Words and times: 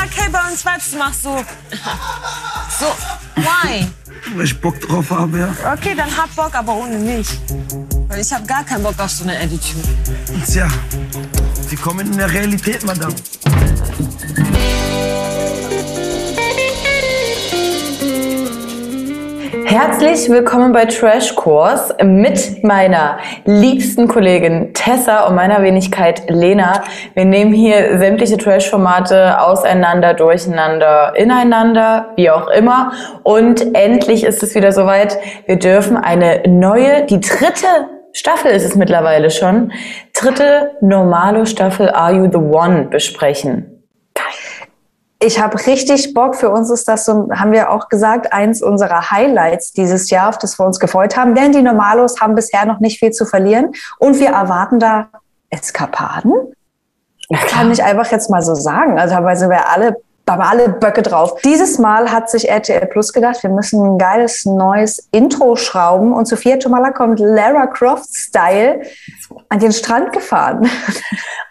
sag, 0.00 0.10
hey, 0.16 0.30
bei 0.30 0.50
uns 0.50 0.64
Vibes, 0.64 0.90
du 0.90 0.98
machst 0.98 1.22
so. 1.22 1.44
So, 2.78 2.86
why? 3.36 3.86
Weil 4.34 4.44
ich 4.44 4.60
Bock 4.60 4.80
drauf 4.80 5.10
habe, 5.10 5.38
ja. 5.38 5.72
Okay, 5.72 5.94
dann 5.94 6.14
hab 6.16 6.34
Bock, 6.34 6.54
aber 6.54 6.74
ohne 6.74 6.98
mich. 6.98 7.28
Weil 8.08 8.20
ich 8.20 8.32
hab 8.32 8.46
gar 8.46 8.64
keinen 8.64 8.82
Bock 8.82 8.98
auf 8.98 9.10
so 9.10 9.24
eine 9.24 9.36
Attitude. 9.38 9.88
Tja, 10.46 10.68
Sie 11.68 11.76
kommen 11.76 12.06
in 12.12 12.16
der 12.16 12.32
Realität, 12.32 12.84
Madame. 12.84 13.14
Herzlich 19.82 20.28
willkommen 20.28 20.72
bei 20.74 20.84
Trash 20.84 21.34
Course 21.34 21.96
mit 22.04 22.62
meiner 22.62 23.16
liebsten 23.46 24.08
Kollegin 24.08 24.74
Tessa 24.74 25.26
und 25.26 25.34
meiner 25.34 25.62
Wenigkeit 25.62 26.28
Lena. 26.28 26.82
Wir 27.14 27.24
nehmen 27.24 27.54
hier 27.54 27.96
sämtliche 27.96 28.36
Trash-Formate 28.36 29.40
auseinander, 29.40 30.12
durcheinander, 30.12 31.14
ineinander, 31.16 32.10
wie 32.16 32.28
auch 32.28 32.48
immer. 32.48 32.92
Und 33.22 33.74
endlich 33.74 34.22
ist 34.22 34.42
es 34.42 34.54
wieder 34.54 34.72
soweit. 34.72 35.16
Wir 35.46 35.58
dürfen 35.58 35.96
eine 35.96 36.42
neue, 36.46 37.06
die 37.06 37.18
dritte 37.18 37.88
Staffel 38.12 38.50
ist 38.50 38.66
es 38.66 38.74
mittlerweile 38.74 39.30
schon, 39.30 39.72
dritte 40.12 40.72
normale 40.82 41.46
Staffel 41.46 41.88
Are 41.88 42.12
You 42.12 42.28
the 42.30 42.36
One 42.36 42.88
besprechen. 42.90 43.69
Ich 45.22 45.38
habe 45.38 45.66
richtig 45.66 46.14
Bock. 46.14 46.34
Für 46.34 46.50
uns 46.50 46.70
ist 46.70 46.88
das 46.88 47.04
so, 47.04 47.28
haben 47.30 47.52
wir 47.52 47.70
auch 47.70 47.88
gesagt, 47.88 48.32
eins 48.32 48.62
unserer 48.62 49.10
Highlights 49.10 49.72
dieses 49.72 50.08
Jahr, 50.08 50.30
auf 50.30 50.38
das 50.38 50.58
wir 50.58 50.64
uns 50.64 50.80
gefreut 50.80 51.16
haben. 51.16 51.34
Denn 51.34 51.52
die 51.52 51.62
Normalos 51.62 52.20
haben 52.20 52.34
bisher 52.34 52.64
noch 52.64 52.80
nicht 52.80 52.98
viel 52.98 53.10
zu 53.10 53.26
verlieren. 53.26 53.72
Und 53.98 54.18
wir 54.18 54.30
erwarten 54.30 54.78
da 54.78 55.08
Eskapaden. 55.50 56.32
Kann 57.48 57.70
ich 57.70 57.84
einfach 57.84 58.10
jetzt 58.10 58.30
mal 58.30 58.42
so 58.42 58.54
sagen. 58.54 58.98
Also 58.98 59.14
dabei 59.14 59.36
sind 59.36 59.50
wir 59.50 59.68
alle 59.68 59.96
da 60.30 60.34
haben 60.34 60.42
alle 60.42 60.68
Böcke 60.68 61.02
drauf. 61.02 61.40
Dieses 61.44 61.80
Mal 61.80 62.12
hat 62.12 62.30
sich 62.30 62.48
RTL 62.48 62.86
Plus 62.86 63.12
gedacht, 63.12 63.42
wir 63.42 63.50
müssen 63.50 63.84
ein 63.84 63.98
geiles 63.98 64.46
neues 64.46 65.08
Intro 65.10 65.56
schrauben. 65.56 66.12
Und 66.12 66.28
Sophia 66.28 66.56
Tomala 66.56 66.92
kommt 66.92 67.18
Lara 67.18 67.66
Croft-Style 67.66 68.82
an 69.48 69.58
den 69.58 69.72
Strand 69.72 70.12
gefahren. 70.12 70.70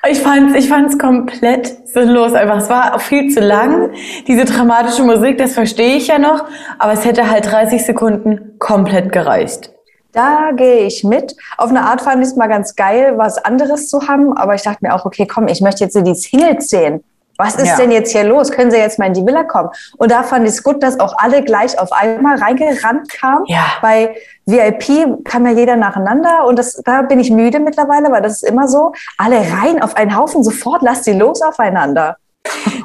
Ich 0.07 0.22
fand's, 0.22 0.55
ich 0.55 0.69
fand's 0.69 0.97
komplett 0.97 1.89
sinnlos 1.89 2.31
einfach. 2.31 2.59
Es 2.59 2.69
war 2.69 2.95
auch 2.95 3.02
viel 3.02 3.30
zu 3.33 3.41
lang. 3.41 3.91
Diese 4.27 4.45
dramatische 4.45 5.03
Musik, 5.03 5.38
das 5.38 5.52
verstehe 5.52 5.97
ich 5.97 6.07
ja 6.07 6.17
noch. 6.17 6.45
Aber 6.77 6.94
es 6.94 7.03
hätte 7.03 7.30
halt 7.30 7.52
30 7.52 7.85
Sekunden 7.85 8.57
komplett 8.59 9.11
gereicht. 9.11 9.73
Da 10.13 10.52
gehe 10.55 10.85
ich 10.85 11.03
mit. 11.03 11.35
Auf 11.57 11.69
eine 11.69 11.81
Art 11.81 12.00
fand 12.00 12.22
ich 12.22 12.30
es 12.30 12.38
mal 12.38 12.47
ganz 12.47 12.77
geil, 12.77 13.17
was 13.17 13.44
anderes 13.44 13.89
zu 13.89 14.07
haben. 14.07 14.38
Aber 14.38 14.55
ich 14.55 14.61
dachte 14.61 14.80
mir 14.83 14.95
auch, 14.95 15.03
okay, 15.03 15.27
komm, 15.27 15.50
ich 15.50 15.59
möchte 15.59 15.83
jetzt 15.83 15.97
die 15.97 16.16
Singles 16.16 16.69
sehen. 16.69 17.03
Was 17.39 17.55
ist 17.55 17.67
Ja. 17.69 17.77
denn 17.77 17.89
jetzt 17.91 18.11
hier 18.11 18.25
los? 18.25 18.51
Können 18.51 18.69
Sie 18.69 18.77
jetzt 18.77 18.99
mal 18.99 19.05
in 19.07 19.13
die 19.13 19.25
Villa 19.25 19.43
kommen? 19.43 19.69
Und 19.97 20.11
da 20.11 20.23
fand 20.23 20.43
ich 20.43 20.51
es 20.51 20.61
gut, 20.61 20.83
dass 20.83 20.99
auch 20.99 21.13
alle 21.17 21.41
gleich 21.41 21.79
auf 21.79 21.91
einmal 21.93 22.37
reingerannt 22.37 23.09
kamen. 23.11 23.45
Ja. 23.47 23.63
Bei 23.81 24.13
VIP 24.45 25.23
kam 25.23 25.45
ja 25.45 25.53
jeder 25.53 25.77
nacheinander 25.77 26.45
und 26.45 26.59
das, 26.59 26.73
da 26.83 27.01
bin 27.03 27.19
ich 27.19 27.31
müde 27.31 27.59
mittlerweile, 27.61 28.11
weil 28.11 28.21
das 28.21 28.33
ist 28.33 28.43
immer 28.43 28.67
so. 28.67 28.91
Alle 29.17 29.37
rein 29.37 29.81
auf 29.81 29.95
einen 29.95 30.15
Haufen, 30.17 30.43
sofort 30.43 30.81
lasst 30.81 31.05
sie 31.05 31.13
los 31.13 31.41
aufeinander. 31.41 32.17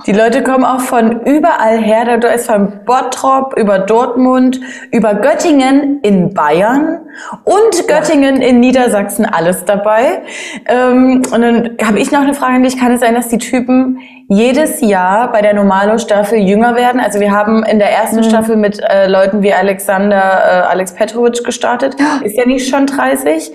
Die 0.06 0.12
Leute 0.12 0.42
kommen 0.42 0.64
auch 0.64 0.80
von 0.80 1.22
überall 1.22 1.78
her. 1.78 2.18
Da 2.18 2.28
ist 2.28 2.46
von 2.46 2.84
Bottrop 2.84 3.56
über 3.56 3.78
Dortmund, 3.78 4.60
über 4.92 5.14
Göttingen 5.14 6.00
in 6.02 6.34
Bayern 6.34 7.00
und 7.44 7.88
Göttingen 7.88 8.42
in 8.42 8.60
Niedersachsen 8.60 9.24
alles 9.24 9.64
dabei. 9.64 10.22
Ähm, 10.66 11.22
und 11.32 11.40
dann 11.40 11.76
habe 11.82 11.98
ich 11.98 12.12
noch 12.12 12.20
eine 12.20 12.34
Frage 12.34 12.56
an 12.56 12.62
dich. 12.64 12.78
Kann 12.78 12.92
es 12.92 13.00
sein, 13.00 13.14
dass 13.14 13.28
die 13.28 13.38
Typen 13.38 13.98
jedes 14.28 14.82
Jahr 14.82 15.32
bei 15.32 15.40
der 15.40 15.54
Normalo-Staffel 15.54 16.38
jünger 16.38 16.76
werden? 16.76 17.00
Also 17.00 17.18
wir 17.18 17.32
haben 17.32 17.62
in 17.64 17.78
der 17.78 17.90
ersten 17.90 18.22
Staffel 18.24 18.56
mit 18.56 18.80
äh, 18.80 19.06
Leuten 19.06 19.42
wie 19.42 19.54
Alexander, 19.54 20.16
äh, 20.16 20.70
Alex 20.70 20.92
Petrovic 20.94 21.44
gestartet. 21.44 21.96
Ist 22.22 22.36
ja 22.36 22.44
nicht 22.44 22.68
schon 22.68 22.86
30? 22.86 23.52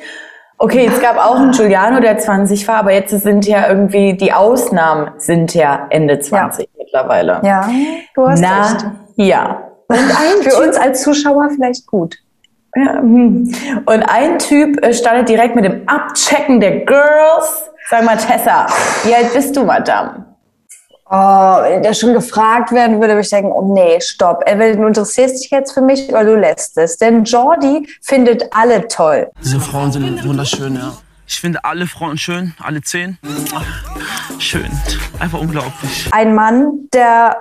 Okay, 0.62 0.90
es 0.94 1.00
gab 1.00 1.18
auch 1.18 1.38
einen 1.38 1.52
Giuliano, 1.52 2.02
der 2.02 2.18
20 2.18 2.68
war, 2.68 2.76
aber 2.80 2.92
jetzt 2.92 3.12
sind 3.12 3.48
ja 3.48 3.70
irgendwie, 3.70 4.18
die 4.18 4.34
Ausnahmen 4.34 5.12
sind 5.18 5.54
ja 5.54 5.88
Ende 5.90 6.20
20 6.20 6.70
mittlerweile. 6.78 7.40
Ja, 7.46 7.70
du 8.14 8.28
hast 8.28 8.42
Na, 8.42 8.64
recht. 8.64 8.86
ja. 9.16 9.64
Und 9.88 9.98
ein 9.98 10.44
Für 10.44 10.62
uns 10.62 10.76
als 10.76 11.02
Zuschauer 11.02 11.50
vielleicht 11.56 11.88
gut. 11.88 12.18
Ja, 12.76 12.96
hm. 13.00 13.50
Und 13.86 14.04
ein 14.04 14.38
Typ 14.38 14.84
äh, 14.86 14.94
startet 14.94 15.30
direkt 15.30 15.56
mit 15.56 15.64
dem 15.64 15.88
Abchecken 15.88 16.60
der 16.60 16.82
Girls. 16.82 17.72
Sag 17.90 18.04
mal, 18.04 18.18
Tessa, 18.18 18.68
wie 19.06 19.16
alt 19.16 19.34
bist 19.34 19.56
du, 19.56 19.64
Madame? 19.64 20.26
Oh, 21.12 21.62
wenn 21.64 21.82
der 21.82 21.96
schon 21.96 22.14
gefragt 22.14 22.72
werden 22.72 23.02
würde, 23.02 23.14
würde 23.14 23.22
ich 23.22 23.30
denken, 23.30 23.52
oh 23.52 23.74
nee, 23.74 24.00
stopp. 24.00 24.44
Entweder 24.46 24.76
du 24.76 24.86
interessierst 24.86 25.44
dich 25.44 25.50
jetzt 25.50 25.74
für 25.74 25.82
mich 25.82 26.08
oder 26.10 26.24
du 26.24 26.36
lässt 26.36 26.78
es. 26.78 26.98
Denn 26.98 27.24
Jordi 27.24 27.88
findet 28.02 28.44
alle 28.54 28.88
toll. 28.88 29.28
Diese 29.44 29.60
Frauen 29.60 29.92
sind 29.92 30.24
wunderschön, 30.24 30.76
ja. 30.76 30.94
Ich 31.26 31.42
finde 31.42 31.64
alle 31.64 31.88
Frauen 31.88 32.18
schön, 32.18 32.54
alle 32.60 32.82
zehn. 32.82 33.18
Schön. 34.40 34.70
Einfach 35.20 35.40
unglaublich. 35.40 36.08
Ein 36.12 36.34
Mann, 36.36 36.90
der 36.94 37.38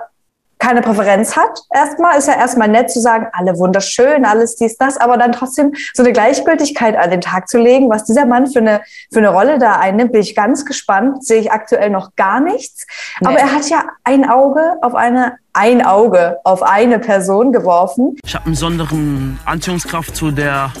keine 0.59 0.81
Präferenz 0.81 1.35
hat. 1.37 1.61
Erstmal 1.73 2.17
ist 2.17 2.27
ja 2.27 2.35
erstmal 2.35 2.67
nett 2.67 2.91
zu 2.91 2.99
sagen, 2.99 3.27
alle 3.31 3.57
wunderschön, 3.57 4.25
alles 4.25 4.57
dies, 4.57 4.77
das, 4.77 4.97
aber 4.97 5.17
dann 5.17 5.31
trotzdem 5.31 5.73
so 5.93 6.03
eine 6.03 6.11
Gleichgültigkeit 6.11 6.97
an 6.97 7.09
den 7.09 7.21
Tag 7.21 7.47
zu 7.47 7.57
legen, 7.57 7.89
was 7.89 8.03
dieser 8.03 8.25
Mann 8.25 8.47
für 8.47 8.59
eine, 8.59 8.81
für 9.11 9.19
eine 9.19 9.29
Rolle 9.29 9.57
da 9.57 9.77
einnimmt, 9.79 10.11
bin 10.11 10.21
ich 10.21 10.35
ganz 10.35 10.65
gespannt. 10.65 11.25
Sehe 11.25 11.39
ich 11.39 11.51
aktuell 11.51 11.89
noch 11.89 12.15
gar 12.15 12.39
nichts. 12.41 12.85
Aber 13.21 13.31
Nee. 13.31 13.39
er 13.39 13.53
hat 13.53 13.69
ja 13.69 13.83
ein 14.03 14.29
Auge 14.29 14.77
auf 14.81 14.95
eine, 14.95 15.37
ein 15.59 15.85
Auge 15.85 16.39
auf 16.45 16.63
eine 16.63 16.99
Person 16.99 17.51
geworfen. 17.51 18.15
Ich 18.23 18.33
habe 18.33 18.45
einen 18.45 18.53
besonderen 18.53 19.39
Anziehungskraft 19.43 20.15
zu 20.15 20.31
der. 20.31 20.71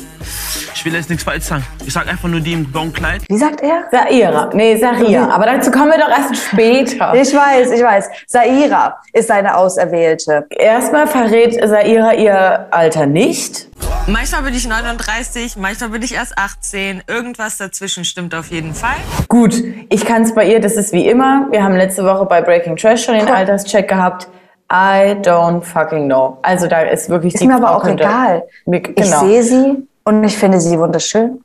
Ich 0.73 0.85
will 0.85 0.93
jetzt 0.93 1.09
nichts 1.09 1.25
falsch 1.25 1.43
sagen. 1.43 1.65
Ich 1.85 1.91
sag 1.91 2.07
einfach 2.07 2.29
nur 2.29 2.39
die 2.39 2.53
im 2.53 2.71
blauen 2.71 2.93
Kleid. 2.93 3.23
Wie 3.27 3.37
sagt 3.37 3.61
er? 3.61 3.83
Saira. 3.91 4.49
Nee, 4.53 4.77
Saria. 4.77 5.29
Aber 5.29 5.45
dazu 5.45 5.69
kommen 5.69 5.91
wir 5.91 5.97
doch 5.97 6.09
erst 6.09 6.35
später. 6.47 7.13
Ich 7.19 7.33
weiß, 7.33 7.71
ich 7.71 7.83
weiß. 7.83 8.09
Saira 8.27 8.95
ist 9.11 9.27
seine 9.27 9.57
Auserwählte. 9.57 10.47
Erstmal 10.49 11.07
verrät 11.07 11.55
Saira 11.67 12.13
ihr 12.13 12.67
Alter 12.71 13.05
nicht. 13.05 13.67
Manchmal 14.07 14.43
bin 14.43 14.53
ich 14.53 14.67
39, 14.67 15.57
manchmal 15.57 15.89
bin 15.89 16.01
ich 16.01 16.15
erst 16.15 16.37
18. 16.37 17.03
Irgendwas 17.07 17.57
dazwischen 17.57 18.05
stimmt 18.05 18.33
auf 18.33 18.47
jeden 18.47 18.73
Fall. 18.73 18.95
Gut, 19.27 19.61
ich 19.89 20.05
kann 20.05 20.23
es 20.23 20.33
bei 20.33 20.45
ihr, 20.49 20.59
das 20.61 20.73
ist 20.77 20.93
wie 20.93 21.07
immer. 21.07 21.47
Wir 21.51 21.63
haben 21.63 21.75
letzte 21.75 22.05
Woche 22.05 22.25
bei 22.25 22.41
Breaking 22.41 22.77
Trash 22.77 23.03
schon 23.03 23.15
den 23.15 23.27
Alterscheck 23.39 23.87
gehabt. 23.87 24.27
I 24.71 25.15
don't 25.21 25.61
fucking 25.63 26.05
know. 26.07 26.37
Also 26.43 26.67
da 26.67 26.81
ist 26.81 27.09
wirklich 27.09 27.33
Ist 27.33 27.41
die 27.41 27.47
mir 27.47 27.55
aber 27.55 27.75
auch 27.75 27.85
egal. 27.87 28.43
Mir- 28.65 28.77
Ich 28.87 28.95
Genau. 28.95 29.19
sehe 29.25 29.41
sie 29.43 29.87
und 30.03 30.23
ich 30.23 30.37
finde 30.37 30.59
sie 30.59 30.77
wunderschön. 30.79 31.41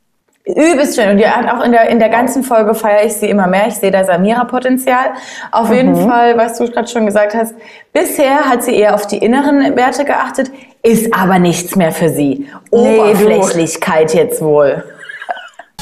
Übelst 0.47 0.95
schön. 0.95 1.09
Und 1.09 1.17
die 1.17 1.27
hat 1.27 1.51
auch 1.51 1.63
in 1.65 1.71
der, 1.71 1.89
in 1.89 1.97
der 1.97 2.09
ganzen 2.09 2.43
Folge 2.43 2.75
feiere 2.75 3.03
ich 3.03 3.13
sie 3.15 3.27
immer 3.27 3.47
mehr. 3.47 3.65
Ich 3.67 3.75
sehe 3.77 3.89
da 3.89 4.03
Samira-Potenzial. 4.03 5.13
Auf 5.51 5.69
Mhm. 5.69 5.75
jeden 5.75 5.95
Fall, 6.07 6.37
was 6.37 6.59
du 6.59 6.69
gerade 6.69 6.87
schon 6.87 7.07
gesagt 7.07 7.33
hast, 7.33 7.55
bisher 7.91 8.41
hat 8.47 8.61
sie 8.63 8.75
eher 8.75 8.93
auf 8.93 9.07
die 9.07 9.17
inneren 9.17 9.75
Werte 9.75 10.05
geachtet, 10.05 10.51
ist 10.83 11.11
aber 11.19 11.39
nichts 11.39 11.75
mehr 11.75 11.91
für 11.91 12.09
sie. 12.09 12.47
Nee, 12.71 12.95
du. 12.97 13.01
Oberflächlichkeit 13.01 14.13
jetzt 14.13 14.39
wohl. 14.43 14.83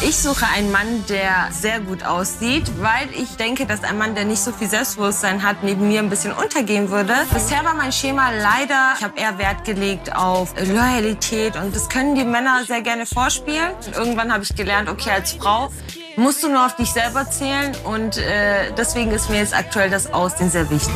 Ich 0.06 0.18
suche 0.18 0.46
einen 0.54 0.70
Mann, 0.70 1.06
der 1.08 1.48
sehr 1.52 1.80
gut 1.80 2.04
aussieht, 2.04 2.70
weil 2.82 3.08
ich 3.18 3.38
denke, 3.38 3.66
dass 3.66 3.86
ein 3.86 3.98
Mann, 3.98 4.16
der 4.16 4.26
nicht 4.26 4.42
so 4.42 4.52
viel 4.52 4.68
Selbstbewusstsein 4.68 5.44
hat, 5.44 5.64
neben 5.64 5.88
mir 5.88 6.00
ein 6.00 6.10
bisschen 6.10 6.34
untergehen 6.34 6.90
würde. 6.90 7.14
Bisher 7.34 7.64
war 7.64 7.74
mein 7.74 7.94
Schema 7.94 8.30
leider, 8.32 8.96
ich 8.98 9.04
habe 9.04 9.18
eher 9.18 9.38
Wert 9.38 9.64
gelegt 9.64 10.14
auf 10.14 10.54
Loyalität 10.60 11.56
und 11.56 11.74
das 11.74 11.88
können 11.88 12.16
die 12.16 12.26
Männer 12.26 12.66
sehr 12.68 12.82
gerne 12.82 13.06
vorspielen. 13.06 13.72
Und 13.86 13.96
irgendwann 13.96 14.34
habe 14.34 14.44
ich 14.44 14.54
gelernt, 14.54 14.90
okay, 14.90 15.12
als 15.12 15.34
Frau 15.34 15.72
musst 16.18 16.44
du 16.44 16.50
nur 16.50 16.66
auf 16.66 16.76
dich 16.76 16.92
selber 16.92 17.30
zählen 17.30 17.74
und 17.86 18.18
äh, 18.18 18.74
deswegen 18.78 19.12
ist 19.12 19.30
mir 19.30 19.38
jetzt 19.38 19.56
aktuell 19.56 19.90
das 19.90 20.12
Aussehen 20.12 20.52
sehr 20.52 20.70
wichtig. 20.70 20.94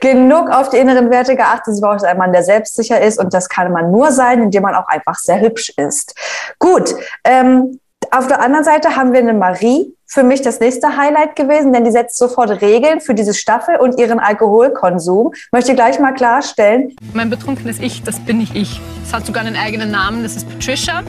Genug 0.00 0.50
auf 0.50 0.70
die 0.70 0.78
inneren 0.78 1.10
Werte 1.10 1.36
geachtet. 1.36 1.74
Sie 1.74 1.80
braucht 1.80 2.04
einen 2.04 2.18
Mann, 2.18 2.32
der 2.32 2.42
selbstsicher 2.42 3.00
ist. 3.00 3.18
Und 3.18 3.34
das 3.34 3.48
kann 3.48 3.72
man 3.72 3.90
nur 3.90 4.12
sein, 4.12 4.42
indem 4.42 4.62
man 4.62 4.74
auch 4.74 4.88
einfach 4.88 5.16
sehr 5.16 5.40
hübsch 5.40 5.72
ist. 5.76 6.14
Gut. 6.58 6.94
Ähm, 7.24 7.78
auf 8.12 8.26
der 8.26 8.40
anderen 8.40 8.64
Seite 8.64 8.96
haben 8.96 9.12
wir 9.12 9.20
eine 9.20 9.34
Marie. 9.34 9.94
Für 10.06 10.24
mich 10.24 10.42
das 10.42 10.58
nächste 10.58 10.96
Highlight 10.96 11.36
gewesen, 11.36 11.72
denn 11.72 11.84
die 11.84 11.92
setzt 11.92 12.16
sofort 12.16 12.60
Regeln 12.60 13.00
für 13.00 13.14
diese 13.14 13.32
Staffel 13.32 13.76
und 13.76 14.00
ihren 14.00 14.18
Alkoholkonsum. 14.18 15.32
Möchte 15.52 15.76
gleich 15.76 16.00
mal 16.00 16.12
klarstellen, 16.12 16.96
Mein 17.12 17.30
betrunkenes 17.30 17.78
Ich, 17.78 18.02
das 18.02 18.18
bin 18.18 18.38
nicht 18.38 18.56
ich. 18.56 18.80
Es 19.06 19.14
hat 19.14 19.24
sogar 19.24 19.44
einen 19.44 19.54
eigenen 19.54 19.92
Namen, 19.92 20.24
das 20.24 20.34
ist 20.34 20.48
Patricia. 20.48 21.04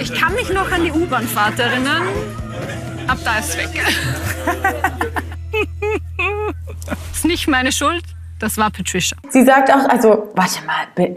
Ich 0.00 0.12
kann 0.12 0.34
mich 0.34 0.52
noch 0.52 0.72
an 0.72 0.82
die 0.82 0.90
U-Bahn-Fahrt 0.90 1.60
erinnern. 1.60 2.08
Ab 3.06 3.18
da 3.24 3.38
ist 3.38 3.50
es 3.50 3.58
weg. 3.58 3.70
ist 7.24 7.28
nicht 7.28 7.48
meine 7.48 7.72
Schuld, 7.72 8.04
das 8.38 8.58
war 8.58 8.70
Patricia. 8.70 9.16
Sie 9.30 9.44
sagt 9.44 9.72
auch, 9.72 9.88
also, 9.88 10.30
warte 10.34 10.58
mal, 10.66 11.14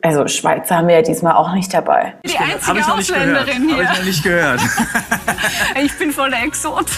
also, 0.00 0.26
Schweizer 0.26 0.76
haben 0.76 0.88
wir 0.88 0.94
ja 0.96 1.02
diesmal 1.02 1.34
auch 1.34 1.52
nicht 1.52 1.74
dabei. 1.74 2.14
Die 2.24 2.38
einzige 2.38 2.90
Ausländerin 2.90 3.68
hier. 3.68 3.84
noch 3.84 4.04
nicht 4.04 4.22
gehört. 4.22 4.60
Ich 5.82 5.98
bin 5.98 6.10
voll 6.12 6.30
der 6.30 6.42
Exot. 6.44 6.86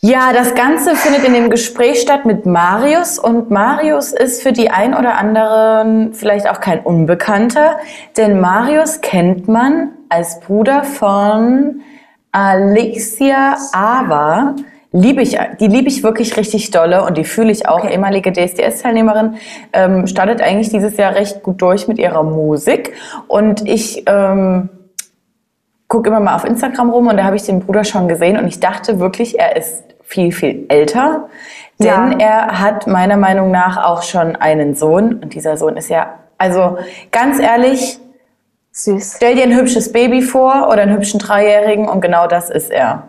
Ja, 0.00 0.32
das 0.32 0.54
Ganze 0.54 0.94
findet 0.94 1.24
in 1.24 1.34
dem 1.34 1.50
Gespräch 1.50 2.00
statt 2.00 2.24
mit 2.24 2.46
Marius 2.46 3.18
und 3.18 3.50
Marius 3.50 4.12
ist 4.12 4.44
für 4.44 4.52
die 4.52 4.70
ein 4.70 4.94
oder 4.94 5.18
anderen 5.18 6.14
vielleicht 6.14 6.48
auch 6.48 6.60
kein 6.60 6.78
Unbekannter, 6.78 7.78
denn 8.16 8.38
Marius 8.38 9.00
kennt 9.00 9.48
man 9.48 9.90
als 10.08 10.38
Bruder 10.38 10.84
von 10.84 11.82
Alexia 12.32 13.56
Ava. 13.72 14.54
Liebe 14.90 15.20
ich, 15.20 15.38
die 15.60 15.66
liebe 15.66 15.88
ich 15.88 16.02
wirklich 16.02 16.36
richtig 16.38 16.70
dolle 16.70 17.04
und 17.04 17.18
die 17.18 17.24
fühle 17.24 17.50
ich 17.50 17.68
auch. 17.68 17.84
Ehemalige 17.84 18.32
DSDS-Teilnehmerin 18.32 19.34
ähm, 19.74 20.06
startet 20.06 20.40
eigentlich 20.40 20.70
dieses 20.70 20.96
Jahr 20.96 21.14
recht 21.14 21.42
gut 21.42 21.60
durch 21.60 21.88
mit 21.88 21.98
ihrer 21.98 22.22
Musik 22.22 22.94
und 23.26 23.68
ich 23.68 24.04
ähm, 24.06 24.70
gucke 25.88 26.08
immer 26.08 26.20
mal 26.20 26.36
auf 26.36 26.44
Instagram 26.44 26.88
rum 26.88 27.06
und 27.08 27.18
da 27.18 27.24
habe 27.24 27.36
ich 27.36 27.42
den 27.42 27.60
Bruder 27.60 27.84
schon 27.84 28.08
gesehen 28.08 28.38
und 28.38 28.46
ich 28.46 28.60
dachte 28.60 28.98
wirklich, 28.98 29.38
er 29.38 29.56
ist 29.56 29.84
viel, 30.02 30.32
viel 30.32 30.64
älter. 30.68 31.28
Denn 31.78 31.86
Ja. 31.88 32.18
er 32.18 32.60
hat 32.60 32.86
meiner 32.86 33.18
Meinung 33.18 33.50
nach 33.50 33.76
auch 33.84 34.02
schon 34.02 34.36
einen 34.36 34.74
Sohn 34.74 35.20
und 35.22 35.34
dieser 35.34 35.58
Sohn 35.58 35.76
ist 35.76 35.90
ja, 35.90 36.14
also 36.38 36.78
ganz 37.12 37.38
ehrlich, 37.38 37.98
Süß. 38.78 39.14
stell 39.16 39.34
dir 39.34 39.42
ein 39.44 39.56
hübsches 39.56 39.92
Baby 39.92 40.22
vor 40.22 40.68
oder 40.70 40.82
einen 40.82 40.94
hübschen 40.94 41.18
Dreijährigen 41.18 41.88
und 41.88 42.00
genau 42.00 42.26
das 42.26 42.48
ist 42.50 42.70
er. 42.70 43.08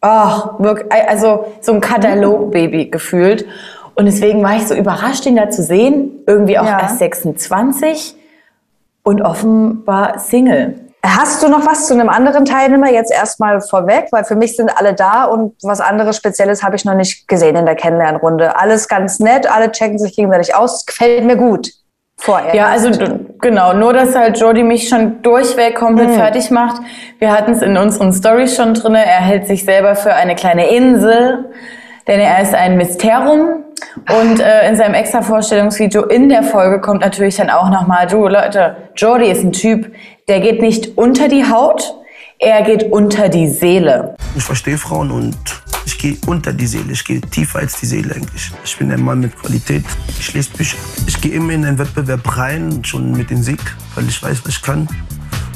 Ach, 0.00 0.58
wirklich, 0.58 0.92
also 0.92 1.46
so 1.60 1.72
ein 1.72 1.80
Katalogbaby 1.80 2.90
gefühlt. 2.90 3.46
Und 3.94 4.06
deswegen 4.06 4.42
war 4.42 4.56
ich 4.56 4.66
so 4.66 4.74
überrascht, 4.74 5.24
ihn 5.24 5.36
da 5.36 5.48
zu 5.50 5.62
sehen. 5.62 6.22
Irgendwie 6.26 6.58
auch 6.58 6.66
Ja. 6.66 6.80
erst 6.80 6.98
26 6.98 8.16
und 9.04 9.22
offenbar 9.22 10.18
Single. 10.18 10.80
Hast 11.06 11.42
du 11.42 11.48
noch 11.48 11.64
was 11.66 11.86
zu 11.86 11.94
einem 11.94 12.08
anderen 12.08 12.44
Teilnehmer 12.44 12.90
jetzt 12.90 13.12
erstmal 13.12 13.60
vorweg? 13.60 14.08
Weil 14.10 14.24
für 14.24 14.36
mich 14.36 14.56
sind 14.56 14.70
alle 14.76 14.94
da 14.94 15.24
und 15.24 15.54
was 15.62 15.80
anderes 15.80 16.16
Spezielles 16.16 16.62
habe 16.62 16.76
ich 16.76 16.84
noch 16.84 16.94
nicht 16.94 17.28
gesehen 17.28 17.56
in 17.56 17.66
der 17.66 17.76
Kennenlernrunde. 17.76 18.58
Alles 18.58 18.88
ganz 18.88 19.20
nett, 19.20 19.50
alle 19.50 19.70
checken 19.70 19.98
sich 19.98 20.16
gegenseitig 20.16 20.54
aus. 20.56 20.86
Gefällt 20.86 21.24
mir 21.24 21.36
gut. 21.36 21.70
Vorher. 22.24 22.54
Ja, 22.54 22.68
also 22.68 22.88
genau, 23.38 23.74
nur 23.74 23.92
dass 23.92 24.16
halt 24.16 24.40
Jordi 24.40 24.62
mich 24.62 24.88
schon 24.88 25.20
durchweg 25.20 25.74
komplett 25.74 26.12
fertig 26.12 26.50
macht. 26.50 26.80
Wir 27.18 27.30
hatten 27.30 27.52
es 27.52 27.60
in 27.60 27.76
unseren 27.76 28.14
Stories 28.14 28.56
schon 28.56 28.72
drinne. 28.72 29.04
Er 29.04 29.20
hält 29.20 29.46
sich 29.46 29.66
selber 29.66 29.94
für 29.94 30.14
eine 30.14 30.34
kleine 30.34 30.74
Insel, 30.74 31.50
denn 32.06 32.20
er 32.20 32.40
ist 32.40 32.54
ein 32.54 32.78
Mysterium. 32.78 33.64
Und 34.18 34.40
äh, 34.40 34.66
in 34.66 34.74
seinem 34.74 34.94
extra 34.94 35.20
Vorstellungsvideo 35.20 36.04
in 36.04 36.30
der 36.30 36.42
Folge 36.44 36.80
kommt 36.80 37.02
natürlich 37.02 37.36
dann 37.36 37.50
auch 37.50 37.68
nochmal, 37.68 38.06
du 38.06 38.26
Leute, 38.26 38.76
Jordi 38.96 39.26
ist 39.26 39.44
ein 39.44 39.52
Typ, 39.52 39.94
der 40.26 40.40
geht 40.40 40.62
nicht 40.62 40.96
unter 40.96 41.28
die 41.28 41.44
Haut, 41.44 41.94
er 42.38 42.62
geht 42.62 42.90
unter 42.90 43.28
die 43.28 43.48
Seele. 43.48 44.16
Ich 44.34 44.44
verstehe 44.44 44.78
Frauen 44.78 45.10
und 45.10 45.36
ich 45.86 45.98
gehe 45.98 46.16
unter 46.26 46.52
die 46.52 46.66
Seele. 46.66 46.92
Ich 46.92 47.04
gehe 47.04 47.20
tiefer 47.20 47.60
als 47.60 47.78
die 47.78 47.86
Seele 47.86 48.14
eigentlich. 48.14 48.50
Ich 48.64 48.76
bin 48.78 48.90
ein 48.90 49.02
Mann 49.02 49.20
mit 49.20 49.36
Qualität. 49.38 49.84
Ich 50.18 50.32
lese 50.34 50.50
Bücher. 50.50 50.76
Ich 51.06 51.20
gehe 51.20 51.32
immer 51.32 51.52
in 51.52 51.64
einen 51.64 51.78
Wettbewerb 51.78 52.36
rein, 52.36 52.84
schon 52.84 53.12
mit 53.12 53.30
dem 53.30 53.42
Sieg, 53.42 53.60
weil 53.94 54.08
ich 54.08 54.22
weiß, 54.22 54.42
was 54.44 54.54
ich 54.54 54.62
kann. 54.62 54.88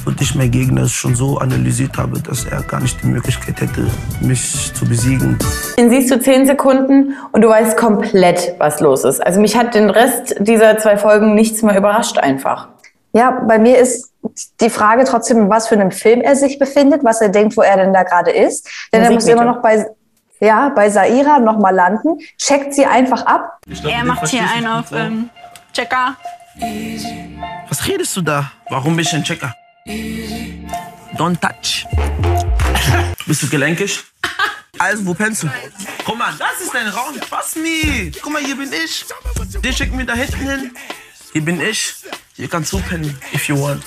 Und 0.04 0.20
ich 0.22 0.34
meinen 0.34 0.50
Gegner 0.50 0.88
schon 0.88 1.14
so 1.14 1.38
analysiert 1.38 1.98
habe, 1.98 2.19
dass 2.20 2.44
er 2.44 2.62
gar 2.62 2.80
nicht 2.80 3.02
die 3.02 3.08
Möglichkeit 3.08 3.60
hätte, 3.60 3.90
mich 4.22 4.72
zu 4.72 4.86
besiegen. 4.86 5.38
Den 5.76 5.90
siehst 5.90 6.10
du 6.10 6.19
zehn 6.19 6.46
Sekunden 6.46 7.14
und 7.32 7.42
du 7.42 7.48
weißt 7.48 7.76
komplett, 7.76 8.54
was 8.58 8.80
los 8.80 9.04
ist. 9.04 9.20
Also 9.20 9.38
mich 9.38 9.56
hat 9.56 9.75
den 9.75 9.90
Rest 9.90 10.36
dieser 10.40 10.78
zwei 10.78 10.96
Folgen 10.96 11.34
nichts 11.34 11.62
mehr 11.62 11.76
überrascht 11.76 12.16
einfach. 12.16 12.69
Ja, 13.12 13.42
bei 13.46 13.58
mir 13.58 13.78
ist 13.78 14.10
die 14.60 14.70
Frage 14.70 15.04
trotzdem, 15.04 15.38
in 15.38 15.50
was 15.50 15.69
für 15.69 15.75
einem 15.75 15.90
Film 15.90 16.20
er 16.20 16.36
sich 16.36 16.58
befindet, 16.58 17.04
was 17.04 17.20
er 17.20 17.30
denkt, 17.30 17.56
wo 17.56 17.62
er 17.62 17.76
denn 17.76 17.92
da 17.92 18.02
gerade 18.02 18.30
ist. 18.30 18.69
Denn 18.92 19.02
er 19.02 19.10
muss 19.10 19.26
immer 19.26 19.44
noch 19.44 19.62
bei, 19.62 19.86
ja, 20.40 20.69
bei 20.70 20.90
Saira 20.90 21.38
nochmal 21.38 21.75
landen. 21.75 22.19
Checkt 22.37 22.75
sie 22.75 22.87
einfach 22.87 23.25
ab. 23.26 23.61
Er 23.85 24.05
macht 24.05 24.29
hier 24.29 24.49
einen 24.49 24.67
auf 24.67 24.93
ähm, 24.93 25.31
Checker. 25.73 26.17
Was 27.69 27.87
redest 27.87 28.17
du 28.17 28.23
da? 28.23 28.50
Warum 28.69 28.96
bin 28.96 29.05
ich 29.05 29.12
ein 29.12 29.25
Checker? 29.25 29.55
Don't 31.17 31.38
touch. 31.40 31.87
Bist 33.26 33.43
du 33.43 33.49
gelenkig? 33.49 34.02
Also, 34.81 35.06
wo 35.06 35.12
pennst 35.14 35.43
du? 35.43 35.49
Guck 36.05 36.17
mal, 36.17 36.32
das 36.38 36.61
ist 36.64 36.73
dein 36.73 36.87
Raum. 36.87 37.19
Pass 37.29 37.56
mir. 37.56 38.12
Guck 38.23 38.32
mal, 38.32 38.40
hier 38.40 38.56
bin 38.56 38.70
ich. 38.73 39.05
Den 39.61 39.73
schicken 39.73 39.99
wir 39.99 40.06
da 40.06 40.14
hinten 40.14 40.49
hin. 40.49 40.76
Hier 41.32 41.44
bin 41.44 41.61
ich. 41.61 41.96
Hier 42.37 42.49
kannst 42.49 42.73
du 42.73 42.79
pennen, 42.81 43.19
if 43.35 43.49
you 43.49 43.61
want. 43.61 43.82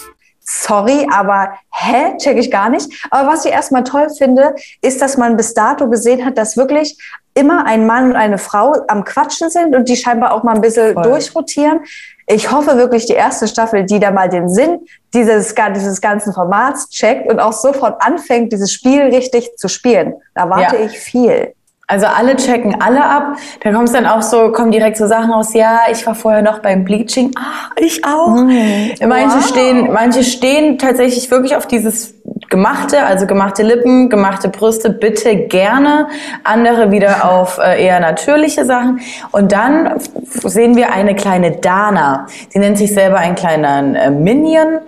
Sorry, 0.53 1.07
aber 1.09 1.53
hä, 1.71 2.17
check 2.17 2.37
ich 2.37 2.51
gar 2.51 2.69
nicht. 2.69 2.89
Aber 3.09 3.29
was 3.31 3.45
ich 3.45 3.51
erstmal 3.53 3.83
toll 3.85 4.07
finde, 4.09 4.53
ist, 4.81 5.01
dass 5.01 5.15
man 5.15 5.37
bis 5.37 5.53
dato 5.53 5.89
gesehen 5.89 6.25
hat, 6.25 6.37
dass 6.37 6.57
wirklich 6.57 6.97
immer 7.33 7.65
ein 7.65 7.85
Mann 7.87 8.09
und 8.09 8.15
eine 8.17 8.37
Frau 8.37 8.73
am 8.89 9.05
Quatschen 9.05 9.49
sind 9.49 9.73
und 9.73 9.87
die 9.87 9.95
scheinbar 9.95 10.33
auch 10.33 10.43
mal 10.43 10.55
ein 10.55 10.59
bisschen 10.61 10.93
Voll. 10.93 11.03
durchrotieren. 11.03 11.79
Ich 12.27 12.51
hoffe 12.51 12.75
wirklich, 12.75 13.05
die 13.05 13.13
erste 13.13 13.47
Staffel, 13.47 13.85
die 13.85 13.99
da 14.01 14.11
mal 14.11 14.27
den 14.27 14.49
Sinn 14.49 14.85
dieses, 15.13 15.55
dieses 15.75 16.01
ganzen 16.01 16.33
Formats 16.33 16.89
checkt 16.89 17.31
und 17.31 17.39
auch 17.39 17.53
sofort 17.53 18.01
anfängt, 18.01 18.51
dieses 18.51 18.73
Spiel 18.73 19.03
richtig 19.03 19.55
zu 19.55 19.69
spielen. 19.69 20.15
Da 20.35 20.49
warte 20.49 20.75
Ja. 20.75 20.83
ich 20.83 20.99
viel. 20.99 21.53
Also 21.91 22.07
alle 22.07 22.37
checken 22.37 22.79
alle 22.79 23.03
ab. 23.03 23.35
Da 23.61 23.73
kommt 23.73 23.93
dann 23.93 24.05
auch 24.05 24.21
so, 24.21 24.51
kommen 24.53 24.71
direkt 24.71 24.95
so 24.95 25.07
Sachen 25.07 25.29
raus. 25.31 25.53
Ja, 25.53 25.81
ich 25.91 26.07
war 26.07 26.15
vorher 26.15 26.41
noch 26.41 26.59
beim 26.59 26.85
Bleaching. 26.85 27.31
Ah, 27.37 27.69
ich 27.75 28.05
auch. 28.05 28.35
Manche 28.35 29.37
Wow. 29.37 29.47
stehen, 29.47 29.91
manche 29.91 30.23
stehen 30.23 30.77
tatsächlich 30.77 31.29
wirklich 31.29 31.55
auf 31.57 31.67
dieses 31.67 32.15
gemachte, 32.49 33.03
also 33.03 33.27
gemachte 33.27 33.63
Lippen, 33.63 34.09
gemachte 34.09 34.47
Brüste, 34.49 34.89
bitte 34.89 35.35
gerne. 35.35 36.07
Andere 36.43 36.91
wieder 36.91 37.29
auf 37.29 37.57
äh, 37.57 37.83
eher 37.85 37.99
natürliche 37.99 38.63
Sachen. 38.65 39.01
Und 39.31 39.51
dann 39.51 39.99
sehen 40.43 40.75
wir 40.75 40.93
eine 40.93 41.15
kleine 41.15 41.51
Dana. 41.51 42.27
Sie 42.49 42.59
nennt 42.59 42.77
sich 42.77 42.93
selber 42.93 43.17
einen 43.17 43.35
kleinen 43.35 43.95
äh, 43.95 44.11
Minion. 44.11 44.79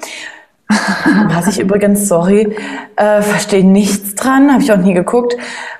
Was 1.30 1.48
ich 1.48 1.60
übrigens, 1.60 2.08
sorry, 2.08 2.56
äh, 2.96 3.22
verstehe 3.22 3.64
nichts 3.66 4.16
dran, 4.16 4.52
habe 4.52 4.62
ich 4.64 4.72
auch 4.72 4.78
nie 4.78 4.94
geguckt. 4.94 5.36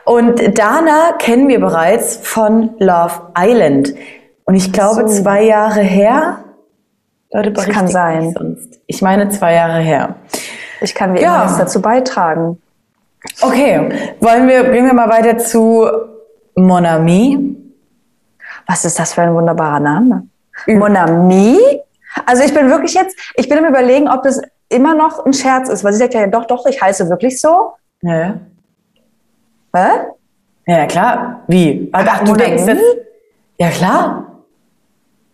Und 0.06 0.58
Dana 0.58 1.14
kennen 1.20 1.48
wir 1.48 1.60
bereits 1.60 2.18
von 2.22 2.72
Love 2.80 3.14
Island. 3.38 3.94
Und 4.46 4.56
ich 4.56 4.72
glaube, 4.74 5.08
So. 5.08 5.24
zwei 5.24 5.44
Jahre 5.44 5.82
her. 5.82 6.40
Leute, 7.32 7.52
Das 7.52 7.68
kann 7.68 7.88
sein. 7.88 8.34
Sonst. 8.38 8.80
Ich 8.88 9.02
meine, 9.02 9.30
zwei 9.30 9.54
Jahre 9.54 9.80
her. 9.80 10.16
Ich 10.82 10.94
kann 10.94 11.14
wie 11.16 11.22
Ja. 11.22 11.36
immer 11.36 11.44
nichts 11.46 11.58
dazu 11.58 11.82
beitragen. 11.82 12.62
Okay, 13.42 13.90
wollen 14.20 14.48
wir, 14.48 14.70
gehen 14.72 14.86
wir 14.86 14.94
mal 14.94 15.10
weiter 15.10 15.38
zu 15.38 15.88
Mon 16.56 16.86
Ami. 16.86 17.56
Was 18.68 18.84
ist 18.86 19.00
das 19.00 19.14
für 19.14 19.22
ein 19.22 19.34
wunderbarer 19.34 19.80
Name? 19.80 20.28
Mon 20.68 20.96
Ami? 20.96 21.58
Also 22.26 22.44
ich 22.44 22.54
bin 22.54 22.70
wirklich 22.70 22.94
jetzt, 22.94 23.18
ich 23.36 23.50
bin 23.50 23.58
am 23.58 23.66
überlegen, 23.66 24.08
ob 24.10 24.24
das 24.24 24.42
immer 24.74 24.96
noch 24.96 25.26
ein 25.26 25.34
Scherz 25.34 25.70
ist, 25.70 25.84
weil 25.84 25.94
sie 25.94 26.00
sagt 26.00 26.14
ja, 26.14 26.28
doch, 26.28 26.46
doch, 26.46 26.66
ich 26.66 26.82
heiße 26.82 27.10
wirklich 27.10 27.40
so. 27.40 27.74
Ja, 28.02 28.36
Hä? 29.76 29.88
ja 30.68 30.86
klar. 30.86 31.42
Wie? 31.48 31.90
Ach, 31.94 32.06
Ach, 32.08 32.24
du 32.24 32.34
denkst 32.34 32.66
jetzt. 32.68 32.84
Ja, 33.58 33.70
klar. 33.70 34.28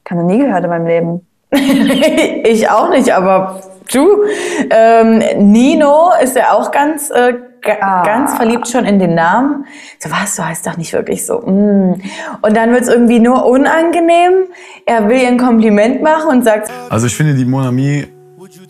Kann 0.03 0.17
noch 0.19 0.25
nie 0.25 0.37
gehört 0.39 0.63
in 0.63 0.69
meinem 0.69 0.87
Leben. 0.87 1.27
ich 1.51 2.69
auch 2.69 2.89
nicht, 2.89 3.11
aber 3.13 3.61
du. 3.91 4.23
Ähm, 4.69 5.51
Nino 5.51 6.11
ist 6.21 6.35
ja 6.35 6.53
auch 6.53 6.71
ganz, 6.71 7.09
äh, 7.09 7.33
Ah. 7.81 8.03
ganz 8.05 8.35
verliebt 8.35 8.69
schon 8.69 8.85
in 8.85 8.99
den 8.99 9.15
Namen. 9.15 9.65
So 9.99 10.09
was, 10.09 10.37
du 10.37 10.45
heißt 10.45 10.65
doch 10.65 10.77
nicht 10.77 10.93
wirklich 10.93 11.25
so. 11.25 11.39
Mm. 11.41 12.01
Und 12.41 12.55
dann 12.55 12.71
wird's 12.71 12.87
irgendwie 12.87 13.19
nur 13.19 13.45
unangenehm. 13.45 14.45
Er 14.85 15.09
will 15.09 15.17
ihr 15.21 15.27
ein 15.27 15.37
Kompliment 15.37 16.01
machen 16.01 16.29
und 16.29 16.45
sagt, 16.45 16.71
Also 16.89 17.07
ich 17.07 17.15
finde 17.17 17.33
die 17.33 17.43
Monami 17.43 18.07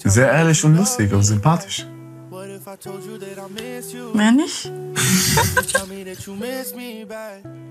sehr 0.03 0.31
ehrlich 0.31 0.63
und 0.63 0.77
lustig 0.77 1.13
und 1.13 1.23
sympathisch. 1.23 1.85
Mehr 4.13 4.31
nicht? 4.31 4.71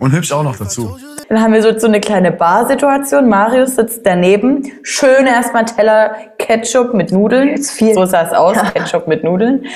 Und 0.01 0.13
hübsch 0.13 0.33
auch 0.33 0.43
noch 0.43 0.57
dazu. 0.57 0.97
dann 1.29 1.41
haben 1.41 1.53
wir 1.53 1.63
so, 1.63 1.79
so 1.79 1.87
eine 1.87 2.01
kleine 2.01 2.33
Barsituation. 2.33 3.29
Marius 3.29 3.77
sitzt 3.77 4.01
daneben. 4.05 4.73
Schön 4.83 5.27
erstmal 5.27 5.65
Teller 5.65 6.17
Ketchup 6.39 6.95
mit 6.95 7.13
Nudeln. 7.13 7.63
So 7.63 8.05
sah 8.07 8.23
es 8.23 8.33
aus, 8.33 8.57
Ketchup 8.75 9.07
mit 9.07 9.23
Nudeln. 9.25 9.67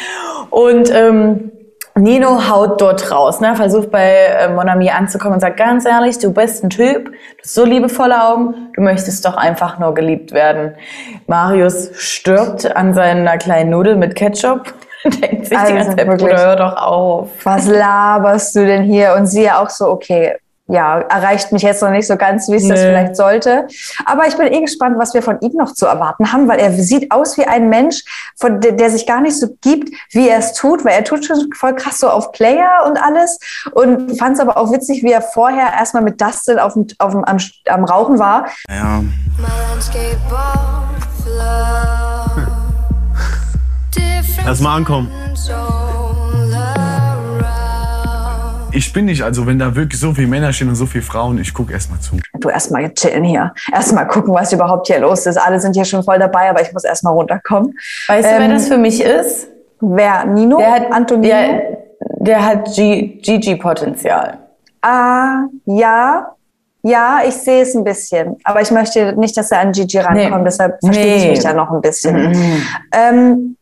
Und 0.51 0.91
ähm, 0.93 1.52
Nino 1.95 2.49
haut 2.49 2.81
dort 2.81 3.11
raus, 3.11 3.41
ne? 3.41 3.55
versucht 3.55 3.91
bei 3.91 4.15
äh, 4.15 4.49
Monami 4.49 4.91
anzukommen 4.91 5.35
und 5.35 5.41
sagt, 5.41 5.59
ganz 5.59 5.85
ehrlich, 5.85 6.19
du 6.19 6.33
bist 6.33 6.65
ein 6.65 6.71
Typ, 6.71 7.07
du 7.07 7.13
hast 7.43 7.55
so 7.55 7.65
liebevolle 7.65 8.25
Augen, 8.25 8.71
du 8.75 8.81
möchtest 8.81 9.25
doch 9.27 9.37
einfach 9.37 9.79
nur 9.79 9.95
geliebt 9.95 10.33
werden. 10.33 10.75
Marius 11.27 11.91
stirbt 11.95 12.75
an 12.75 12.95
seiner 12.95 13.37
kleinen 13.37 13.71
Nudel 13.71 13.97
mit 13.97 14.15
Ketchup. 14.15 14.73
Denkt 15.05 15.47
sich 15.47 15.59
Also 15.59 15.73
die 15.73 15.79
ganze 15.79 15.97
Zeit. 15.97 16.07
Bruder, 16.07 16.39
hör 16.39 16.57
doch 16.57 16.77
auf. 16.77 17.29
Was 17.45 17.67
laberst 17.67 18.57
du 18.57 18.65
denn 18.65 18.85
hier? 18.85 19.15
Und 19.15 19.27
sie 19.27 19.43
ja 19.43 19.63
auch 19.63 19.69
so, 19.69 19.89
okay, 19.89 20.37
ja, 20.73 21.01
erreicht 21.01 21.53
mich 21.53 21.63
jetzt 21.63 21.83
noch 21.83 21.91
nicht 21.91 22.07
so 22.07 22.17
ganz, 22.17 22.49
wie 22.49 22.57
es 22.57 22.67
das 22.67 22.81
Nee. 22.81 22.87
vielleicht 22.87 23.17
sollte. 23.17 23.67
Aber 24.07 24.27
ich 24.27 24.37
bin 24.37 24.47
eh 24.47 24.61
gespannt, 24.63 24.97
was 24.99 25.13
wir 25.13 25.23
von 25.23 25.39
ihm 25.41 25.53
noch 25.53 25.75
zu 25.75 25.85
erwarten 25.85 26.33
haben, 26.33 26.49
weil 26.49 26.59
er 26.59 26.73
sieht 26.73 27.13
aus 27.13 27.37
wie 27.37 27.45
ein 27.45 27.69
Mensch, 27.69 28.03
von 28.37 28.61
der, 28.61 28.73
der 28.73 28.89
sich 28.89 29.07
gar 29.07 29.21
nicht 29.21 29.39
so 29.39 29.49
gibt, 29.61 29.91
wie 30.13 30.29
er 30.29 30.39
es 30.39 30.55
tut, 30.55 30.85
weil 30.85 30.95
er 30.95 31.05
tut 31.05 31.27
schon 31.27 31.51
voll 31.55 31.75
krass 31.75 31.99
so 31.99 32.09
auf 32.09 32.33
Player 32.33 32.85
und 32.87 32.97
alles. 32.97 33.39
Und 33.73 34.19
fand 34.19 34.37
es 34.37 34.41
aber 34.41 34.57
auch 34.57 34.73
witzig, 34.73 35.03
wie 35.03 35.13
er 35.13 35.21
vorher 35.21 35.73
erstmal 35.79 36.03
mit 36.03 36.21
Dustin 36.21 36.59
auf 36.59 36.73
dem, 36.73 36.87
auf 36.99 37.13
dem, 37.13 37.25
am, 37.25 37.37
am 37.69 37.85
Rauchen 37.85 38.19
war. 38.19 38.47
Ja, 38.71 39.03
Lass 44.47 44.61
mal 44.61 44.77
ankommen. 44.77 45.11
Ich 48.75 48.93
bin 48.93 49.05
nicht, 49.05 49.23
also 49.23 49.47
wenn 49.47 49.59
da 49.59 49.75
wirklich 49.77 50.01
so 50.01 50.13
viele 50.15 50.27
Männer 50.29 50.53
stehen 50.53 50.69
und 50.69 50.77
so 50.77 50.87
viele 50.87 51.05
Frauen, 51.05 51.39
ich 51.39 51.53
gucke 51.53 51.73
erst 51.73 51.91
mal 51.91 52.01
zu. 52.01 52.17
Du 52.41 52.49
erstmal 52.49 52.93
chillen 52.95 53.23
hier. 53.25 53.53
Erstmal 53.73 54.07
gucken, 54.09 54.33
was 54.35 54.53
überhaupt 54.53 54.87
hier 54.87 54.99
los 54.99 55.27
ist. 55.27 55.37
Alle 55.37 55.61
sind 55.61 55.75
hier 55.75 55.85
schon 55.85 56.03
voll 56.03 56.19
dabei, 56.19 56.49
aber 56.49 56.63
ich 56.63 56.73
muss 56.73 56.85
erstmal 56.85 57.13
runterkommen. 57.13 57.75
Weißt 58.09 58.27
du, 58.27 58.33
wer 58.33 58.41
Ähm, 58.41 58.51
das 58.51 58.69
für 58.69 58.79
mich 58.79 59.03
ist? 59.03 59.49
Wer? 59.81 60.25
Nino? 60.25 60.57
Der 60.59 60.71
hat, 60.73 60.93
Antonino? 60.93 61.29
Der, 61.29 61.63
der 62.21 62.47
hat 62.47 62.65
Gigi-Potenzial. 62.75 64.39
Ah, 64.81 65.45
ja. 65.67 66.29
Ja, 66.85 67.21
ich 67.27 67.35
sehe 67.35 67.63
es 67.63 67.75
ein 67.77 67.85
bisschen. 67.85 68.37
Aber 68.43 68.61
ich 68.61 68.71
möchte 68.73 69.13
nicht, 69.19 69.37
dass 69.37 69.53
er 69.53 69.61
an 69.61 69.73
Gigi 69.73 69.99
rankommt. 69.99 70.39
Nee. 70.39 70.45
Deshalb 70.45 70.79
verstehe 70.83 71.17
ich 71.17 71.23
Nee. 71.25 71.31
mich 71.31 71.41
da 71.41 71.53
noch 71.53 71.71
ein 71.71 71.81
bisschen. 71.81 72.35
Ähm, 72.93 73.57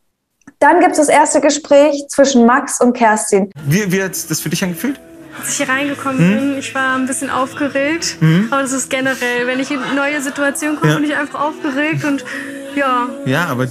dann 0.61 0.79
gibt 0.79 0.91
es 0.93 0.97
das 0.99 1.09
erste 1.09 1.41
Gespräch 1.41 2.03
zwischen 2.07 2.45
Max 2.45 2.79
und 2.79 2.93
Kerstin. 2.93 3.49
wie, 3.65 3.91
wie 3.91 4.01
hat 4.03 4.11
das 4.29 4.39
für 4.39 4.49
dich 4.49 4.63
angefühlt? 4.63 4.99
Als 5.39 5.49
ich 5.51 5.57
hier 5.57 5.69
reingekommen 5.69 6.17
bin, 6.17 6.57
ich 6.59 6.75
war 6.75 6.95
ein 6.95 7.05
bisschen 7.07 7.29
aufgeregt. 7.29 8.17
Aber 8.51 8.61
das 8.61 8.71
ist 8.73 8.89
generell, 8.89 9.47
wenn 9.47 9.59
ich 9.59 9.71
in 9.71 9.79
neue 9.95 10.21
Situationen 10.21 10.77
komme, 10.77 10.91
Ja. 10.91 10.97
bin 10.99 11.09
ich 11.09 11.15
einfach 11.15 11.41
aufgeregt 11.41 12.03
und 12.05 12.23
ja, 12.75 13.07
Ja, 13.25 13.45
aber 13.45 13.67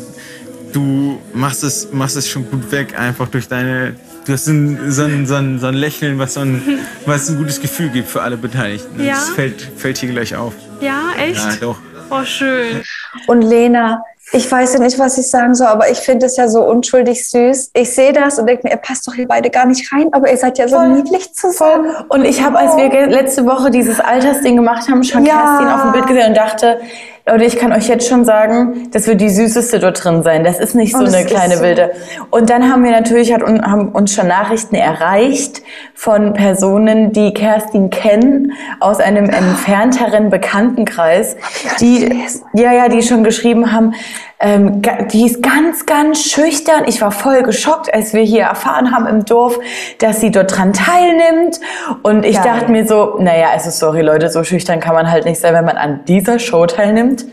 du 0.73 1.21
machst 1.35 1.63
es, 1.65 1.89
machst 1.93 2.17
es 2.17 2.29
schon 2.29 2.51
gut 2.51 2.71
weg, 2.73 2.99
einfach 2.99 3.29
durch 3.29 3.47
deine. 3.49 3.95
Du 4.27 4.33
hast 4.33 4.47
ein, 4.49 4.91
so, 4.91 5.05
ein, 5.05 5.27
so, 5.27 5.35
ein, 5.35 5.59
so 5.59 5.67
ein 5.67 5.75
Lächeln, 5.75 6.19
was, 6.19 6.35
so 6.35 6.41
ein, 6.41 6.81
was 7.07 7.29
ein 7.31 7.37
gutes 7.39 7.61
Gefühl 7.61 7.89
gibt 7.91 8.09
für 8.09 8.23
alle 8.23 8.37
Beteiligten. 8.37 9.03
Ja. 9.03 9.15
Das 9.15 9.31
fällt, 9.31 9.61
fällt 9.77 9.99
hier 9.99 10.11
gleich 10.11 10.35
auf. 10.37 10.55
ja, 10.81 11.11
echt? 11.19 11.37
Ja, 11.39 11.57
doch. 11.61 11.79
Oh, 12.11 12.25
schön. 12.25 12.83
Und 13.27 13.43
Lena, 13.43 14.03
ich 14.33 14.51
weiß 14.51 14.75
ja 14.75 14.81
nicht, 14.81 14.99
was 14.99 15.19
ich 15.19 15.29
sagen 15.29 15.55
soll, 15.55 15.67
aber 15.67 15.91
ich 15.91 15.99
finde 15.99 16.27
es 16.27 16.37
ja 16.37 16.47
so 16.49 16.63
unschuldig 16.63 17.29
süß. 17.29 17.71
Ich 17.75 17.93
sehe 17.95 18.13
das 18.13 18.39
und 18.39 18.47
denke 18.47 18.63
mir, 18.65 18.71
ihr 18.71 18.77
passt 18.77 19.07
doch 19.09 19.15
hier 19.15 19.27
beide 19.27 19.51
gar 19.51 19.67
nicht 19.67 19.93
rein, 19.93 20.09
aber 20.13 20.31
ihr 20.31 20.37
seid 20.37 20.59
ja 20.59 20.69
so 20.69 20.77
Voll. 20.77 20.89
niedlich 20.89 21.33
zusammen. 21.35 21.95
Und 22.09 22.25
ich 22.25 22.43
habe, 22.43 22.59
als 22.59 22.77
wir 22.77 23.07
letzte 23.09 23.45
Woche 23.47 23.71
dieses 23.71 23.99
Altersding 23.99 24.57
gemacht 24.57 24.89
haben, 24.89 25.03
schon 25.03 25.25
Ja. 25.27 25.35
Kerstin 25.59 25.69
auf 25.69 25.83
dem 25.83 25.93
Bild 25.93 26.07
gesehen 26.07 26.29
und 26.29 26.37
dachte, 26.37 26.81
Leute, 27.27 27.45
ich 27.45 27.59
kann 27.59 27.73
euch 27.73 27.87
jetzt 27.87 28.09
schon 28.09 28.25
sagen, 28.25 28.89
das 28.93 29.07
wird 29.07 29.21
die 29.21 29.29
süßeste 29.29 29.79
dort 29.79 30.03
drin 30.03 30.23
sein. 30.23 30.43
Das 30.43 30.59
ist 30.59 30.75
nicht 30.75 30.97
so 30.97 31.05
es 31.05 31.15
eine 31.15 31.27
kleine 31.27 31.59
so. 31.59 31.63
wilde. 31.63 31.93
Und 32.31 32.51
dann 32.51 32.73
haben 32.73 32.83
wir 32.83 32.91
natürlich, 32.91 33.33
hat, 33.33 33.43
haben 33.43 33.91
uns 33.91 34.15
schon 34.15 34.27
Nachrichten 34.27 34.75
erreicht 34.75 35.63
von 35.95 36.33
Personen, 36.33 37.13
die 37.13 37.35
Kerstin 37.35 37.91
kennen, 37.91 38.53
aus 38.81 39.01
einem 39.01 39.27
entfernteren 39.27 40.31
Bekanntenkreis, 40.31 41.37
die, 41.81 42.11
ja, 42.55 42.73
ja, 42.73 42.89
die 42.89 43.03
schon 43.03 43.23
geschrieben 43.23 43.73
haben, 43.73 43.95
ähm, 44.41 44.81
die 45.13 45.27
ist 45.27 45.43
ganz, 45.43 45.87
ganz 45.87 46.23
schüchtern. 46.25 46.85
Ich 46.87 47.01
war 47.01 47.11
voll 47.13 47.43
geschockt, 47.43 47.93
als 47.93 48.15
wir 48.15 48.23
hier 48.23 48.45
erfahren 48.45 48.91
haben 48.93 49.07
im 49.07 49.25
Dorf, 49.25 49.59
dass 49.99 50.21
sie 50.21 50.31
dort 50.31 50.57
dran 50.57 50.73
teilnimmt. 50.73 51.61
Und 52.03 52.25
ich 52.25 52.37
Geil. 52.37 52.45
dachte 52.45 52.73
mir 52.73 52.87
so, 52.87 53.17
naja, 53.19 53.49
also 53.53 53.71
sorry 53.71 54.01
Leute, 54.03 54.31
so 54.31 54.43
schüchtern 54.43 54.81
kann 54.81 54.95
man 54.95 55.11
halt 55.11 55.25
nicht 55.27 55.41
sein, 55.41 55.55
wenn 55.55 55.65
man 55.67 55.77
an 55.77 56.01
dieser 56.07 56.39
Show 56.39 56.67
teilnimmt. 56.67 57.27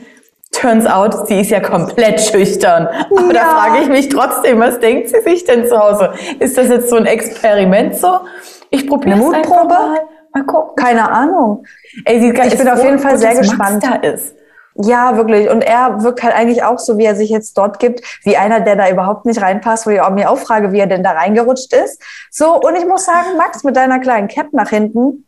Turns 0.52 0.86
out, 0.88 1.28
sie 1.28 1.42
ist 1.42 1.52
ja 1.52 1.60
komplett 1.60 2.20
schüchtern. 2.22 2.88
Aber 2.88 3.34
da 3.34 3.40
Ja. 3.40 3.46
frage 3.46 3.84
ich 3.84 3.90
mich 3.90 4.10
trotzdem, 4.10 4.60
was 4.60 4.80
denkt 4.80 5.10
sie 5.10 5.22
sich 5.22 5.44
denn 5.46 5.66
zu 5.68 5.78
Hause? 5.78 6.14
Ist 6.40 6.58
das 6.58 6.70
jetzt 6.70 6.90
so 6.90 6.96
ein 6.96 7.06
Experiment 7.06 7.96
so? 7.96 8.22
Ich 8.70 8.88
probiere 8.88 9.18
es 9.18 9.24
Mutprobe? 9.24 9.68
mal. 9.68 10.00
Mal 10.34 10.44
gucken. 10.46 10.76
Keine 10.76 11.10
Ahnung. 11.10 11.64
Ey, 12.06 12.20
sie 12.20 12.30
Ich 12.32 12.58
bin 12.58 12.68
auf 12.68 12.84
jeden 12.84 13.00
Fall 13.00 13.18
sehr 13.18 13.36
gespannt. 13.36 13.84
Da 13.84 13.96
ist. 14.08 14.37
Ja, 14.80 15.18
wirklich. 15.18 15.50
Und 15.50 15.62
er 15.62 16.04
wirkt 16.04 16.22
halt 16.22 16.36
eigentlich 16.36 16.64
auch 16.64 16.78
so, 16.78 16.98
wie 16.98 17.06
er 17.06 17.16
sich 17.16 17.30
jetzt 17.30 17.58
dort 17.58 17.80
gibt, 17.80 18.02
wie 18.24 18.38
einer, 18.38 18.60
der 18.60 18.76
da 18.76 18.90
überhaupt 18.90 19.26
nicht 19.26 19.42
reinpasst, 19.42 19.88
wo 19.88 19.90
ich 19.90 20.02
auch 20.02 20.12
mir 20.12 20.30
auch 20.30 20.38
frage, 20.38 20.72
wie 20.72 20.80
er 20.80 20.88
denn 20.88 21.04
da 21.04 21.12
reingerutscht 21.12 21.74
ist. 21.74 22.02
So, 22.30 22.60
und 22.60 22.76
ich 22.76 22.86
muss 22.86 23.06
sagen, 23.06 23.38
Max, 23.38 23.64
mit 23.64 23.76
deiner 23.76 24.00
kleinen 24.00 24.28
Cap 24.28 24.48
nach 24.52 24.70
hinten, 24.70 25.26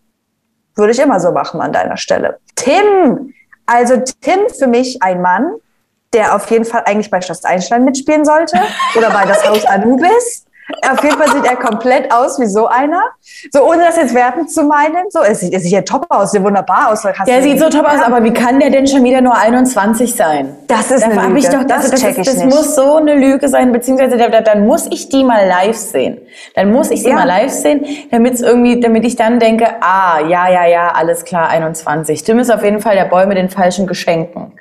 würde 0.76 0.92
ich 0.92 1.00
immer 1.00 1.20
so 1.20 1.32
machen 1.32 1.62
an 1.62 1.74
deiner 1.74 1.98
Stelle. 1.98 2.40
Tim! 2.56 3.34
Also 3.66 4.02
Tim 4.22 4.40
für 4.58 4.68
mich 4.68 5.02
ein 5.02 5.22
Mann, 5.22 5.56
der 6.14 6.36
auf 6.36 6.50
jeden 6.50 6.66
Fall 6.66 6.84
eigentlich 6.86 7.12
bei 7.12 7.22
Schloss 7.22 7.44
Einstein 7.44 7.86
mitspielen 7.86 8.26
sollte 8.26 8.60
oder 8.96 9.12
bei 9.12 9.26
Das 9.26 9.48
Haus 9.48 9.66
Anubis. 9.68 10.46
Auf 10.92 11.04
jeden 11.04 11.18
Fall 11.18 11.32
sieht 11.32 11.46
er 11.46 11.56
komplett 11.56 12.12
aus 12.12 12.40
wie 12.40 12.46
so 12.46 12.68
einer. 12.68 13.02
So, 13.52 13.64
ohne 13.68 13.84
das 13.84 13.98
jetzt 13.98 14.14
wertend 14.14 14.52
zu 14.52 14.64
meinen. 14.64 15.10
So, 15.10 15.20
er 15.20 15.36
sieht, 15.36 15.54
er 15.54 15.60
sieht 15.60 15.72
ja 15.72 15.82
top 15.82 16.06
aus, 16.10 16.32
sieht 16.32 16.44
wunderbar 16.44 16.92
aus. 16.92 17.04
Hast 17.04 17.28
Der 17.28 17.42
sieht 17.42 17.60
so 17.60 17.70
top 17.70 17.86
aus, 17.86 18.02
aber 18.02 18.24
wie 18.24 18.34
kann 18.34 18.60
der 18.60 18.70
denn 18.70 18.88
schon 18.88 19.04
wieder 19.04 19.22
nur 19.22 19.36
21 19.36 20.16
sein? 20.16 20.56
Das 20.68 20.92
ist 20.92 21.04
Da 21.04 21.10
eine 21.10 21.28
Lüge. 21.28 21.40
ich 21.40 21.50
doch, 21.50 21.64
das 21.64 21.78
also 21.86 21.92
das, 21.92 22.02
check 22.02 22.18
ist, 22.18 22.28
das 22.28 22.44
muss 22.46 22.76
so 22.76 22.96
eine 22.98 23.16
Lüge 23.16 23.48
sein, 23.48 23.72
beziehungsweise 23.72 24.18
da, 24.18 24.30
da, 24.30 24.42
dann 24.42 24.66
muss 24.68 24.88
ich 24.92 25.10
die 25.10 25.24
mal 25.24 25.48
live 25.48 25.76
sehen. 25.78 26.20
Dann 26.56 26.72
muss 26.72 26.92
ich 26.92 27.04
sie 27.04 27.10
Ja. 27.10 27.16
mal 27.16 27.28
live 27.28 27.52
sehen, 27.52 27.86
damit 28.12 28.36
es 28.36 28.42
irgendwie, 28.42 28.80
damit 28.80 29.06
ich 29.06 29.16
dann 29.16 29.40
denke, 29.40 29.68
ah, 29.82 30.20
ja, 30.28 30.50
ja, 30.50 30.66
ja, 30.66 30.92
alles 30.94 31.26
klar, 31.26 31.50
21. 31.50 32.24
Tim 32.24 32.40
ist 32.40 32.52
auf 32.52 32.64
jeden 32.64 32.80
Fall 32.80 32.96
der 32.96 33.06
Boy 33.06 33.26
mit 33.26 33.38
den 33.38 33.50
falschen 33.50 33.88
Geschenken. 33.88 34.54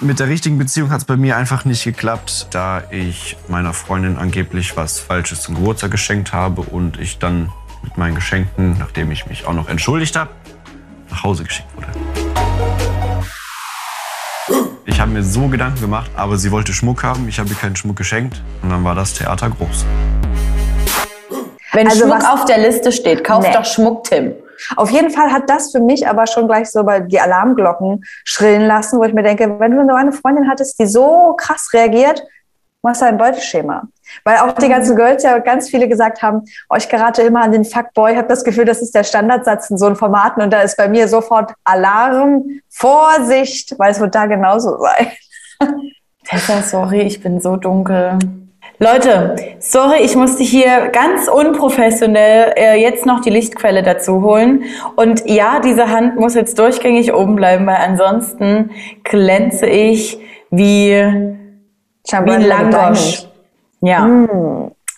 Mit 0.00 0.20
der 0.20 0.28
richtigen 0.28 0.58
Beziehung 0.58 0.90
hat 0.90 0.98
es 0.98 1.04
bei 1.06 1.16
mir 1.16 1.36
einfach 1.38 1.64
nicht 1.64 1.84
geklappt, 1.84 2.48
da 2.50 2.82
ich 2.90 3.36
meiner 3.48 3.72
Freundin 3.72 4.18
angeblich 4.18 4.76
was 4.76 4.98
Falsches 5.00 5.40
zum 5.42 5.54
Geburtstag 5.54 5.90
geschenkt 5.90 6.32
habe 6.34 6.60
und 6.62 6.98
ich 7.00 7.18
dann 7.18 7.50
mit 7.82 7.96
meinen 7.96 8.14
Geschenken, 8.14 8.76
nachdem 8.78 9.10
ich 9.10 9.26
mich 9.26 9.46
auch 9.46 9.54
noch 9.54 9.68
entschuldigt 9.68 10.14
habe, 10.16 10.30
nach 11.10 11.24
Hause 11.24 11.44
geschickt 11.44 11.68
wurde. 11.76 11.88
Ich 14.84 15.00
habe 15.00 15.10
mir 15.10 15.22
so 15.22 15.48
Gedanken 15.48 15.80
gemacht, 15.80 16.10
aber 16.14 16.36
sie 16.36 16.50
wollte 16.50 16.72
Schmuck 16.74 17.02
haben, 17.02 17.26
ich 17.28 17.38
habe 17.38 17.48
ihr 17.48 17.54
keinen 17.56 17.76
Schmuck 17.76 17.96
geschenkt 17.96 18.42
und 18.62 18.68
dann 18.70 18.84
war 18.84 18.94
das 18.94 19.14
Theater 19.14 19.48
groß. 19.48 19.86
Wenn 21.72 21.86
Also 21.88 22.00
Schmuck 22.04 22.18
was- 22.18 22.24
auf 22.26 22.44
der 22.44 22.58
Liste 22.58 22.92
steht, 22.92 23.24
kauf 23.24 23.44
Nee. 23.44 23.52
doch 23.52 23.64
Schmuck, 23.64 24.04
Tim. 24.04 24.32
Auf 24.76 24.90
jeden 24.90 25.10
Fall 25.10 25.32
hat 25.32 25.48
das 25.48 25.72
für 25.72 25.80
mich 25.80 26.08
aber 26.08 26.26
schon 26.26 26.46
gleich 26.46 26.70
so 26.70 26.84
bei 26.84 27.00
die 27.00 27.20
Alarmglocken 27.20 28.04
schrillen 28.24 28.66
lassen, 28.66 28.98
wo 28.98 29.04
ich 29.04 29.12
mir 29.12 29.22
denke, 29.22 29.58
wenn 29.58 29.72
du 29.72 29.86
so 29.86 29.94
eine 29.94 30.12
Freundin 30.12 30.48
hattest, 30.48 30.78
die 30.78 30.86
so 30.86 31.34
krass 31.36 31.70
reagiert, 31.72 32.22
machst 32.82 33.02
du 33.02 33.06
ein 33.06 33.18
Beuteschema. 33.18 33.82
Weil 34.24 34.38
auch 34.38 34.52
die 34.52 34.68
ganzen 34.68 34.94
Girls 34.96 35.24
ja 35.24 35.38
ganz 35.38 35.68
viele 35.68 35.88
gesagt 35.88 36.22
haben, 36.22 36.44
oh, 36.70 36.76
ich 36.76 36.88
gerate 36.88 37.22
immer 37.22 37.42
an 37.42 37.52
den 37.52 37.64
Fuckboy, 37.64 38.14
habe 38.14 38.28
das 38.28 38.44
Gefühl, 38.44 38.64
das 38.64 38.80
ist 38.80 38.94
der 38.94 39.04
Standardsatz 39.04 39.70
in 39.70 39.78
so 39.78 39.86
einem 39.86 39.96
Formaten 39.96 40.42
und 40.42 40.52
da 40.52 40.60
ist 40.60 40.76
bei 40.76 40.88
mir 40.88 41.08
sofort 41.08 41.52
Alarm, 41.64 42.44
Vorsicht, 42.70 43.74
weil 43.78 43.90
es 43.90 44.00
wird 44.00 44.14
da 44.14 44.26
genauso 44.26 44.78
sein. 44.78 45.08
Tessa, 46.24 46.62
sorry, 46.62 47.02
ich 47.02 47.20
bin 47.20 47.40
so 47.40 47.56
dunkel. 47.56 48.18
Leute, 48.78 49.36
sorry, 49.58 50.02
ich 50.02 50.16
musste 50.16 50.42
hier 50.42 50.88
ganz 50.88 51.28
unprofessionell 51.28 52.52
äh, 52.56 52.80
jetzt 52.80 53.06
noch 53.06 53.20
die 53.22 53.30
Lichtquelle 53.30 53.82
dazu 53.82 54.22
holen. 54.22 54.64
Und 54.96 55.26
ja, 55.26 55.60
diese 55.60 55.90
Hand 55.90 56.16
muss 56.16 56.34
jetzt 56.34 56.58
durchgängig 56.58 57.14
oben 57.14 57.36
bleiben, 57.36 57.66
weil 57.66 57.76
ansonsten 57.76 58.70
glänze 59.02 59.66
ich 59.66 60.18
wie, 60.50 60.90
wie 60.90 62.30
ein 62.30 62.42
Langosch. 62.42 63.26
Ja. 63.80 64.26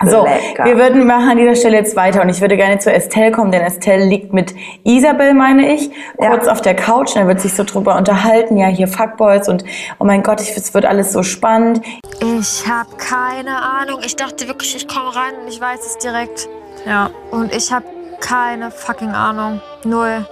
So, 0.05 0.25
lecker. 0.25 0.65
wir 0.65 0.77
würden 0.77 1.09
machen 1.09 1.31
an 1.31 1.39
dieser 1.39 1.57
Stelle 1.57 1.77
jetzt 1.79 1.97
weiter 1.97 2.23
und 2.23 2.29
ich 2.29 2.41
würde 2.41 2.57
gerne 2.57 2.79
zu 2.79 2.93
Estelle 2.93 3.33
kommen, 3.33 3.51
denn 3.51 3.63
Estelle 3.63 4.05
liegt 4.05 4.33
mit 4.33 4.55
Isabel, 4.85 5.35
meine 5.35 5.75
ich, 5.75 5.91
kurz 6.17 6.47
auf 6.47 6.63
der 6.63 6.77
Couch 6.77 7.17
und 7.17 7.23
er 7.23 7.27
wird 7.27 7.41
sich 7.41 7.55
so 7.55 7.65
drüber 7.65 7.97
unterhalten, 7.97 8.57
ja, 8.57 8.69
hier 8.69 8.87
Fuckboys 8.87 9.49
und 9.49 9.65
oh 9.99 10.05
mein 10.05 10.23
Gott, 10.23 10.41
ich, 10.41 10.57
es 10.57 10.73
wird 10.73 10.85
alles 10.85 11.13
so 11.13 11.25
spannend. 11.25 11.81
Ich 12.21 12.65
habe 12.69 12.91
keine 12.97 13.61
Ahnung. 13.61 14.01
Ich 14.05 14.15
dachte 14.15 14.47
wirklich, 14.47 14.77
ich 14.77 14.87
komme 14.87 15.15
rein 15.17 15.35
und 15.43 15.49
ich 15.49 15.61
weiß 15.61 15.81
es 15.85 15.99
direkt. 15.99 16.49
Ja, 16.87 17.11
Und 17.33 17.53
ich 17.53 17.73
habe 17.73 17.85
keine 18.21 18.71
fucking 18.71 19.11
Ahnung. 19.11 19.61
Null. 19.85 20.25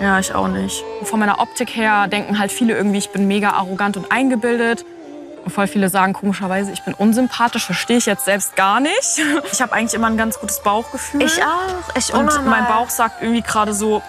Ja, 0.00 0.18
ich 0.18 0.34
auch 0.34 0.48
nicht. 0.48 0.84
Von 1.04 1.20
meiner 1.20 1.38
Optik 1.40 1.76
her 1.76 2.08
denken 2.08 2.40
halt 2.40 2.50
viele 2.50 2.74
irgendwie, 2.76 2.98
ich 2.98 3.10
bin 3.10 3.28
mega 3.28 3.50
arrogant 3.50 3.96
und 3.96 4.10
eingebildet. 4.10 4.84
Und 5.44 5.50
voll 5.50 5.66
viele 5.66 5.88
sagen 5.90 6.14
komischerweise, 6.14 6.72
ich 6.72 6.82
bin 6.84 6.94
unsympathisch, 6.94 7.66
verstehe 7.66 7.98
ich 7.98 8.06
jetzt 8.06 8.24
selbst 8.24 8.56
gar 8.56 8.80
nicht. 8.80 9.20
Ich 9.52 9.60
habe 9.60 9.72
eigentlich 9.74 9.94
immer 9.94 10.06
ein 10.08 10.16
ganz 10.16 10.40
gutes 10.40 10.60
Bauchgefühl. 10.62 11.22
Ich 11.22 11.42
auch. 11.42 11.96
Ich 11.96 12.12
Und 12.14 12.20
unnormal. 12.20 12.60
mein 12.62 12.66
Bauch 12.66 12.88
sagt 12.88 13.22
irgendwie 13.22 13.42
gerade 13.42 13.74
so, 13.74 14.02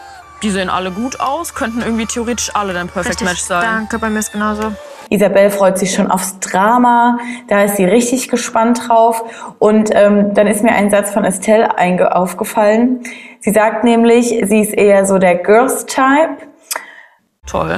die 0.43 0.49
sehen 0.49 0.69
alle 0.69 0.91
gut 0.91 1.19
aus, 1.19 1.53
könnten 1.53 1.81
irgendwie 1.81 2.05
theoretisch 2.05 2.55
alle 2.55 2.73
dein 2.73 2.87
Perfect 2.87 3.15
Richtig, 3.21 3.27
Match 3.27 3.41
sein. 3.41 3.61
Danke, 3.63 3.99
bei 3.99 4.09
mir 4.09 4.19
ist 4.19 4.31
genauso. 4.31 4.73
Isabel 5.09 5.51
freut 5.51 5.77
sich 5.77 5.93
schon 5.93 6.09
aufs 6.09 6.39
Drama. 6.39 7.19
Da 7.47 7.63
ist 7.63 7.75
sie 7.75 7.85
richtig 7.85 8.27
gespannt 8.29 8.87
drauf. 8.87 9.23
Und 9.59 9.89
ähm, 9.93 10.33
dann 10.33 10.47
ist 10.47 10.63
mir 10.63 10.71
ein 10.71 10.89
Satz 10.89 11.11
von 11.11 11.25
Estelle 11.25 11.77
einge- 11.77 12.07
aufgefallen. 12.07 13.03
Sie 13.39 13.51
sagt 13.51 13.83
nämlich, 13.83 14.29
sie 14.45 14.61
ist 14.61 14.73
eher 14.73 15.05
so 15.05 15.17
der 15.19 15.35
Girls-Type. 15.35 16.37
Toll. 17.45 17.77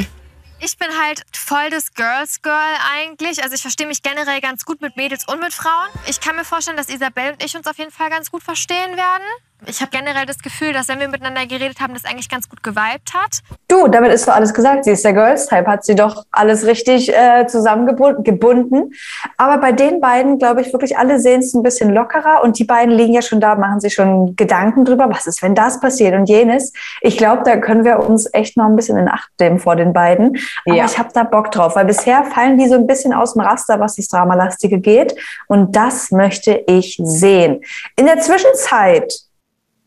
Ich 0.59 0.77
bin 0.77 0.87
halt 0.99 1.23
voll 1.33 1.69
das 1.69 1.93
Girls 1.93 2.41
Girl 2.41 2.75
eigentlich. 2.91 3.43
Also 3.43 3.53
ich 3.53 3.61
verstehe 3.61 3.85
mich 3.85 4.01
generell 4.01 4.41
ganz 4.41 4.65
gut 4.65 4.81
mit 4.81 4.95
Mädels 4.97 5.27
und 5.27 5.39
mit 5.39 5.53
Frauen. 5.53 5.87
Ich 6.07 6.19
kann 6.19 6.35
mir 6.35 6.45
vorstellen, 6.45 6.77
dass 6.77 6.89
Isabel 6.89 7.33
und 7.33 7.43
ich 7.43 7.55
uns 7.55 7.67
auf 7.67 7.77
jeden 7.77 7.91
Fall 7.91 8.09
ganz 8.09 8.31
gut 8.31 8.41
verstehen 8.41 8.97
werden. 8.97 9.23
Ich 9.65 9.81
habe 9.81 9.89
generell 9.91 10.25
das 10.27 10.37
Gefühl, 10.37 10.71
dass 10.71 10.87
wenn 10.87 10.99
wir 10.99 11.07
miteinander 11.07 11.45
geredet 11.47 11.79
haben, 11.79 11.93
das 11.95 12.05
eigentlich 12.05 12.29
ganz 12.29 12.47
gut 12.47 12.61
geweibt 12.61 13.13
hat. 13.15 13.39
Du, 13.67 13.87
damit 13.87 14.11
ist 14.13 14.27
doch 14.27 14.35
alles 14.35 14.53
gesagt. 14.53 14.85
Sie 14.85 14.91
ist 14.91 15.03
der 15.03 15.13
Girls-Type, 15.13 15.65
hat 15.65 15.83
sie 15.83 15.95
doch 15.95 16.25
alles 16.31 16.65
richtig 16.65 17.09
äh, 17.13 17.47
zusammengebunden. 17.47 18.23
gebunden. 18.23 18.93
Aber 19.35 19.57
bei 19.57 19.71
den 19.71 19.99
beiden, 19.99 20.37
glaube 20.37 20.61
ich, 20.61 20.71
wirklich 20.71 20.97
alle 20.97 21.19
sehen 21.19 21.39
es 21.39 21.55
ein 21.55 21.63
bisschen 21.63 21.89
lockerer 21.93 22.43
und 22.43 22.59
die 22.59 22.65
beiden 22.65 22.93
liegen 22.93 23.13
ja 23.13 23.23
schon 23.23 23.41
da, 23.41 23.55
machen 23.55 23.79
sich 23.79 23.95
schon 23.95 24.35
Gedanken 24.35 24.85
drüber, 24.85 25.09
was 25.09 25.25
ist, 25.25 25.41
wenn 25.41 25.55
das 25.55 25.79
passiert 25.79 26.13
und 26.13 26.29
jenes. 26.29 26.71
Ich 27.01 27.17
glaube, 27.17 27.41
da 27.43 27.57
können 27.57 27.83
wir 27.83 27.99
uns 28.07 28.29
echt 28.33 28.57
noch 28.57 28.65
ein 28.65 28.75
bisschen 28.75 28.97
in 28.97 29.09
Acht 29.09 29.31
nehmen 29.39 29.57
vor 29.59 29.75
den 29.75 29.91
beiden. 29.91 30.37
Aber 30.65 30.75
Ja. 30.75 30.85
ich 30.85 30.99
habe 30.99 31.09
da 31.13 31.23
Bock 31.23 31.49
drauf, 31.51 31.75
weil 31.75 31.85
bisher 31.85 32.23
fallen 32.25 32.57
die 32.59 32.67
so 32.67 32.75
ein 32.75 32.85
bisschen 32.85 33.11
aus 33.11 33.33
dem 33.33 33.41
Raster, 33.41 33.79
was 33.79 33.95
das 33.95 34.07
Dramalastige 34.07 34.79
geht. 34.79 35.15
Und 35.47 35.75
das 35.75 36.11
möchte 36.11 36.63
ich 36.67 36.99
sehen. 37.03 37.61
In 37.95 38.05
der 38.05 38.19
Zwischenzeit 38.19 39.13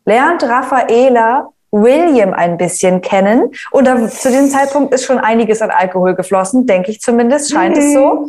lernt 0.04 0.42
Raffaela 0.42 1.48
William 1.72 2.32
ein 2.32 2.56
bisschen 2.56 3.00
kennen. 3.00 3.50
Und 3.70 3.86
da, 3.86 4.08
zu 4.08 4.28
diesem 4.28 4.50
Zeitpunkt 4.50 4.92
ist 4.92 5.04
schon 5.04 5.18
einiges 5.18 5.62
an 5.62 5.70
Alkohol 5.70 6.14
geflossen, 6.14 6.66
denke 6.66 6.90
ich 6.90 7.00
zumindest, 7.00 7.52
scheint 7.52 7.76
es 7.76 7.92
so. 7.92 8.28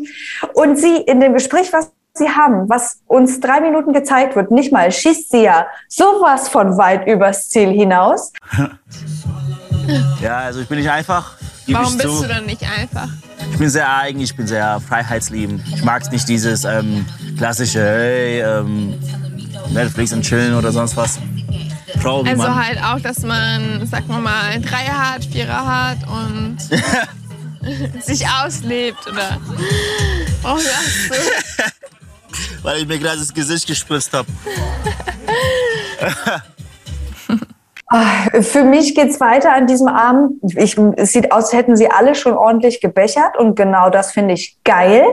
Und 0.54 0.78
sie 0.78 0.98
in 0.98 1.20
dem 1.20 1.34
Gespräch, 1.34 1.74
was 1.74 1.92
sie 2.14 2.30
haben, 2.30 2.70
was 2.70 3.00
uns 3.08 3.40
drei 3.40 3.62
Minuten 3.62 3.94
gezeigt 3.94 4.36
wird, 4.36 4.52
nicht 4.52 4.72
mal, 4.72 4.92
schießt 4.92 5.32
sie 5.32 5.44
ja 5.44 5.68
sowas 5.88 6.50
von 6.50 6.78
weit 6.78 7.08
übers 7.08 7.50
Ziel 7.50 7.70
hinaus. 7.70 8.32
Ja, 10.22 10.38
also 10.38 10.62
ich 10.62 10.68
bin 10.68 10.78
nicht 10.78 10.90
einfach. 10.90 11.36
Warum 11.68 11.98
bist 11.98 12.08
zu. 12.08 12.22
du 12.22 12.28
dann 12.28 12.46
nicht 12.46 12.62
einfach? 12.62 13.10
Ich 13.52 13.58
bin 13.58 13.68
sehr 13.68 13.94
eigen, 13.98 14.22
ich 14.22 14.36
bin 14.36 14.46
sehr 14.46 14.80
freiheitsliebend. 14.80 15.64
Ich 15.68 15.84
mag 15.84 16.10
nicht 16.12 16.30
dieses 16.30 16.64
ähm, 16.64 17.06
klassische, 17.38 17.82
hey, 17.82 18.42
ähm, 18.42 18.94
Netflix 19.70 20.14
und 20.14 20.22
chillen 20.24 20.56
oder 20.56 20.72
sonst 20.72 20.96
was. 20.98 21.20
Wie 21.22 22.00
Also 22.04 22.36
man. 22.36 22.68
halt 22.68 22.82
auch, 22.84 23.00
dass 23.00 23.20
man, 23.20 23.86
sagen 23.86 24.08
wir 24.08 24.20
mal, 24.20 24.60
Dreier 24.62 25.14
hat, 25.14 25.26
Vierer 25.26 25.66
hat 25.66 25.98
und 26.08 26.58
sich 28.02 28.26
auslebt 28.28 29.06
oder. 29.08 29.38
Oh, 30.44 30.58
so. 30.58 31.14
Weil 32.64 32.82
ich 32.82 32.88
mir 32.88 32.98
gerade 32.98 33.20
das 33.20 33.34
Gesicht 33.34 33.68
gespritzt 33.68 34.14
habe. 34.14 34.28
Ah, 37.94 38.30
Für 38.42 38.64
mich 38.64 38.96
geht's 38.96 39.20
weiter 39.20 39.54
an 39.54 39.68
diesem 39.68 39.90
Abend. 39.90 40.40
Ich, 40.56 40.78
es 40.96 41.12
sieht 41.12 41.34
aus, 41.34 41.44
als 41.44 41.54
hätten 41.54 41.76
sie 41.76 41.92
alle 41.92 42.16
schon 42.16 42.32
ordentlich 42.36 42.80
gebechert 42.80 43.38
und 43.38 43.56
genau 43.56 43.90
das 43.90 44.14
finde 44.14 44.34
ich 44.36 44.58
geil. 44.64 45.04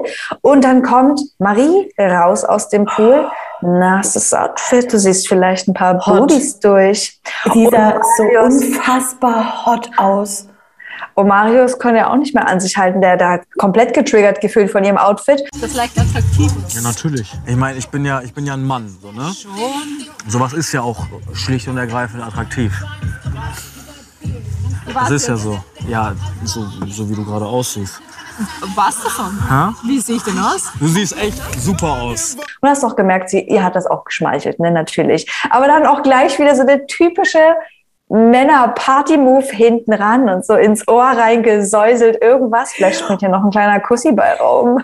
Und 0.43 0.63
dann 0.63 0.85
kommt 0.85 1.21
Marie 1.39 1.93
raus 1.99 2.45
aus 2.45 2.69
dem 2.69 2.85
Pool. 2.85 3.29
Nasses 3.61 4.33
Outfit, 4.33 4.93
du 4.93 4.99
siehst 4.99 5.29
vielleicht 5.29 5.69
ein 5.69 5.75
paar 5.75 5.99
Bodies 5.99 6.61
durch. 6.61 7.21
Sie 7.53 7.67
Und 7.67 7.71
sah 7.71 8.01
so 8.17 8.23
unfassbar 8.45 9.67
hot 9.67 9.91
aus. 9.97 10.49
Und 11.15 11.27
Marius 11.27 11.79
kann 11.81 11.97
ja 11.97 12.11
auch 12.11 12.17
nicht 12.17 12.33
mehr 12.33 12.49
an 12.49 12.61
sich 12.61 12.77
halten. 12.77 13.01
Der 13.01 13.17
da 13.17 13.41
komplett 13.59 13.93
getriggert 13.93 14.41
gefühlt 14.41 14.71
von 14.71 14.85
ihrem 14.85 14.99
Outfit. 14.99 15.43
Das 15.61 15.75
leicht 15.75 15.99
attraktiv. 15.99 16.53
Ja, 16.69 16.81
natürlich. 16.83 17.35
Ich 17.45 17.57
meine, 17.57 17.77
ich 17.77 17.89
bin 17.89 18.05
ja, 18.05 18.21
ich 18.21 18.33
bin 18.33 18.47
ja 18.47 18.55
ein 18.55 18.65
Mann, 18.65 18.97
so, 19.03 19.11
ne? 19.11 19.33
Schon. 19.35 19.51
Sowas 20.29 20.53
ist 20.53 20.71
ja 20.73 20.83
auch 20.83 21.07
schlicht 21.33 21.67
und 21.67 21.77
ergreifend 21.77 22.23
attraktiv. 22.23 22.73
Das 24.95 25.11
ist 25.11 25.27
ja 25.27 25.37
so. 25.37 25.63
Ja, 25.89 26.15
so, 26.45 26.65
so 26.87 27.11
wie 27.11 27.15
du 27.15 27.25
gerade 27.25 27.47
aussiehst. 27.47 28.01
Was 28.75 29.03
davon? 29.03 29.39
Ha? 29.51 29.75
Wie 29.85 29.99
sehe 30.01 30.17
ich 30.17 30.23
denn 30.23 30.39
aus? 30.39 30.73
Du 30.79 30.87
siehst 30.87 31.17
echt 31.21 31.41
super 31.61 32.03
aus. 32.03 32.37
Und 32.61 32.69
hast 32.69 32.85
auch 32.85 32.97
gemerkt, 32.97 33.31
sie, 33.31 33.41
ihr 33.41 33.63
hat 33.63 33.75
das 33.75 33.87
auch 33.87 34.05
geschmeichelt, 34.05 34.59
ne, 34.61 34.71
natürlich. 34.71 35.31
Aber 35.51 35.67
dann 35.67 35.87
auch 35.87 36.03
gleich 36.03 36.39
wieder 36.39 36.55
so 36.55 36.65
der 36.65 36.87
typische 36.87 37.41
Männer-Party-Move 38.09 39.47
hinten 39.51 39.93
ran 39.93 40.29
und 40.29 40.45
so 40.47 40.55
ins 40.55 40.87
Ohr 40.89 41.05
reingesäuselt 41.05 42.23
irgendwas. 42.23 42.73
Vielleicht 42.73 43.01
springt 43.01 43.21
hier 43.21 43.29
noch 43.29 43.45
ein 43.45 43.51
kleiner 43.51 43.81
Kussi 43.81 44.13
bei 44.13 44.35
Raum. 44.35 44.83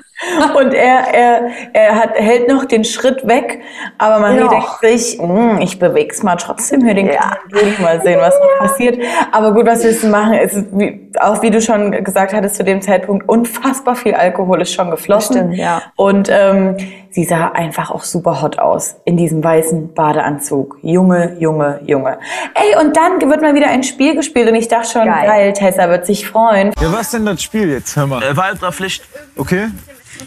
Und 0.56 0.72
er, 0.72 1.12
er, 1.12 1.50
er 1.72 1.94
hat, 1.96 2.14
hält 2.14 2.48
noch 2.48 2.64
den 2.64 2.84
Schritt 2.84 3.26
weg, 3.26 3.60
aber 3.98 4.20
Marie 4.20 4.40
Noch. 4.40 4.50
denkt 4.50 5.00
sich, 5.00 5.18
"Hm, 5.20 5.58
ich 5.60 5.78
beweg's 5.78 6.22
mal 6.22 6.36
trotzdem 6.36 6.84
hier 6.84 6.94
den 6.94 7.08
ja. 7.08 7.36
mal 7.80 8.00
sehen, 8.00 8.20
was 8.20 8.34
noch 8.38 8.58
passiert. 8.68 8.98
Aber 9.32 9.52
gut, 9.52 9.66
was 9.66 9.82
willst 9.82 10.04
du 10.04 10.08
machen? 10.08 10.34
Es 10.34 10.54
ist, 10.54 10.66
wie, 10.72 11.10
auch 11.20 11.42
wie 11.42 11.50
du 11.50 11.60
schon 11.60 11.90
gesagt 12.04 12.32
hattest, 12.32 12.56
zu 12.56 12.64
dem 12.64 12.80
Zeitpunkt 12.80 13.28
unfassbar 13.28 13.96
viel 13.96 14.14
Alkohol 14.14 14.62
ist 14.62 14.72
schon 14.72 14.90
geflossen. 14.90 15.36
Stimmt, 15.36 15.56
ja. 15.56 15.82
Und 15.96 16.28
ähm, 16.30 16.76
sie 17.10 17.24
sah 17.24 17.48
einfach 17.48 17.90
auch 17.90 18.04
super 18.04 18.40
hot 18.40 18.58
aus 18.58 18.96
in 19.04 19.16
diesem 19.16 19.42
weißen 19.42 19.94
Badeanzug. 19.94 20.78
Junge, 20.82 21.36
Junge, 21.38 21.80
Junge. 21.86 22.18
Ey, 22.54 22.80
und 22.80 22.96
dann 22.96 23.20
wird 23.30 23.42
mal 23.42 23.54
wieder 23.54 23.68
ein 23.68 23.82
Spiel 23.82 24.14
gespielt 24.14 24.48
und 24.48 24.54
ich 24.54 24.68
dachte 24.68 24.90
schon, 24.90 25.06
geil, 25.06 25.26
Geil. 25.26 25.52
Tessa 25.52 25.88
wird 25.88 26.06
sich 26.06 26.26
freuen. 26.26 26.72
Ja, 26.80 26.92
was 26.92 27.10
denn 27.10 27.26
das 27.26 27.42
Spiel 27.42 27.70
jetzt? 27.70 27.96
Hör 27.96 28.06
mal. 28.06 28.22
Äh, 28.22 28.36
Wahlpflicht. 28.36 29.04
Okay. 29.36 29.66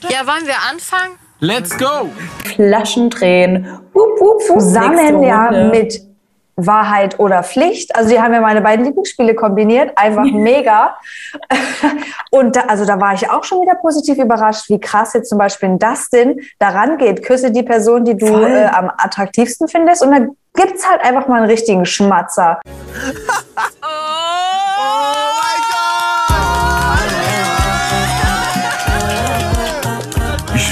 Ja, 0.09 0.25
wollen 0.25 0.45
wir 0.45 0.55
anfangen? 0.69 1.17
Let's 1.39 1.77
go! 1.77 2.09
Flaschen 2.55 3.09
drehen. 3.09 3.67
Wup, 3.93 4.19
wup, 4.19 4.49
wup. 4.49 4.59
Zusammen 4.59 5.21
ja 5.23 5.69
mit 5.69 6.01
Wahrheit 6.55 7.19
oder 7.19 7.43
Pflicht. 7.43 7.95
Also 7.95 8.09
die 8.09 8.19
haben 8.19 8.33
ja 8.33 8.41
meine 8.41 8.61
beiden 8.61 8.83
Lieblingsspiele 8.85 9.35
kombiniert. 9.35 9.95
Einfach 9.95 10.23
mega. 10.31 10.97
Und 12.31 12.55
da, 12.55 12.61
also 12.61 12.85
da 12.85 12.99
war 12.99 13.13
ich 13.13 13.29
auch 13.29 13.43
schon 13.43 13.61
wieder 13.61 13.75
positiv 13.75 14.17
überrascht, 14.17 14.69
wie 14.69 14.79
krass 14.79 15.13
jetzt 15.13 15.29
zum 15.29 15.37
Beispiel 15.37 15.69
ein 15.69 15.79
Dustin 15.79 16.41
daran 16.57 16.97
geht. 16.97 17.23
Küsse 17.23 17.51
die 17.51 17.63
Person, 17.63 18.03
die 18.03 18.17
du 18.17 18.25
äh, 18.25 18.65
am 18.65 18.89
attraktivsten 18.97 19.67
findest. 19.67 20.01
Und 20.01 20.11
dann 20.11 20.35
gibt's 20.55 20.89
halt 20.89 21.01
einfach 21.01 21.27
mal 21.27 21.37
einen 21.37 21.49
richtigen 21.49 21.85
Schmatzer. 21.85 22.59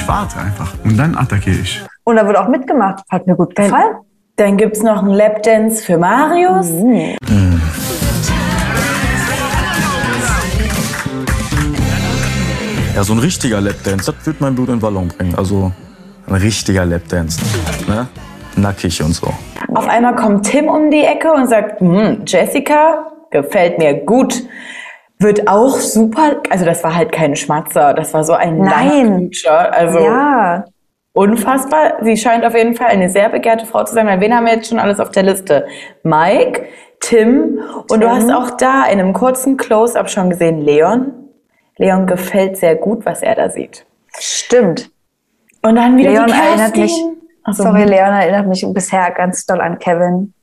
Ich 0.05 0.09
warte 0.09 0.37
einfach 0.37 0.71
und 0.83 0.97
dann 0.97 1.17
attackiere 1.17 1.61
ich. 1.63 1.81
Und 2.03 2.17
da 2.17 2.27
wird 2.27 2.37
auch 2.37 2.47
mitgemacht. 2.47 3.01
Hat 3.09 3.25
mir 3.25 3.35
gut 3.35 3.55
gefallen. 3.55 3.95
Dann 4.35 4.55
gibt's 4.55 4.83
noch 4.83 4.99
einen 5.01 5.09
Lapdance 5.09 5.83
für 5.83 5.97
Marius. 5.97 6.69
Ja, 12.93 13.03
so 13.03 13.13
ein 13.13 13.19
richtiger 13.19 13.59
Lapdance, 13.59 14.13
das 14.13 14.27
wird 14.27 14.41
mein 14.41 14.53
Blut 14.53 14.69
in 14.69 14.79
Ballon 14.79 15.07
bringen. 15.07 15.33
Also 15.33 15.71
ein 16.27 16.35
richtiger 16.35 16.85
Lapdance. 16.85 17.41
Ne? 17.87 18.07
Nackig 18.57 19.01
und 19.01 19.13
so. 19.13 19.33
Auf 19.73 19.87
einmal 19.87 20.15
kommt 20.15 20.45
Tim 20.45 20.67
um 20.67 20.91
die 20.91 21.01
Ecke 21.01 21.33
und 21.33 21.49
sagt, 21.49 21.81
hm, 21.81 22.21
Jessica, 22.27 23.07
gefällt 23.31 23.79
mir 23.79 23.95
gut. 24.05 24.43
Wird 25.19 25.47
auch 25.47 25.77
super, 25.77 26.41
also 26.49 26.65
das 26.65 26.83
war 26.83 26.95
halt 26.95 27.11
kein 27.11 27.35
Schmatzer, 27.35 27.93
das 27.93 28.13
war 28.13 28.23
so 28.23 28.33
ein 28.33 28.59
Nein. 28.59 29.31
Also 29.71 29.99
Ja. 29.99 30.65
unfassbar. 31.13 31.93
Sie 32.01 32.17
scheint 32.17 32.43
auf 32.45 32.53
jeden 32.53 32.75
Fall 32.75 32.87
eine 32.87 33.09
sehr 33.09 33.29
begehrte 33.29 33.65
Frau 33.65 33.83
zu 33.85 33.93
sein. 33.93 34.07
Weil 34.07 34.19
wen 34.19 34.35
haben 34.35 34.45
wir 34.45 34.55
jetzt 34.55 34.67
schon 34.69 34.79
alles 34.79 34.99
auf 34.99 35.11
der 35.11 35.23
Liste? 35.23 35.65
Mike, 36.03 36.65
Tim 36.99 37.59
und 37.89 38.01
du 38.03 38.07
Tim. 38.07 38.09
hast 38.09 38.29
auch 38.31 38.57
da 38.57 38.85
in 38.85 38.99
einem 38.99 39.13
kurzen 39.13 39.55
Close-up 39.57 40.09
schon 40.09 40.29
gesehen 40.29 40.59
Leon. 40.61 41.13
Leon 41.77 42.07
gefällt 42.07 42.57
sehr 42.57 42.75
gut, 42.75 43.05
was 43.05 43.21
er 43.21 43.35
da 43.35 43.49
sieht. 43.49 43.85
Stimmt. 44.17 44.89
Und 45.61 45.75
dann 45.75 45.97
wieder 45.97 46.11
Leon 46.11 46.29
erinnert 46.29 46.75
mich, 46.75 46.93
sorry, 47.51 47.83
Leon 47.83 48.13
erinnert 48.13 48.47
mich 48.47 48.65
bisher 48.73 49.11
ganz 49.11 49.45
doll 49.45 49.61
an 49.61 49.79
Kevin. 49.79 50.33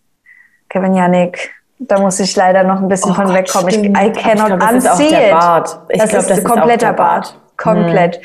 Kevin 0.69 0.95
Janik. 0.95 1.51
Da 1.89 1.99
muss 1.99 2.21
ich 2.21 2.35
leider 2.37 2.65
noch 2.65 2.81
ein 2.81 2.89
bisschen 2.89 3.13
Oh 3.13 3.15
von 3.15 3.27
Gott, 3.27 3.35
wegkommen. 3.35 3.69
Ich. 3.69 3.91
I 3.91 4.13
cannot 4.13 4.47
glaub, 4.47 4.61
das 4.61 4.75
ist 4.75 4.89
auch 4.89 4.93
unsee 4.93 5.09
der 5.11 5.27
it. 5.27 5.33
Bart. 5.33 5.81
Ich 5.89 6.01
das 6.01 6.11
glaub, 6.11 6.21
ist 6.23 6.31
das 6.31 6.39
ist 6.39 6.47
auch 6.47 6.51
kompletter 6.51 6.87
der 6.87 6.93
Bart. 6.93 7.35
Bart. 7.35 7.57
Komplett. 7.57 8.21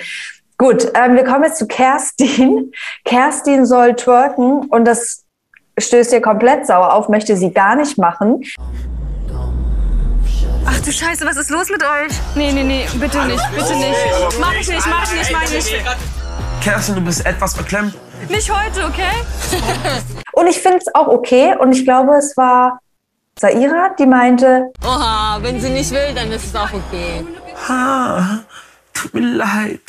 Gut, 0.57 0.91
ähm, 0.95 1.15
wir 1.15 1.23
kommen 1.23 1.43
jetzt 1.43 1.57
zu 1.57 1.67
Kerstin. 1.67 2.71
Kerstin 3.05 3.65
soll 3.65 3.95
twerken 3.95 4.65
und 4.69 4.85
das 4.85 5.23
stößt 5.79 6.13
ihr 6.13 6.21
komplett 6.21 6.65
sauer 6.65 6.93
auf, 6.93 7.09
möchte 7.09 7.37
sie 7.37 7.51
gar 7.51 7.75
nicht 7.75 7.97
machen. 7.97 8.41
Ach 10.65 10.79
du 10.81 10.91
Scheiße, 10.91 11.25
was 11.25 11.37
ist 11.37 11.49
los 11.49 11.69
mit 11.69 11.81
euch? 11.83 12.13
Nee, 12.35 12.51
nee, 12.51 12.63
nee, 12.63 12.85
bitte 12.99 13.23
nicht, 13.25 13.43
bitte 13.55 13.75
nicht. 13.75 13.95
Mach 14.39 14.53
ich 14.59 14.67
nicht, 14.67 14.87
mach 14.87 15.03
ich 15.03 15.17
nicht, 15.17 15.31
mach 15.31 15.43
ich 15.43 15.51
nicht. 15.53 15.85
Kerstin, 16.61 16.95
du 16.95 17.01
bist 17.01 17.25
etwas 17.25 17.53
beklemmt. 17.53 17.95
Nicht 18.29 18.51
heute, 18.51 18.85
okay? 18.85 19.13
Und 20.33 20.47
ich 20.47 20.59
finde 20.59 20.79
es 20.79 20.93
auch 20.93 21.07
okay 21.07 21.55
und 21.57 21.71
ich 21.71 21.85
glaube, 21.85 22.15
es 22.15 22.35
war 22.35 22.79
Saira, 23.39 23.89
die 23.97 24.07
meinte, 24.07 24.71
Oha, 24.83 25.37
wenn 25.41 25.59
sie 25.59 25.69
nicht 25.69 25.91
will, 25.91 26.13
dann 26.15 26.31
ist 26.31 26.45
es 26.45 26.55
auch 26.55 26.73
okay. 26.73 27.23
Ha, 27.69 28.39
tut 28.93 29.13
mir 29.13 29.37
leid. 29.37 29.81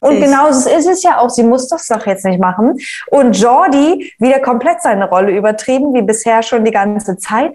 Und 0.00 0.20
genau 0.20 0.50
so 0.50 0.68
ist 0.68 0.86
es 0.86 1.02
ja 1.04 1.18
auch. 1.18 1.30
Sie 1.30 1.44
muss 1.44 1.68
das 1.68 1.86
doch 1.86 2.04
jetzt 2.06 2.24
nicht 2.24 2.40
machen. 2.40 2.76
Und 3.08 3.38
Jordi 3.38 4.12
wieder 4.18 4.40
komplett 4.40 4.82
seine 4.82 5.08
Rolle 5.08 5.36
übertrieben, 5.36 5.94
wie 5.94 6.02
bisher 6.02 6.42
schon 6.42 6.64
die 6.64 6.72
ganze 6.72 7.16
Zeit. 7.16 7.52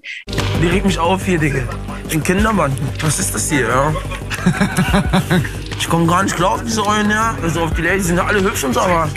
Die 0.62 0.68
regt 0.68 0.86
mich 0.86 0.98
auf 0.98 1.26
hier, 1.26 1.38
Digga. 1.38 1.64
Ein 2.12 2.24
Kindermann. 2.24 2.76
Was 3.02 3.20
ist 3.20 3.36
das 3.36 3.50
hier, 3.50 3.68
ja? 3.68 3.94
Ich 5.78 5.90
komme 5.90 6.06
gar 6.06 6.22
nicht 6.22 6.36
klar 6.36 6.52
auf 6.52 6.64
diese 6.64 6.86
Eulen, 6.86 7.10
ja. 7.10 7.36
Also 7.42 7.62
auf 7.62 7.74
die 7.74 7.82
Ladies 7.82 8.06
sind 8.06 8.18
ja 8.18 8.26
alle 8.26 8.40
hübsch 8.40 8.64
und 8.64 8.74
so, 8.74 8.82
aber... 8.82 9.10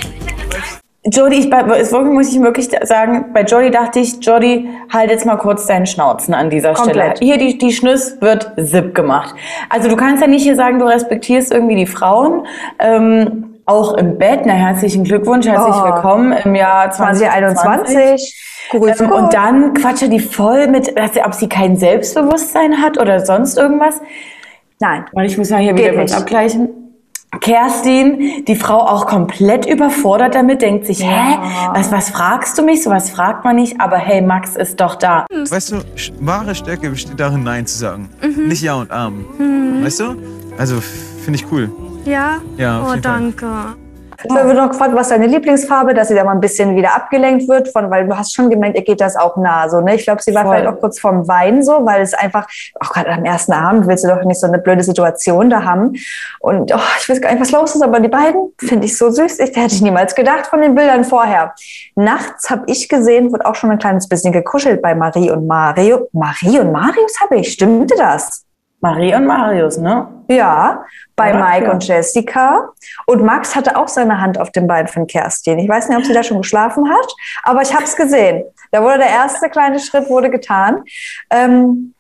Jody, 1.07 1.37
ich, 1.37 1.51
bei- 1.51 1.65
muss 1.65 2.33
ich 2.33 2.41
wirklich 2.41 2.71
sagen, 2.83 3.27
bei 3.35 3.43
Jody 3.43 3.71
dachte 3.71 4.01
ich, 4.01 4.25
Jody, 4.25 4.71
halt 4.91 5.11
jetzt 5.11 5.27
mal 5.27 5.37
kurz 5.37 5.67
deinen 5.67 5.85
Schnauzen 5.87 6.33
an 6.33 6.49
dieser 6.49 6.73
Komplett. 6.73 7.19
Stelle. 7.19 7.31
Hier, 7.31 7.37
die, 7.37 7.59
die 7.59 7.73
Schnüss 7.73 8.17
wird 8.23 8.53
SIP 8.57 8.95
gemacht. 8.95 9.35
Also 9.69 9.91
du 9.91 9.97
kannst 9.97 10.23
ja 10.23 10.29
nicht 10.29 10.43
hier 10.45 10.57
sagen, 10.57 10.79
du 10.79 10.87
respektierst 10.87 11.53
irgendwie 11.53 11.75
die 11.77 11.87
Frauen. 11.87 12.47
Ähm, 12.79 13.51
auch 13.67 13.95
im 13.95 14.17
Bett, 14.19 14.41
na 14.47 14.53
herzlichen 14.55 15.05
Glückwunsch, 15.05 15.47
herzlich 15.47 15.75
Oh. 15.77 15.85
willkommen 15.85 16.33
im 16.45 16.55
Jahr 16.55 16.91
2021. 16.91 17.95
2021. 17.95 18.41
Grüß 18.71 19.01
Ähm, 19.01 19.13
und 19.13 19.35
dann 19.35 19.75
quatscht 19.75 20.03
er 20.03 20.09
die 20.09 20.21
voll 20.21 20.69
mit, 20.69 20.99
dass 20.99 21.13
sie- 21.13 21.23
ob 21.23 21.35
sie 21.35 21.49
kein 21.51 21.77
Selbstbewusstsein 21.77 22.81
hat 22.83 22.99
oder 22.99 23.21
sonst 23.21 23.59
irgendwas. 23.59 24.01
Nein. 24.81 25.05
Weil 25.13 25.27
ich 25.27 25.37
muss 25.37 25.51
mal 25.51 25.59
hier 25.61 25.75
Geht 25.75 25.85
wieder 25.87 25.97
kurz 25.99 26.15
abgleichen. 26.17 26.71
Kerstin, 27.41 28.45
die 28.47 28.57
Frau 28.57 28.79
auch 28.81 29.07
komplett 29.07 29.67
überfordert 29.67 30.35
damit, 30.35 30.63
denkt 30.63 30.87
sich, 30.87 31.03
hä, 31.03 31.39
was, 31.73 31.91
was 31.93 32.11
fragst 32.11 32.59
du 32.59 32.63
mich? 32.63 32.83
So 32.83 32.91
was 32.91 33.11
fragt 33.11 33.45
man 33.45 33.57
nicht, 33.57 33.81
aber 33.81 33.97
hey, 33.99 34.21
Max 34.23 34.57
ist 34.57 34.81
doch 34.81 34.97
da. 34.97 35.27
Weißt 35.31 35.73
du, 35.73 35.77
wahre 36.21 36.55
Stärke 36.55 36.91
besteht 36.91 37.19
darin, 37.19 37.43
Nein 37.45 37.67
zu 37.67 37.79
sagen. 37.79 38.09
Mhm. 38.23 38.49
Nicht 38.49 38.63
Ja 38.63 38.75
und 38.75 38.91
Arm. 38.91 39.25
Mhm. 39.39 39.85
Weißt 39.85 40.01
du? 40.01 40.17
Also 40.59 40.81
finde 40.81 41.39
ich 41.41 41.51
cool. 41.53 41.71
Ja? 42.05 42.39
Ja, 42.57 42.81
Oh, 42.83 42.91
jeden 42.95 43.03
Fall. 43.03 43.75
Danke. 44.29 44.43
Ich 44.43 44.47
wird 44.49 44.57
noch 44.57 44.71
gefragt, 44.71 44.95
was 44.95 45.03
ist 45.03 45.11
deine 45.13 45.27
Lieblingsfarbe, 45.27 45.95
dass 45.95 46.09
sie 46.09 46.15
da 46.15 46.25
mal 46.25 46.33
ein 46.33 46.41
bisschen 46.41 46.77
wieder 46.77 46.95
abgelenkt 46.95 47.49
wird 47.49 47.69
von, 47.69 47.91
weil 47.91 48.07
du 48.07 48.17
hast 48.17 48.35
schon 48.35 48.51
gemerkt, 48.51 48.77
ihr 48.77 48.85
geht 48.85 49.01
das 49.01 49.17
auch 49.17 49.37
nah, 49.37 49.69
so, 49.69 49.81
ne? 49.81 49.95
Ich 49.95 50.05
glaube, 50.05 50.23
sie 50.23 50.35
war 50.35 50.45
Voll. 50.45 50.57
vielleicht 50.57 50.69
auch 50.69 50.81
kurz 50.81 50.99
vorm 50.99 51.27
Weinen 51.29 51.63
so, 51.63 51.85
weil 51.85 52.03
es 52.03 52.15
einfach, 52.15 52.47
auch 52.81 52.93
gerade 52.93 53.11
am 53.11 53.25
ersten 53.25 53.53
Abend 53.53 53.87
willst 53.87 54.05
du 54.05 54.09
doch 54.09 54.23
nicht 54.25 54.41
so 54.41 54.47
eine 54.47 54.59
blöde 54.59 54.83
Situation 54.83 55.51
da 55.51 55.65
haben. 55.65 55.95
Und 56.41 56.73
oh, 56.75 56.79
ich 57.01 57.09
weiß 57.09 57.21
gar 57.21 57.31
nicht, 57.33 57.41
was 57.41 57.53
los 57.53 57.75
ist, 57.75 57.83
aber 57.83 58.01
die 58.01 58.09
beiden 58.09 58.53
finde 58.59 58.87
ich 58.87 58.97
so 58.97 59.11
süß. 59.11 59.39
Ich 59.41 59.57
hätte 59.57 59.75
ich 59.75 59.83
niemals 59.83 60.15
gedacht 60.15 60.47
von 60.47 60.61
den 60.61 60.75
Bildern 60.75 61.05
vorher. 61.05 61.55
Nachts 61.95 62.51
habe 62.51 62.65
ich 62.67 62.89
gesehen, 62.89 63.33
wird 63.33 63.45
auch 63.45 63.55
schon 63.55 63.71
ein 63.71 63.79
kleines 63.79 64.09
bisschen 64.09 64.33
gekuschelt 64.33 64.83
bei 64.83 64.95
Marie 64.95 65.31
und 65.31 65.47
Mario. 65.47 66.09
Marie 66.13 66.61
und 66.61 66.73
Marius 66.73 67.21
habe 67.21 67.37
ich, 67.37 67.53
stimmte 67.53 67.95
das? 67.97 68.44
Marie 68.85 69.15
und 69.15 69.25
Marius, 69.25 69.79
ne? 69.79 70.07
Ja, 70.29 70.85
bei 71.17 71.31
Ja, 71.31 71.37
Mike 71.43 71.65
ja. 71.65 71.73
und 71.73 71.89
Jessica. 71.89 72.69
Und 73.07 73.23
Max 73.23 73.57
hatte 73.57 73.79
auch 73.79 73.89
seine 73.89 74.21
Hand 74.21 74.39
auf 74.39 74.51
dem 74.53 74.67
Bein 74.67 74.89
von 74.89 75.07
Kerstin. 75.07 75.59
Ich 75.59 75.71
weiß 75.71 75.89
nicht, 75.89 75.97
ob 75.97 76.05
sie 76.05 76.13
da 76.13 76.23
schon 76.23 76.43
geschlafen 76.43 76.87
hat, 76.91 77.15
aber 77.45 77.63
ich 77.63 77.73
habe 77.73 77.85
es 77.85 77.97
gesehen. 77.97 78.45
Da 78.73 78.83
wurde 78.83 78.99
der 78.99 79.09
erste 79.09 79.49
kleine 79.49 79.79
Schritt 79.81 80.11
wurde 80.11 80.29
getan. 80.29 80.83
Ähm, 81.31 81.94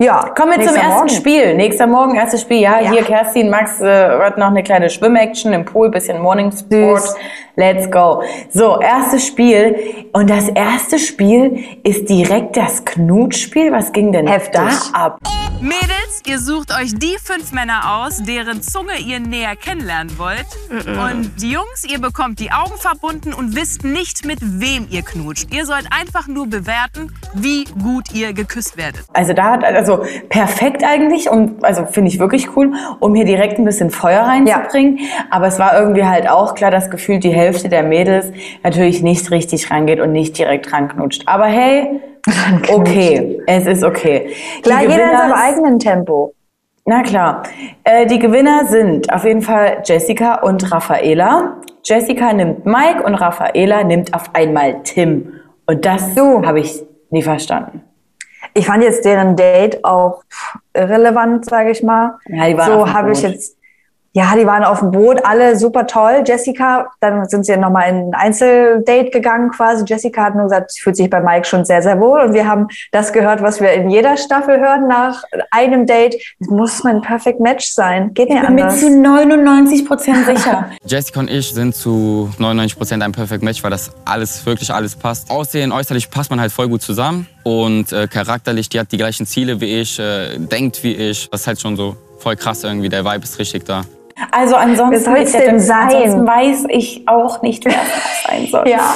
ja, 0.00 0.30
Kommen 0.34 0.58
wir 0.58 0.66
zum 0.66 0.74
ersten 0.76 0.90
Morgen. 0.90 1.08
Spiel. 1.10 1.54
Nächster 1.54 1.86
Morgen, 1.86 2.14
erstes 2.16 2.40
Spiel. 2.40 2.58
Ja, 2.60 2.80
Ja. 2.80 2.90
hier 2.90 3.02
Kerstin, 3.02 3.50
Max 3.50 3.80
äh, 3.80 4.08
hat 4.18 4.38
noch 4.38 4.46
eine 4.48 4.62
kleine 4.62 4.88
Schwimmaction 4.88 5.52
im 5.52 5.64
Pool, 5.64 5.90
bisschen 5.90 6.20
Morning 6.20 6.50
Sport. 6.50 7.02
Süß. 7.02 7.14
Let's 7.56 7.90
go. 7.90 8.22
So, 8.48 8.80
erstes 8.80 9.26
Spiel. 9.26 10.06
Und 10.14 10.30
das 10.30 10.48
erste 10.48 10.98
Spiel 10.98 11.62
ist 11.82 12.08
direkt 12.08 12.56
das 12.56 12.82
Knutspiel. 12.86 13.70
Was 13.70 13.92
ging 13.92 14.12
denn 14.12 14.26
Heftig. 14.26 14.52
da 14.92 14.98
ab? 14.98 15.18
Mädels, 15.60 16.22
ihr 16.26 16.38
sucht 16.38 16.70
euch 16.72 16.94
die 16.98 17.18
fünf 17.22 17.52
Männer 17.52 18.02
aus, 18.02 18.22
deren 18.22 18.62
Zunge 18.62 18.96
ihr 19.04 19.20
näher 19.20 19.56
kennenlernen 19.56 20.18
wollt. 20.18 20.46
Und 20.70 21.32
die 21.42 21.50
Jungs, 21.52 21.84
ihr 21.86 22.00
bekommt 22.00 22.38
die 22.40 22.50
Augen 22.50 22.78
verbunden 22.78 23.34
und 23.34 23.54
wisst 23.54 23.84
nicht, 23.84 24.24
mit 24.24 24.38
wem 24.40 24.86
ihr 24.88 25.02
knutscht. 25.02 25.52
Ihr 25.52 25.66
sollt 25.66 25.86
einfach 25.90 26.28
nur 26.28 26.46
bewerten, 26.46 27.14
wie 27.34 27.64
gut 27.82 28.06
ihr 28.14 28.32
geküsst 28.32 28.78
werdet. 28.78 29.04
Also 29.12 29.34
da 29.34 29.50
hat, 29.50 29.64
also 29.64 29.89
perfekt 30.28 30.84
eigentlich 30.84 31.30
und 31.30 31.64
also 31.64 31.84
finde 31.86 32.08
ich 32.10 32.18
wirklich 32.18 32.56
cool, 32.56 32.72
um 33.00 33.14
hier 33.14 33.24
direkt 33.24 33.58
ein 33.58 33.64
bisschen 33.64 33.90
Feuer 33.90 34.22
reinzubringen. 34.22 34.98
Aber 35.30 35.46
es 35.46 35.58
war 35.58 35.78
irgendwie 35.78 36.04
halt 36.04 36.28
auch 36.28 36.54
klar, 36.54 36.70
dass 36.70 36.90
gefühlt 36.90 37.24
die 37.24 37.32
Hälfte 37.32 37.68
der 37.68 37.82
Mädels 37.82 38.32
natürlich 38.62 39.02
nicht 39.02 39.30
richtig 39.30 39.70
rangeht 39.70 40.00
und 40.00 40.12
nicht 40.12 40.38
direkt 40.38 40.72
ranknutscht. 40.72 41.22
Aber 41.26 41.46
hey, 41.46 42.00
okay, 42.72 43.40
es 43.46 43.66
ist 43.66 43.84
okay. 43.84 44.30
Klar, 44.62 44.82
jeder 44.82 45.10
in 45.10 45.16
seinem 45.16 45.32
eigenen 45.32 45.78
Tempo. 45.78 46.34
Na 46.84 47.02
klar. 47.02 47.42
Äh, 47.84 48.06
die 48.06 48.18
Gewinner 48.18 48.66
sind 48.66 49.12
auf 49.12 49.24
jeden 49.24 49.42
Fall 49.42 49.82
Jessica 49.84 50.40
und 50.40 50.72
Raffaela. 50.72 51.56
Jessica 51.84 52.32
nimmt 52.32 52.66
Mike 52.66 53.02
und 53.04 53.14
Raffaela 53.14 53.84
nimmt 53.84 54.14
auf 54.14 54.34
einmal 54.34 54.82
Tim. 54.82 55.34
Und 55.66 55.84
das 55.84 56.16
habe 56.16 56.60
ich 56.60 56.82
nie 57.10 57.22
verstanden. 57.22 57.82
Ich 58.54 58.66
fand 58.66 58.82
jetzt 58.82 59.04
deren 59.04 59.36
Date 59.36 59.84
auch 59.84 60.22
irrelevant, 60.74 61.44
sage 61.44 61.70
ich 61.70 61.82
mal. 61.82 62.18
Ja, 62.26 62.46
die 62.48 62.56
waren 62.56 62.72
so 62.72 62.92
habe 62.92 63.12
ich 63.12 63.22
jetzt. 63.22 63.56
Ja, 64.12 64.34
die 64.36 64.44
waren 64.44 64.64
auf 64.64 64.80
dem 64.80 64.90
Boot, 64.90 65.24
alle 65.24 65.56
super 65.56 65.86
toll. 65.86 66.24
Jessica, 66.26 66.90
dann 66.98 67.28
sind 67.28 67.46
sie 67.46 67.56
nochmal 67.56 67.90
in 67.90 67.96
ein 67.96 68.14
Einzeldate 68.14 69.10
gegangen 69.10 69.50
quasi. 69.50 69.84
Jessica 69.86 70.24
hat 70.24 70.34
nur 70.34 70.44
gesagt, 70.44 70.72
sie 70.72 70.80
fühlt 70.80 70.96
sich 70.96 71.08
bei 71.08 71.20
Mike 71.20 71.46
schon 71.46 71.64
sehr, 71.64 71.80
sehr 71.80 72.00
wohl. 72.00 72.20
Und 72.20 72.34
wir 72.34 72.48
haben 72.48 72.66
das 72.90 73.12
gehört, 73.12 73.40
was 73.40 73.60
wir 73.60 73.72
in 73.72 73.88
jeder 73.88 74.16
Staffel 74.16 74.58
hören 74.58 74.88
nach 74.88 75.22
einem 75.52 75.86
Date. 75.86 76.16
Es 76.40 76.48
muss 76.48 76.82
mein 76.82 77.00
Perfect 77.02 77.38
Match 77.38 77.70
sein. 77.70 78.12
Geht 78.14 78.30
nicht 78.30 78.40
Ich 78.40 78.46
bin 78.46 78.56
mir 78.56 78.62
anders. 78.64 78.80
zu 78.80 78.90
99 78.90 79.86
Prozent 79.86 80.26
sicher. 80.26 80.70
Jessica 80.84 81.20
und 81.20 81.30
ich 81.30 81.54
sind 81.54 81.76
zu 81.76 82.30
99% 82.38 83.04
ein 83.04 83.12
Perfect 83.12 83.44
Match, 83.44 83.62
weil 83.62 83.70
das 83.70 83.92
alles, 84.04 84.44
wirklich 84.44 84.72
alles 84.74 84.96
passt. 84.96 85.30
Aussehen, 85.30 85.70
äußerlich 85.70 86.10
passt 86.10 86.30
man 86.30 86.40
halt 86.40 86.50
voll 86.50 86.68
gut 86.68 86.82
zusammen. 86.82 87.28
Und 87.44 87.92
äh, 87.92 88.08
charakterlich, 88.08 88.68
die 88.68 88.80
hat 88.80 88.90
die 88.90 88.96
gleichen 88.96 89.24
Ziele 89.24 89.60
wie 89.60 89.80
ich, 89.80 90.00
äh, 90.00 90.36
denkt 90.36 90.82
wie 90.82 90.94
ich. 90.94 91.30
Das 91.30 91.42
ist 91.42 91.46
halt 91.46 91.60
schon 91.60 91.76
so 91.76 91.96
voll 92.18 92.34
krass 92.34 92.64
irgendwie. 92.64 92.88
Der 92.88 93.04
Vibe 93.04 93.22
ist 93.22 93.38
richtig 93.38 93.64
da. 93.64 93.82
Also 94.30 94.56
ansonsten, 94.56 95.12
Wer 95.14 95.20
hätte- 95.20 95.38
denn 95.38 95.60
sein? 95.60 95.82
ansonsten 95.88 96.26
weiß 96.26 96.64
ich 96.68 97.08
auch 97.08 97.42
nicht, 97.42 97.64
wer 97.64 97.72
es 97.72 98.22
sein 98.28 98.46
soll. 98.46 98.68
Ja. 98.68 98.94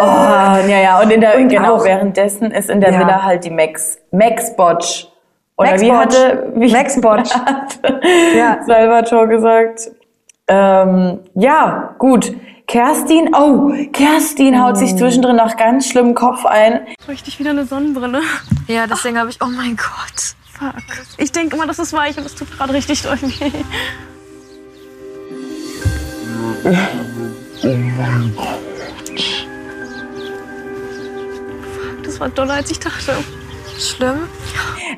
Oh, 0.00 0.68
ja, 0.68 0.78
ja. 0.80 1.00
Und, 1.00 1.10
in 1.10 1.20
der, 1.20 1.36
Und 1.36 1.48
genau, 1.48 1.76
auch- 1.76 1.84
währenddessen 1.84 2.50
ist 2.50 2.70
in 2.70 2.80
der 2.80 2.92
Ja. 2.92 2.98
Villa 3.00 3.22
halt 3.22 3.44
die 3.44 3.50
Max, 3.50 3.98
Max 4.10 4.54
Botch. 4.56 5.08
Oder 5.56 5.70
Max 5.70 5.82
wie 5.82 5.88
Botch. 5.90 5.98
hatte, 6.00 6.52
wie 6.56 6.72
Max 6.72 7.00
Botch. 7.00 7.30
hat 7.46 7.78
Ja. 8.36 8.58
Salvatore 8.66 9.28
gesagt? 9.28 9.90
Ähm, 10.48 11.20
ja, 11.34 11.94
gut. 11.98 12.32
Kerstin, 12.66 13.34
oh, 13.34 13.72
Kerstin 13.92 14.60
haut 14.62 14.72
Mm. 14.74 14.76
sich 14.76 14.96
zwischendrin 14.96 15.36
noch 15.36 15.56
ganz 15.56 15.86
schlimm 15.88 16.14
Kopf 16.14 16.44
ein. 16.46 16.80
Richtig 17.08 17.38
wieder 17.38 17.50
eine 17.50 17.66
Sonnenbrille. 17.66 18.20
Ja, 18.68 18.86
deswegen 18.86 19.18
habe 19.18 19.28
ich, 19.30 19.38
oh 19.42 19.46
mein 19.54 19.76
Gott. 19.76 20.34
Fuck. 20.58 20.82
Ich 21.18 21.30
denke 21.30 21.56
immer, 21.56 21.66
das 21.66 21.78
ist 21.78 21.92
weich 21.92 22.16
und 22.16 22.24
es 22.24 22.34
tut 22.34 22.50
gerade 22.56 22.72
richtig 22.72 23.02
doll 23.02 23.18
weh. 23.20 23.50
Das 32.04 32.20
war 32.20 32.28
doller, 32.28 32.54
als 32.54 32.70
ich 32.70 32.78
dachte. 32.78 33.12
Schlimm. 33.78 34.28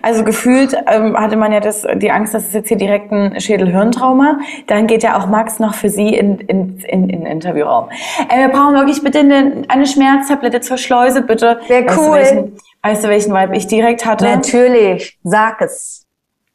Also 0.02 0.22
gefühlt 0.22 0.76
ähm, 0.86 1.16
hatte 1.16 1.36
man 1.36 1.50
ja 1.52 1.60
das, 1.60 1.86
die 1.96 2.10
Angst, 2.10 2.34
dass 2.34 2.46
es 2.48 2.52
jetzt 2.52 2.68
hier 2.68 2.76
direkt 2.76 3.10
ein 3.10 3.40
Schädel-Hirntrauma. 3.40 4.38
Dann 4.66 4.86
geht 4.86 5.02
ja 5.02 5.18
auch 5.18 5.26
Max 5.26 5.58
noch 5.58 5.74
für 5.74 5.88
sie 5.88 6.14
in, 6.14 6.38
in, 6.40 6.78
in, 6.80 7.08
in 7.08 7.20
den 7.20 7.26
Interviewraum. 7.26 7.88
Äh, 8.28 8.40
wir 8.40 8.48
brauchen 8.48 8.74
wirklich 8.74 9.02
bitte 9.02 9.20
eine, 9.20 9.62
eine 9.68 9.86
Schmerztablette 9.86 10.60
zur 10.60 10.76
Schleuse, 10.76 11.22
bitte. 11.22 11.58
Wär 11.68 11.86
Weißt 11.86 11.96
du, 11.96 12.02
cool. 12.02 12.14
welchen, 12.16 12.56
weißt 12.82 13.04
du, 13.04 13.08
welchen 13.08 13.34
Vibe 13.34 13.56
ich 13.56 13.66
direkt 13.66 14.04
hatte? 14.04 14.26
Natürlich, 14.26 15.18
sag 15.24 15.60
es. 15.62 16.06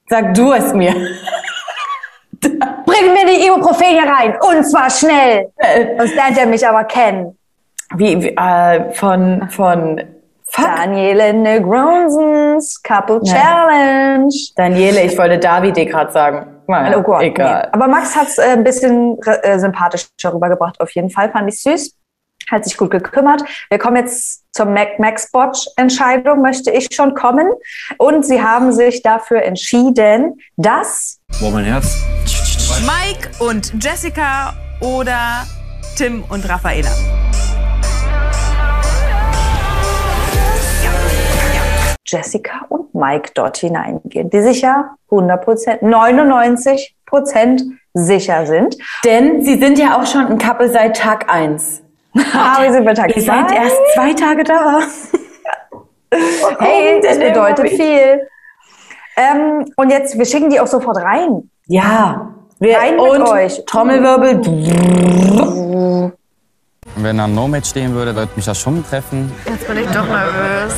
Sag 0.07 0.33
du 0.35 0.51
es 0.51 0.73
mir. 0.73 0.93
Bring 2.91 3.13
mir 3.13 3.25
die 3.25 3.45
Ibuprofen 3.47 3.87
hier 3.87 4.03
rein 4.03 4.35
und 4.41 4.63
zwar 4.65 4.89
schnell. 4.89 5.49
Sonst 5.97 6.15
lernt 6.15 6.37
er 6.37 6.45
mich 6.45 6.67
aber 6.67 6.83
kennen. 6.83 7.37
Wie, 7.95 8.21
wie 8.21 8.29
äh, 8.35 8.91
von, 8.93 9.49
von 9.49 10.01
Daniele 10.55 11.33
Negronsens 11.33 12.81
Couple 12.83 13.19
Ja. 13.23 13.33
Challenge. 13.33 14.33
Daniele, 14.55 15.01
ich 15.03 15.17
wollte 15.17 15.37
Davide 15.39 15.85
gerade 15.85 16.11
sagen. 16.11 16.47
Naja, 16.67 16.97
Oh 16.97 17.01
Gott, 17.01 17.21
egal. 17.23 17.63
nee. 17.63 17.69
Aber 17.73 17.87
Max 17.87 18.15
hat 18.15 18.27
es 18.27 18.37
äh, 18.37 18.51
ein 18.53 18.63
bisschen 18.63 19.17
äh, 19.23 19.59
sympathischer 19.59 20.33
rübergebracht, 20.33 20.79
auf 20.79 20.91
jeden 20.91 21.09
Fall. 21.09 21.29
Fand 21.31 21.49
ich 21.53 21.61
süß. 21.61 21.95
Hat 22.49 22.63
sich 22.65 22.75
gut 22.77 22.91
gekümmert. 22.91 23.43
Wir 23.69 23.77
kommen 23.77 23.97
jetzt 23.97 24.43
zur 24.53 24.65
Mac 24.65 24.97
Max 24.99 25.31
Botch 25.31 25.67
Entscheidung, 25.77 26.41
möchte 26.41 26.71
ich 26.71 26.87
schon 26.93 27.13
kommen. 27.13 27.47
Und 27.97 28.25
sie 28.25 28.41
haben 28.41 28.71
sich 28.73 29.01
dafür 29.03 29.43
entschieden, 29.43 30.39
dass 30.57 31.19
Boah, 31.39 31.51
mein 31.51 31.65
Herz. 31.65 32.01
Mike 32.79 33.29
und 33.39 33.73
Jessica 33.83 34.53
oder 34.79 35.45
Tim 35.97 36.23
und 36.29 36.47
Raffaela. 36.47 36.89
Jessica 42.05 42.65
und 42.69 42.93
Mike 42.95 43.31
dort 43.35 43.57
hineingehen, 43.57 44.29
die 44.29 44.41
sich 44.41 44.61
ja 44.61 44.95
100 45.11 45.43
Prozent, 45.43 45.81
99 45.81 46.95
100% 47.09 47.61
sicher 47.93 48.45
sind. 48.45 48.77
Denn 49.05 49.43
sie 49.43 49.59
sind 49.59 49.77
ja 49.77 49.99
auch 49.99 50.05
schon 50.05 50.25
ein 50.27 50.37
Couple 50.37 50.69
seit 50.69 50.97
Tag 50.97 51.31
1. 51.31 51.83
Aber 52.13 52.63
wir 52.63 52.71
sind 52.73 52.85
bei 52.85 52.93
Tag 52.93 53.09
Ihr 53.15 53.21
seid 53.21 53.49
zwei. 53.49 53.55
erst 53.55 53.77
zwei 53.93 54.13
Tage 54.13 54.43
da. 54.43 54.79
Hey, 56.59 57.01
das 57.01 57.19
bedeutet 57.19 57.69
viel. 57.69 58.27
Ähm, 59.17 59.65
und 59.75 59.89
jetzt, 59.89 60.17
wir 60.17 60.25
schicken 60.25 60.49
die 60.49 60.59
auch 60.59 60.67
sofort 60.67 60.97
rein. 60.97 61.49
Ja. 61.67 62.33
Wir, 62.61 62.77
Rein 62.77 62.95
mit 62.95 63.01
und 63.01 63.23
euch. 63.23 63.65
Trommelwirbel. 63.65 64.39
Wenn 66.95 67.17
da 67.17 67.23
ein 67.23 67.33
No-Match 67.33 67.71
stehen 67.71 67.95
würde, 67.95 68.15
würde 68.15 68.31
mich 68.35 68.45
das 68.45 68.59
schon 68.59 68.85
treffen. 68.87 69.31
Jetzt 69.47 69.67
bin 69.67 69.77
ich 69.77 69.87
doch 69.87 70.05
nervös. 70.05 70.73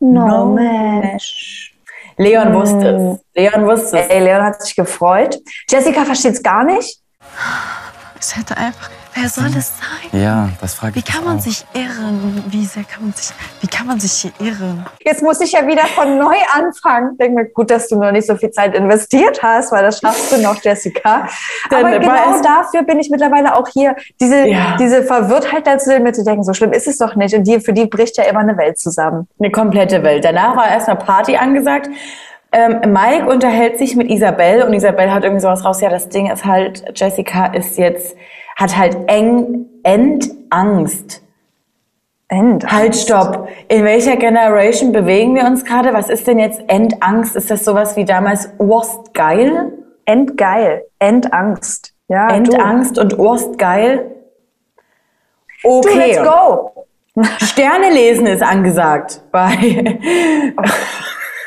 No 0.00 0.46
match. 0.46 1.74
Leon 2.16 2.54
wusste 2.54 2.88
es. 2.88 3.42
Leon 3.42 3.66
wusste 3.66 3.98
es. 3.98 4.08
Ey, 4.08 4.24
Leon 4.24 4.42
hat 4.42 4.62
sich 4.62 4.74
gefreut. 4.74 5.38
Jessica 5.68 6.06
versteht 6.06 6.32
es 6.32 6.42
gar 6.42 6.64
nicht. 6.64 6.98
Es 8.18 8.34
hätte 8.34 8.56
einfach. 8.56 8.88
Wer 9.16 9.28
soll 9.28 9.46
es 9.56 9.72
sein? 9.78 10.20
Ja, 10.20 10.48
das 10.60 10.74
frage 10.74 10.96
Wie 10.96 10.98
ich 10.98 11.04
mich 11.06 11.14
kann 11.14 11.24
man 11.24 11.36
auch. 11.38 11.40
sich 11.40 11.64
irren? 11.72 12.42
Wie 12.48 12.64
sehr 12.64 12.82
kann 12.82 13.04
man 13.04 13.12
sich. 13.12 13.30
Wie 13.60 13.66
kann 13.68 13.86
man 13.86 14.00
sich 14.00 14.12
hier 14.12 14.32
irren? 14.40 14.84
Jetzt 15.04 15.22
muss 15.22 15.40
ich 15.40 15.52
ja 15.52 15.64
wieder 15.66 15.86
von 15.86 16.18
neu 16.18 16.34
anfangen. 16.52 17.16
Denk 17.16 17.34
mir, 17.34 17.44
gut, 17.44 17.70
dass 17.70 17.86
du 17.88 17.96
noch 17.96 18.10
nicht 18.10 18.26
so 18.26 18.34
viel 18.36 18.50
Zeit 18.50 18.74
investiert 18.74 19.40
hast, 19.42 19.70
weil 19.70 19.84
das 19.84 20.00
schaffst 20.00 20.32
du 20.32 20.38
noch, 20.42 20.60
Jessica. 20.62 21.28
Aber 21.72 21.98
genau 21.98 22.42
dafür 22.42 22.82
bin 22.82 22.98
ich 22.98 23.08
mittlerweile 23.08 23.54
auch 23.56 23.68
hier. 23.68 23.94
Diese, 24.20 24.48
Ja. 24.48 24.76
diese 24.78 25.04
Verwirrtheit 25.04 25.66
dazu, 25.66 25.90
mir 26.00 26.12
zu 26.12 26.24
denken, 26.24 26.42
so 26.42 26.52
schlimm 26.52 26.72
ist 26.72 26.88
es 26.88 26.98
doch 26.98 27.14
nicht. 27.14 27.34
Und 27.36 27.44
die, 27.44 27.60
für 27.60 27.72
die 27.72 27.86
bricht 27.86 28.16
ja 28.16 28.24
immer 28.24 28.40
eine 28.40 28.56
Welt 28.56 28.78
zusammen. 28.78 29.28
Eine 29.38 29.52
komplette 29.52 30.02
Welt. 30.02 30.24
Danach 30.24 30.56
war 30.56 30.68
erstmal 30.68 30.96
Party 30.96 31.36
angesagt. 31.36 31.88
Ähm, 32.50 32.92
Mike 32.92 33.26
unterhält 33.28 33.78
sich 33.78 33.96
mit 33.96 34.08
Isabel 34.10 34.62
und 34.62 34.72
Isabel 34.74 35.12
hat 35.12 35.22
irgendwie 35.24 35.40
sowas 35.42 35.64
raus. 35.64 35.80
Ja, 35.80 35.88
das 35.88 36.08
Ding 36.08 36.30
ist 36.30 36.44
halt, 36.44 36.84
Jessica 36.96 37.46
ist 37.46 37.78
jetzt, 37.78 38.16
hat 38.56 38.76
halt 38.76 38.96
eng, 39.06 39.66
Endangst. 39.82 41.22
Endangst? 42.28 42.72
Halt, 42.72 42.96
stopp. 42.96 43.48
In 43.68 43.84
welcher 43.84 44.16
Generation 44.16 44.92
bewegen 44.92 45.34
wir 45.34 45.44
uns 45.44 45.64
gerade? 45.64 45.92
Was 45.92 46.08
ist 46.08 46.26
denn 46.26 46.38
jetzt 46.38 46.62
Endangst? 46.68 47.36
Ist 47.36 47.50
das 47.50 47.64
sowas 47.64 47.96
wie 47.96 48.04
damals 48.04 48.50
Urstgeil? 48.58 49.72
Endgeil. 50.06 50.84
Endangst. 50.98 51.92
Ja, 52.08 52.28
Endangst 52.28 52.98
und 52.98 53.18
Urstgeil? 53.18 54.10
Okay. 55.62 55.88
Du, 55.92 55.98
let's 55.98 56.22
go. 56.22 56.86
Sterne 57.46 57.90
lesen 57.90 58.26
ist 58.26 58.42
angesagt 58.42 59.22
bei 59.30 59.96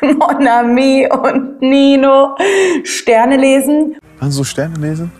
Monami 0.01 1.07
und 1.11 1.61
Nino. 1.61 2.35
Sterne 2.83 3.37
lesen. 3.37 3.97
Kannst 4.19 4.39
du 4.39 4.43
Sterne 4.43 4.77
lesen? 4.79 5.11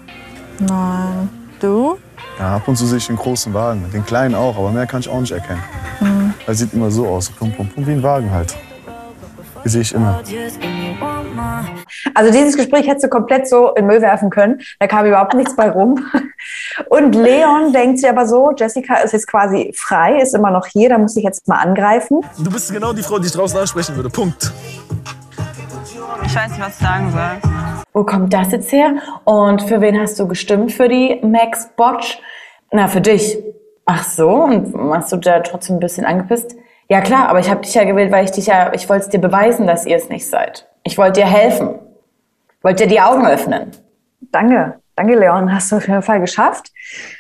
Nein. 0.60 1.30
Du? 1.59 1.97
Ja, 2.39 2.57
ab 2.57 2.67
und 2.67 2.75
zu 2.75 2.85
sehe 2.85 2.99
ich 2.99 3.07
den 3.07 3.15
großen 3.15 3.53
Wagen. 3.53 3.89
Den 3.91 4.05
kleinen 4.05 4.35
auch, 4.35 4.57
aber 4.57 4.71
mehr 4.71 4.85
kann 4.85 4.99
ich 4.99 5.09
auch 5.09 5.19
nicht 5.19 5.31
erkennen. 5.31 5.63
Hm. 5.99 6.33
Er 6.45 6.53
sieht 6.53 6.73
immer 6.73 6.91
so 6.91 7.07
aus. 7.07 7.29
Pum, 7.29 7.51
pum, 7.51 7.67
pum, 7.67 7.87
wie 7.87 7.93
ein 7.93 8.03
Wagen 8.03 8.31
halt. 8.31 8.55
Die 9.65 9.69
sehe 9.69 9.81
ich 9.81 9.93
immer. 9.93 10.21
Also 12.13 12.31
dieses 12.31 12.55
Gespräch 12.55 12.87
hättest 12.87 13.05
du 13.05 13.09
komplett 13.09 13.47
so 13.47 13.69
in 13.69 13.83
den 13.83 13.87
Müll 13.87 14.01
werfen 14.01 14.29
können. 14.29 14.61
Da 14.79 14.87
kam 14.87 15.05
überhaupt 15.05 15.33
nichts 15.33 15.55
bei 15.55 15.69
rum. 15.69 16.05
Und 16.89 17.13
Leon 17.13 17.73
denkt 17.73 17.99
sich 17.99 18.09
aber 18.09 18.27
so, 18.27 18.53
Jessica 18.55 18.95
ist 18.97 19.13
jetzt 19.13 19.27
quasi 19.27 19.73
frei, 19.75 20.21
ist 20.21 20.35
immer 20.35 20.51
noch 20.51 20.67
hier, 20.67 20.89
da 20.89 20.97
muss 20.97 21.17
ich 21.17 21.23
jetzt 21.23 21.47
mal 21.47 21.57
angreifen. 21.57 22.21
Du 22.37 22.51
bist 22.51 22.71
genau 22.71 22.93
die 22.93 23.03
Frau, 23.03 23.19
die 23.19 23.27
ich 23.27 23.33
draußen 23.33 23.59
ansprechen 23.59 23.95
würde. 23.95 24.09
Punkt. 24.09 24.51
Ich 26.25 26.35
weiß 26.35 26.51
nicht, 26.51 26.61
was 26.61 26.69
ich 26.69 26.87
sagen 26.87 27.11
soll. 27.11 27.56
Wo 27.97 28.03
kommt 28.03 28.31
das 28.31 28.51
jetzt 28.51 28.71
her? 28.71 28.93
Und 29.23 29.63
für 29.63 29.81
wen 29.81 29.99
hast 29.99 30.19
du 30.19 30.27
gestimmt 30.27 30.71
für 30.71 30.88
die 30.88 31.19
Max 31.23 31.71
Botch? 31.75 32.19
Na, 32.69 32.88
für 32.88 33.01
dich. 33.01 33.39
Ach 33.88 34.03
so, 34.03 34.29
und 34.29 34.71
warst 34.71 35.12
du 35.12 35.17
da 35.17 35.39
trotzdem 35.39 35.77
ein 35.77 35.79
bisschen 35.79 36.05
angepisst? 36.05 36.55
Ja 36.89 37.01
klar, 37.01 37.27
aber 37.27 37.39
ich 37.39 37.49
habe 37.49 37.62
dich 37.62 37.73
ja 37.73 37.86
gewählt, 37.86 38.12
weil 38.12 38.23
ich 38.23 38.29
dich 38.29 38.45
ja, 38.45 38.71
ich 38.71 38.88
wollte 38.88 39.05
es 39.05 39.10
dir 39.10 39.17
beweisen, 39.17 39.65
dass 39.65 39.88
ihr 39.88 39.97
es 39.97 40.10
nicht 40.10 40.29
seid. 40.29 40.67
Ich 40.83 40.99
wollte 40.99 41.21
dir 41.21 41.25
helfen. 41.25 41.79
Wollte 42.62 42.83
dir 42.83 42.89
die 42.89 43.01
Augen 43.01 43.25
öffnen. 43.25 43.71
Danke, 44.31 44.75
danke 44.95 45.15
Leon, 45.15 45.51
hast 45.51 45.71
du 45.71 45.77
auf 45.77 45.88
jeden 45.88 46.03
Fall 46.03 46.19
geschafft. 46.19 46.71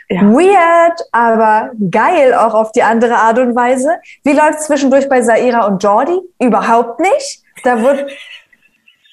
Weird, 0.09 1.01
aber 1.11 1.71
geil 1.89 2.35
auch 2.35 2.53
auf 2.53 2.71
die 2.71 2.83
andere 2.83 3.15
Art 3.15 3.39
und 3.39 3.55
Weise. 3.55 3.97
Wie 4.23 4.33
läuft 4.33 4.61
zwischendurch 4.61 5.09
bei 5.09 5.23
Saira 5.23 5.65
und 5.65 5.81
Jordi? 5.81 6.19
Überhaupt 6.39 6.99
nicht. 6.99 7.41
Da 7.63 7.81
wird 7.81 8.11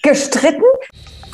gestritten. 0.03 0.62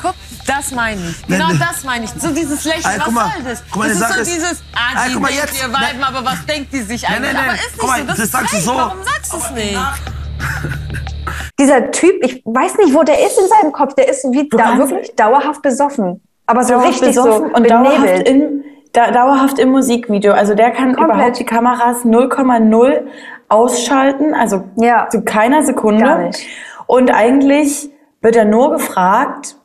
Guck, 0.01 0.13
das 0.47 0.71
meine 0.71 0.99
ich. 1.09 1.27
Genau 1.27 1.47
Nein, 1.49 1.59
das 1.59 1.83
meine 1.83 2.05
ich. 2.05 2.11
So 2.11 2.29
dieses 2.33 2.63
Lächeln, 2.65 2.93
Ey, 2.93 2.97
was 2.99 3.05
guck 3.05 3.13
mal, 3.13 3.31
soll 3.35 3.43
das? 3.43 3.63
guck 3.71 3.77
mal, 3.81 3.89
das 3.89 3.99
ist 4.01 4.13
so 4.15 4.23
dieses, 4.35 4.63
ah, 4.73 5.05
die 5.07 5.13
guck 5.13 5.21
mal, 5.21 5.31
jetzt- 5.31 5.61
ihr 5.63 5.73
Weiben, 5.73 6.03
aber 6.03 6.25
was 6.25 6.45
denkt 6.45 6.73
die 6.73 6.81
sich 6.81 7.03
Nein, 7.03 7.13
eigentlich? 7.17 7.33
nein, 7.33 7.45
nein. 7.45 7.49
Aber 7.49 7.55
ist 7.55 7.77
nicht 7.77 7.87
mal, 7.87 7.99
so, 7.99 8.05
das, 8.07 8.15
das 8.17 8.25
ist 8.25 8.31
sagst 8.31 8.53
du 8.53 8.57
frech. 8.57 8.65
so. 8.65 8.75
Warum 8.75 9.03
sagst 9.03 9.33
du 9.33 9.37
es 9.37 9.51
nicht? 9.51 9.77
Dieser 11.59 11.91
Typ, 11.91 12.23
ich 12.25 12.41
weiß 12.45 12.77
nicht, 12.77 12.93
wo 12.93 13.03
der 13.03 13.19
ist 13.25 13.37
in 13.37 13.47
seinem 13.47 13.71
Kopf. 13.71 13.93
Der 13.93 14.09
ist 14.09 14.23
wie 14.31 14.49
da, 14.49 14.77
wirklich 14.77 15.15
dauerhaft 15.15 15.61
besoffen. 15.61 16.21
Aber 16.47 16.63
so 16.63 16.73
Dauerhaft 16.73 16.89
richtig 17.03 17.15
so 17.15 17.23
besoffen 17.23 17.51
und 17.53 17.69
dauerhaft 17.69 17.97
benebelt. 18.01 18.27
im, 18.27 18.63
da, 18.93 19.11
dauerhaft 19.11 19.59
im 19.59 19.69
Musikvideo. 19.69 20.33
Also 20.33 20.55
der 20.55 20.71
kann 20.71 20.95
Komplett. 20.95 21.15
überhaupt 21.17 21.39
die 21.39 21.45
Kameras 21.45 22.03
0,0 22.03 23.01
ausschalten, 23.47 24.33
also 24.33 24.63
zu 25.11 25.21
keiner 25.23 25.63
Sekunde. 25.63 26.03
Gar 26.03 26.17
nicht. 26.19 26.39
Und 26.87 27.11
eigentlich 27.11 27.89
wird 28.21 28.35
er 28.35 28.45
nur 28.45 28.71
gefragt, 28.71 29.55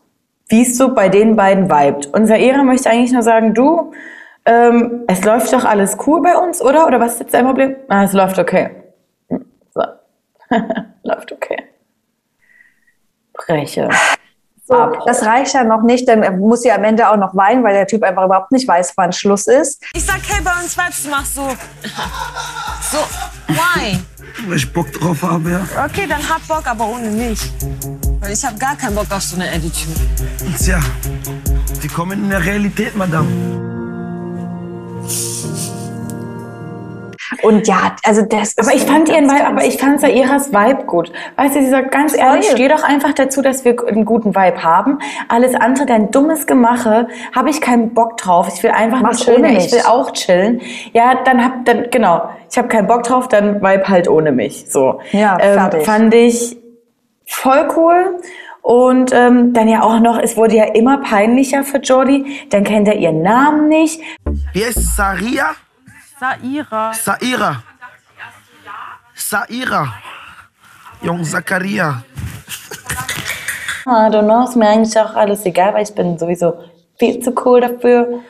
wie 0.48 0.62
es 0.62 0.76
so 0.76 0.94
bei 0.94 1.08
den 1.08 1.36
beiden 1.36 1.70
vibet. 1.70 2.06
Und 2.06 2.26
Saira 2.26 2.62
möchte 2.62 2.90
eigentlich 2.90 3.12
nur 3.12 3.22
sagen, 3.22 3.54
du, 3.54 3.92
ähm, 4.44 5.04
es 5.08 5.24
läuft 5.24 5.52
doch 5.52 5.64
alles 5.64 5.96
cool 6.06 6.22
bei 6.22 6.36
uns, 6.36 6.62
oder? 6.62 6.86
Oder 6.86 7.00
was 7.00 7.14
ist 7.14 7.20
jetzt 7.20 7.34
dein 7.34 7.44
Problem? 7.44 7.76
Ah, 7.88 8.04
es 8.04 8.12
läuft 8.12 8.38
okay. 8.38 8.70
So. 9.74 9.82
läuft 11.02 11.32
okay. 11.32 11.64
Breche. 13.32 13.88
So, 14.68 14.92
das 15.06 15.24
reicht 15.24 15.54
ja 15.54 15.62
noch 15.62 15.82
nicht, 15.82 16.08
denn 16.08 16.24
er 16.24 16.32
muss 16.32 16.64
ja 16.64 16.74
am 16.74 16.82
Ende 16.82 17.08
auch 17.08 17.16
noch 17.16 17.36
weinen, 17.36 17.62
weil 17.62 17.74
der 17.74 17.86
Typ 17.86 18.02
einfach 18.02 18.24
überhaupt 18.24 18.50
nicht 18.50 18.66
weiß, 18.66 18.94
wann 18.96 19.12
Schluss 19.12 19.46
ist. 19.46 19.84
Ich 19.94 20.04
sag, 20.04 20.18
hey, 20.26 20.42
bei 20.42 20.50
uns 20.60 20.76
Vibes, 20.76 21.04
du 21.04 21.10
machst 21.10 21.34
so. 21.36 21.48
So, 22.90 22.98
why? 23.46 23.96
Weil 24.48 24.56
ich 24.56 24.72
Bock 24.72 24.92
drauf 24.92 25.22
habe, 25.22 25.50
ja. 25.50 25.60
Okay, 25.84 26.06
dann 26.08 26.28
hab 26.28 26.46
Bock, 26.48 26.66
aber 26.68 26.88
ohne 26.88 27.10
mich. 27.10 27.52
Weil 28.20 28.32
ich 28.32 28.44
hab 28.44 28.58
gar 28.58 28.76
keinen 28.76 28.94
Bock 28.94 29.06
auf 29.10 29.22
so 29.22 29.36
eine 29.36 29.48
Attitude. 29.48 30.00
Tja, 30.58 30.80
wir 31.80 31.90
kommen 31.90 32.24
in 32.24 32.30
der 32.30 32.44
Realität, 32.44 32.96
Madame. 32.96 33.28
Und 37.42 37.68
ja, 37.68 37.94
also 38.04 38.22
das 38.22 38.56
Aber 38.58 38.74
ich 38.74 38.82
fand 38.82 39.08
ihren 39.08 39.26
Vibe, 39.26 39.46
aber 39.46 39.64
ich 39.64 39.78
fand 39.78 40.00
Sairas 40.00 40.52
Vibe 40.52 40.84
gut. 40.84 41.12
Weißt 41.36 41.54
du, 41.54 41.62
sie 41.62 41.70
sagt 41.70 41.92
ganz 41.92 42.16
ehrlich, 42.16 42.46
steh 42.50 42.68
doch 42.68 42.82
einfach 42.82 43.12
dazu, 43.12 43.42
dass 43.42 43.64
wir 43.64 43.76
einen 43.86 44.04
guten 44.04 44.34
Vibe 44.34 44.62
haben. 44.62 44.98
Alles 45.28 45.54
andere, 45.54 45.86
dein 45.86 46.10
dummes 46.10 46.46
Gemache, 46.46 47.08
habe 47.34 47.50
ich 47.50 47.60
keinen 47.60 47.94
Bock 47.94 48.16
drauf. 48.16 48.48
Ich 48.52 48.62
will 48.62 48.70
einfach 48.70 49.00
nur 49.00 49.08
Mach's 49.10 49.24
chillen. 49.24 49.40
ohne 49.44 49.52
Ich 49.52 49.64
mich. 49.64 49.72
will 49.72 49.82
auch 49.86 50.12
chillen. 50.12 50.60
Ja, 50.92 51.22
dann 51.24 51.44
hab, 51.44 51.64
dann, 51.66 51.86
genau. 51.90 52.30
Ich 52.50 52.56
habe 52.58 52.68
keinen 52.68 52.86
Bock 52.86 53.02
drauf, 53.02 53.28
dann 53.28 53.60
Vibe 53.62 53.88
halt 53.88 54.08
ohne 54.08 54.32
mich. 54.32 54.66
So. 54.68 55.00
Ja, 55.12 55.36
ähm, 55.40 55.54
fertig. 55.58 55.84
Fand 55.84 56.14
ich 56.14 56.56
voll 57.26 57.68
cool. 57.76 58.20
Und 58.62 59.12
ähm, 59.12 59.52
dann 59.52 59.68
ja 59.68 59.82
auch 59.82 60.00
noch, 60.00 60.18
es 60.18 60.36
wurde 60.36 60.56
ja 60.56 60.64
immer 60.74 60.98
peinlicher 60.98 61.62
für 61.62 61.78
Jordi. 61.78 62.48
Dann 62.50 62.64
kennt 62.64 62.88
er 62.88 62.96
ihren 62.96 63.22
Namen 63.22 63.68
nicht. 63.68 64.00
Wie 64.52 64.64
heißt 64.64 64.96
Saria? 64.96 65.54
Saira. 66.18 66.92
Saira. 66.92 67.62
Saira. 69.14 69.94
Jung 71.02 71.22
Zakaria. 71.24 72.02
I 73.86 74.10
don't 74.10 74.24
know, 74.24 74.44
ist 74.44 74.56
mir 74.56 74.68
eigentlich 74.68 74.98
auch 74.98 75.14
alles 75.14 75.44
egal, 75.44 75.74
weil 75.74 75.84
ich 75.84 75.94
bin 75.94 76.18
sowieso 76.18 76.54
viel 76.98 77.20
zu 77.20 77.32
cool 77.44 77.60
dafür. 77.60 78.20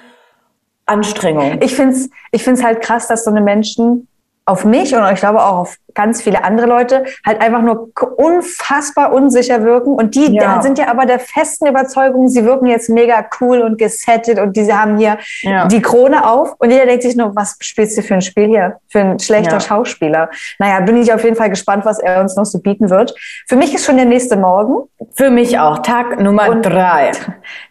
Anstrengung. 0.84 1.60
Ich 1.62 1.74
finde 1.74 1.94
es 1.94 2.10
ich 2.30 2.44
find's 2.44 2.62
halt 2.62 2.82
krass, 2.82 3.08
dass 3.08 3.24
so 3.24 3.30
eine 3.30 3.40
Menschen 3.40 4.06
auf 4.44 4.64
mich 4.64 4.94
und 4.94 5.04
ich 5.12 5.18
glaube 5.18 5.42
auch 5.42 5.58
auf 5.58 5.76
ganz 5.96 6.22
viele 6.22 6.44
andere 6.44 6.66
Leute 6.68 7.04
halt 7.26 7.40
einfach 7.40 7.62
nur 7.62 7.88
unfassbar 8.16 9.12
unsicher 9.12 9.64
wirken. 9.64 9.94
Und 9.94 10.14
die 10.14 10.32
Ja. 10.36 10.62
sind 10.62 10.78
ja 10.78 10.88
aber 10.88 11.06
der 11.06 11.18
festen 11.18 11.66
Überzeugung, 11.66 12.28
sie 12.28 12.44
wirken 12.44 12.66
jetzt 12.66 12.88
mega 12.88 13.24
cool 13.40 13.60
und 13.62 13.78
gesettet 13.78 14.38
und 14.38 14.56
diese 14.56 14.78
haben 14.80 14.98
hier 14.98 15.18
Ja. 15.42 15.66
die 15.66 15.82
Krone 15.82 16.24
auf. 16.28 16.54
Und 16.58 16.70
jeder 16.70 16.86
denkt 16.86 17.02
sich 17.02 17.16
nur, 17.16 17.34
was 17.34 17.56
spielst 17.60 17.96
du 17.98 18.02
für 18.02 18.14
ein 18.14 18.22
Spiel 18.22 18.46
hier? 18.46 18.76
Für 18.88 19.00
ein 19.00 19.18
schlechter 19.18 19.54
Ja. 19.54 19.60
Schauspieler. 19.60 20.30
Naja, 20.58 20.80
bin 20.80 20.96
ich 21.00 21.12
auf 21.12 21.24
jeden 21.24 21.36
Fall 21.36 21.50
gespannt, 21.50 21.84
was 21.84 21.98
er 21.98 22.20
uns 22.20 22.36
noch 22.36 22.44
so 22.46 22.58
bieten 22.60 22.90
wird. 22.90 23.14
Für 23.48 23.56
mich 23.56 23.74
ist 23.74 23.84
schon 23.86 23.96
der 23.96 24.04
nächste 24.04 24.36
Morgen. 24.36 24.88
Für 25.14 25.30
mich 25.30 25.58
auch. 25.58 25.78
Tag 25.78 26.20
Nummer 26.20 26.54
drei. 26.60 27.12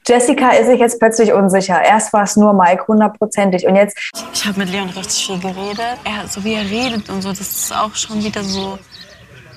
Jessica 0.08 0.50
ist 0.52 0.68
sich 0.68 0.80
jetzt 0.80 1.00
plötzlich 1.00 1.34
unsicher. 1.34 1.82
Erst 1.84 2.12
war 2.14 2.24
es 2.24 2.36
nur 2.36 2.54
Mike 2.54 2.86
hundertprozentig 2.88 3.68
und 3.68 3.76
jetzt 3.76 3.98
Ich 4.34 4.46
habe 4.46 4.60
mit 4.60 4.72
Leon 4.72 4.90
richtig 4.90 5.26
viel 5.28 5.40
geredet. 5.40 5.98
Er, 6.04 6.28
so 6.28 6.44
wie 6.44 6.54
er 6.56 6.64
redet 6.64 7.10
und 7.10 7.22
so, 7.22 7.30
das 7.30 7.40
ist 7.42 7.74
auch 7.76 7.94
schon 7.96 8.15
wieder 8.24 8.44
so. 8.44 8.78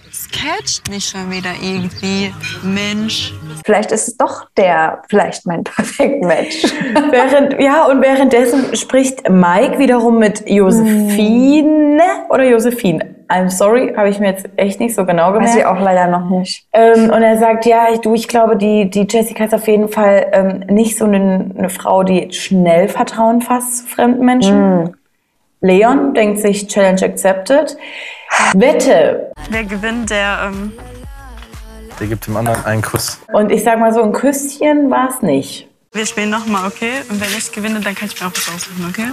Das 0.07 0.29
catcht 0.31 0.89
mich 0.91 1.05
schon 1.05 1.31
wieder 1.31 1.51
irgendwie. 1.63 2.33
Mensch. 2.63 3.35
vielleicht 3.65 3.93
ist 3.93 4.09
es 4.09 4.17
doch 4.17 4.47
der, 4.57 5.03
vielleicht 5.09 5.47
mein 5.47 5.65
perfekt 5.65 6.25
Match. 6.25 6.65
Während, 7.11 7.61
ja, 7.61 7.85
und 7.85 8.01
währenddessen 8.01 8.75
spricht 8.75 9.29
Mike 9.29 9.79
wiederum 9.79 10.19
mit 10.19 10.49
Josephine 10.49 12.01
oder 12.31 12.45
Josephine. 12.45 13.15
I'm 13.29 13.51
sorry, 13.51 13.93
habe 13.95 14.09
ich 14.09 14.19
mir 14.19 14.31
jetzt 14.31 14.49
echt 14.57 14.81
nicht 14.81 14.95
so 14.95 15.05
genau 15.05 15.33
gemerkt. 15.33 15.51
Weiß 15.51 15.61
ich 15.61 15.67
auch 15.67 15.79
leider 15.79 16.07
noch 16.07 16.31
nicht. 16.31 16.67
Ähm, 16.73 17.11
und 17.11 17.23
er 17.23 17.37
sagt, 17.37 17.67
ja, 17.67 17.89
ich, 17.93 18.01
du, 18.01 18.15
ich 18.15 18.27
glaube, 18.27 18.57
die, 18.57 18.89
die 18.89 19.07
Jessica 19.09 19.45
ist 19.45 19.55
auf 19.55 19.69
jeden 19.69 19.89
Fall 19.89 20.29
ähm, 20.33 20.61
nicht 20.75 20.97
so 20.97 21.05
eine, 21.05 21.51
eine 21.57 21.69
Frau, 21.69 22.03
die 22.03 22.33
schnell 22.33 22.89
Vertrauen 22.89 23.43
fasst 23.43 23.79
zu 23.79 23.87
fremden 23.87 24.25
Menschen. 24.25 24.97
Leon 25.61 26.15
denkt 26.15 26.39
sich, 26.39 26.69
Challenge 26.69 27.03
accepted. 27.03 27.77
Wette. 28.55 29.33
Wer 29.51 29.65
gewinnt, 29.65 30.11
der. 30.11 30.39
Ähm, 30.45 30.73
Der 32.01 32.07
gibt 32.07 32.27
dem 32.27 32.37
anderen 32.37 32.65
einen 32.65 32.83
Kuss. 32.83 33.19
Und 33.33 33.51
ich 33.51 33.65
sag 33.65 33.79
mal 33.79 33.93
so, 33.93 34.03
ein 34.03 34.13
Küsschen 34.13 34.91
war 34.91 35.09
es 35.11 35.23
nicht. 35.23 35.69
wir 35.93 36.07
spielen 36.07 36.31
nochmal, 36.31 36.67
okay? 36.69 36.93
Und 37.11 37.21
wenn 37.21 37.29
ich 37.37 37.51
gewinne, 37.53 37.81
dann 37.81 37.95
kann 37.95 38.09
ich 38.09 38.21
mir 38.21 38.27
auch 38.27 38.33
was 38.33 38.49
aussuchen, 38.55 38.87
okay? 38.89 39.09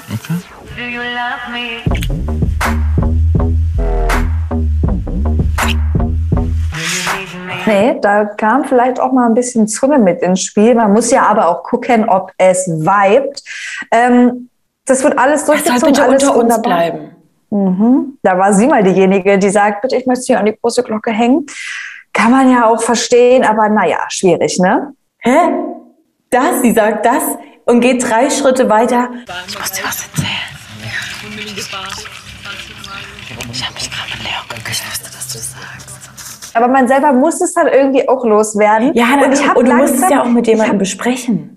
Nee, 7.65 7.97
da 8.01 8.25
kam 8.25 8.63
vielleicht 8.65 8.99
auch 8.99 9.11
mal 9.11 9.25
ein 9.27 9.33
bisschen 9.33 9.67
Zunge 9.67 9.97
mit 9.97 10.21
ins 10.21 10.41
Spiel. 10.43 10.75
Man 10.75 10.93
muss 10.93 11.09
ja 11.11 11.23
aber 11.23 11.47
auch 11.47 11.63
gucken, 11.63 12.07
ob 12.07 12.31
es 12.37 12.67
vibet. 12.67 13.41
Ähm, 13.91 14.49
das 14.85 15.03
wird 15.03 15.17
alles 15.17 15.45
soll 15.45 15.55
durchgezogen, 15.55 15.93
bitte 15.93 16.03
alles 16.03 16.23
unter 16.23 16.35
uns 16.35 16.43
wunderbar. 16.43 16.61
bleiben. 16.91 17.14
Mhm. 17.49 18.17
Da 18.21 18.37
war 18.37 18.53
sie 18.53 18.67
mal 18.67 18.83
diejenige, 18.83 19.37
die 19.37 19.49
sagt, 19.49 19.81
bitte, 19.81 19.95
ich 19.95 20.05
möchte 20.05 20.25
hier 20.25 20.39
an 20.39 20.45
die 20.45 20.57
große 20.59 20.83
Glocke 20.83 21.11
hängen. 21.11 21.45
Kann 22.13 22.31
man 22.31 22.51
ja 22.51 22.65
auch 22.65 22.81
verstehen, 22.81 23.43
aber 23.43 23.69
naja, 23.69 23.99
schwierig, 24.09 24.57
ne? 24.59 24.93
Hä? 25.19 25.37
Das, 26.29 26.61
sie 26.61 26.71
sagt 26.71 27.05
das 27.05 27.23
und 27.65 27.81
geht 27.81 28.07
drei 28.09 28.29
Schritte 28.29 28.69
weiter. 28.69 29.09
Ich 29.47 29.59
muss 29.59 29.71
dir 29.71 29.83
was 29.83 30.07
erzählen. 30.07 30.29
Ich 33.51 33.63
habe 33.63 33.73
mich 33.73 33.91
gerade 33.91 34.09
mit 34.11 34.23
Leon 34.23 34.43
geküsst. 34.49 34.83
Ich 34.83 34.91
wusste, 34.91 35.11
dass 35.11 35.27
du 35.27 35.37
das 35.37 35.51
sagst. 35.51 36.55
Aber 36.55 36.67
man 36.69 36.87
selber 36.87 37.11
muss 37.11 37.41
es 37.41 37.53
dann 37.53 37.67
irgendwie 37.67 38.07
auch 38.07 38.23
loswerden. 38.23 38.93
Ja, 38.93 39.05
und 39.25 39.33
ich 39.33 39.55
und 39.55 39.67
du 39.67 39.73
musst 39.73 39.95
es 39.95 40.09
ja 40.09 40.23
auch 40.23 40.29
mit 40.29 40.47
jemandem 40.47 40.77
besprechen. 40.77 41.54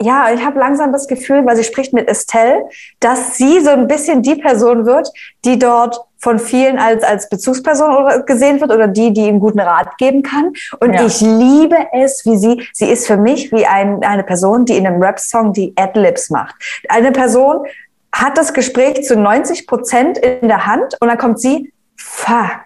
Ja, 0.00 0.30
ich 0.32 0.44
habe 0.44 0.58
langsam 0.58 0.92
das 0.92 1.08
Gefühl, 1.08 1.44
weil 1.44 1.56
sie 1.56 1.64
spricht 1.64 1.92
mit 1.92 2.08
Estelle, 2.08 2.68
dass 3.00 3.36
sie 3.36 3.60
so 3.60 3.70
ein 3.70 3.88
bisschen 3.88 4.22
die 4.22 4.36
Person 4.36 4.86
wird, 4.86 5.10
die 5.44 5.58
dort 5.58 6.00
von 6.20 6.38
vielen 6.38 6.78
als, 6.78 7.02
als 7.04 7.28
Bezugsperson 7.28 8.24
gesehen 8.26 8.60
wird 8.60 8.70
oder 8.72 8.86
die, 8.88 9.12
die 9.12 9.26
ihm 9.26 9.40
guten 9.40 9.60
Rat 9.60 9.98
geben 9.98 10.22
kann. 10.22 10.52
Und 10.80 10.92
Ja. 10.94 11.04
ich 11.06 11.20
liebe 11.20 11.76
es, 11.92 12.24
wie 12.24 12.36
sie, 12.36 12.68
sie 12.72 12.90
ist 12.90 13.06
für 13.06 13.16
mich 13.16 13.50
wie 13.52 13.66
ein, 13.66 14.02
eine 14.04 14.24
Person, 14.24 14.64
die 14.64 14.76
in 14.76 14.86
einem 14.86 15.02
Rap-Song 15.02 15.52
die 15.52 15.72
Adlibs 15.76 16.30
macht. 16.30 16.54
Eine 16.88 17.12
Person 17.12 17.66
hat 18.12 18.38
das 18.38 18.52
Gespräch 18.52 19.04
zu 19.04 19.16
90 19.16 19.66
Prozent 19.66 20.18
in 20.18 20.48
der 20.48 20.66
Hand 20.66 20.96
und 21.00 21.08
dann 21.08 21.18
kommt 21.18 21.40
sie, 21.40 21.72
fuck, 21.96 22.64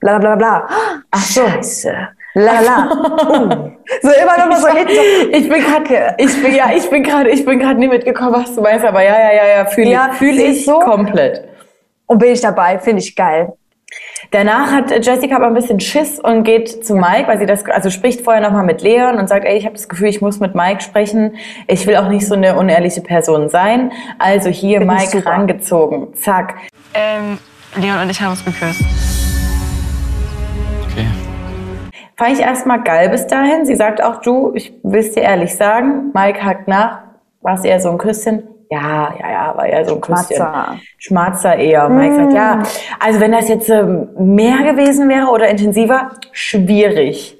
bla 0.00 0.18
bla 0.18 0.36
bla 0.36 0.66
bla. 0.66 0.68
Ach 1.10 1.22
so. 1.24 1.46
Scheiße. 1.46 2.08
La 2.34 2.60
la. 2.60 2.88
Uh. 3.28 3.70
So 4.02 4.10
immer 4.10 4.38
noch 4.38 4.46
mal 4.48 4.60
so 4.60 4.68
hinten. 4.68 4.92
So. 4.94 5.30
Ich 5.32 5.48
bin 5.48 5.62
gerade, 5.62 6.14
ich 6.18 6.42
bin, 6.42 6.54
ja, 6.54 6.70
ich 6.74 6.88
bin 6.88 7.02
gerade, 7.02 7.30
ich 7.30 7.44
bin 7.44 7.58
gerade 7.58 7.78
nie 7.80 7.88
mitgekommen, 7.88 8.32
was 8.34 8.54
du 8.54 8.60
meinst, 8.60 8.84
aber 8.84 9.02
ja, 9.02 9.18
ja, 9.18 9.32
ja, 9.32 9.48
ja, 9.58 9.64
fühle 9.66 9.90
Ja, 9.90 10.10
ich, 10.12 10.18
fühle 10.18 10.36
sie 10.36 10.44
ich 10.44 10.64
so- 10.64 10.78
komplett. 10.78 11.48
Und 12.06 12.18
bin 12.18 12.32
ich 12.32 12.40
dabei, 12.40 12.78
finde 12.78 13.02
ich 13.02 13.14
geil. 13.16 13.52
Danach 14.30 14.70
hat 14.70 15.04
Jessica 15.04 15.34
aber 15.36 15.46
ein 15.48 15.54
bisschen 15.54 15.80
Schiss 15.80 16.20
und 16.20 16.44
geht 16.44 16.84
zu 16.86 16.94
Mike, 16.94 17.26
weil 17.26 17.38
sie 17.40 17.46
das, 17.46 17.64
also 17.66 17.90
spricht 17.90 18.20
vorher 18.20 18.40
nochmal 18.40 18.64
mit 18.64 18.82
Leon 18.82 19.16
und 19.18 19.28
sagt, 19.28 19.44
ey, 19.44 19.56
ich 19.56 19.64
habe 19.64 19.74
das 19.74 19.88
Gefühl, 19.88 20.08
ich 20.08 20.20
muss 20.20 20.38
mit 20.38 20.54
Mike 20.54 20.80
sprechen. 20.82 21.34
Ich 21.66 21.86
will 21.88 21.96
auch 21.96 22.08
nicht 22.08 22.26
so 22.26 22.34
eine 22.34 22.56
unehrliche 22.56 23.00
Person 23.00 23.48
sein. 23.48 23.90
Also 24.20 24.48
hier 24.48 24.80
ich 24.82 24.86
Mike 24.86 25.26
rangezogen. 25.26 26.14
Zack. 26.14 26.54
Ähm, 26.94 27.38
Leon 27.76 28.00
und 28.02 28.10
ich 28.10 28.20
haben 28.20 28.30
uns 28.30 28.44
geküsst. 28.44 28.80
Fand 32.20 32.32
ich 32.34 32.40
erstmal 32.40 32.82
geil 32.82 33.08
bis 33.08 33.26
dahin. 33.26 33.64
Sie 33.64 33.74
sagt 33.74 34.02
auch, 34.02 34.20
du, 34.20 34.52
ich 34.54 34.74
will's 34.82 35.12
dir 35.12 35.22
ehrlich 35.22 35.56
sagen. 35.56 36.10
Mike 36.14 36.44
hakt 36.44 36.68
nach. 36.68 36.98
War 37.40 37.54
es 37.54 37.64
eher 37.64 37.80
so 37.80 37.88
ein 37.90 37.96
Küsschen? 37.96 38.42
Ja, 38.70 39.14
ja, 39.18 39.30
ja, 39.30 39.56
war 39.56 39.64
eher 39.66 39.84
so 39.86 39.94
ein 39.94 40.00
Küsschen. 40.02 40.36
Schmatzer. 40.36 40.76
Schmatzer 40.98 41.56
eher. 41.56 41.88
Mike 41.88 42.14
sagt, 42.16 42.32
Mm. 42.32 42.36
ja. 42.36 42.62
Also 43.02 43.20
wenn 43.20 43.32
das 43.32 43.48
jetzt 43.48 43.70
ähm, 43.70 44.10
mehr 44.18 44.58
gewesen 44.58 45.08
wäre 45.08 45.28
oder 45.28 45.48
intensiver, 45.48 46.10
schwierig. 46.32 47.38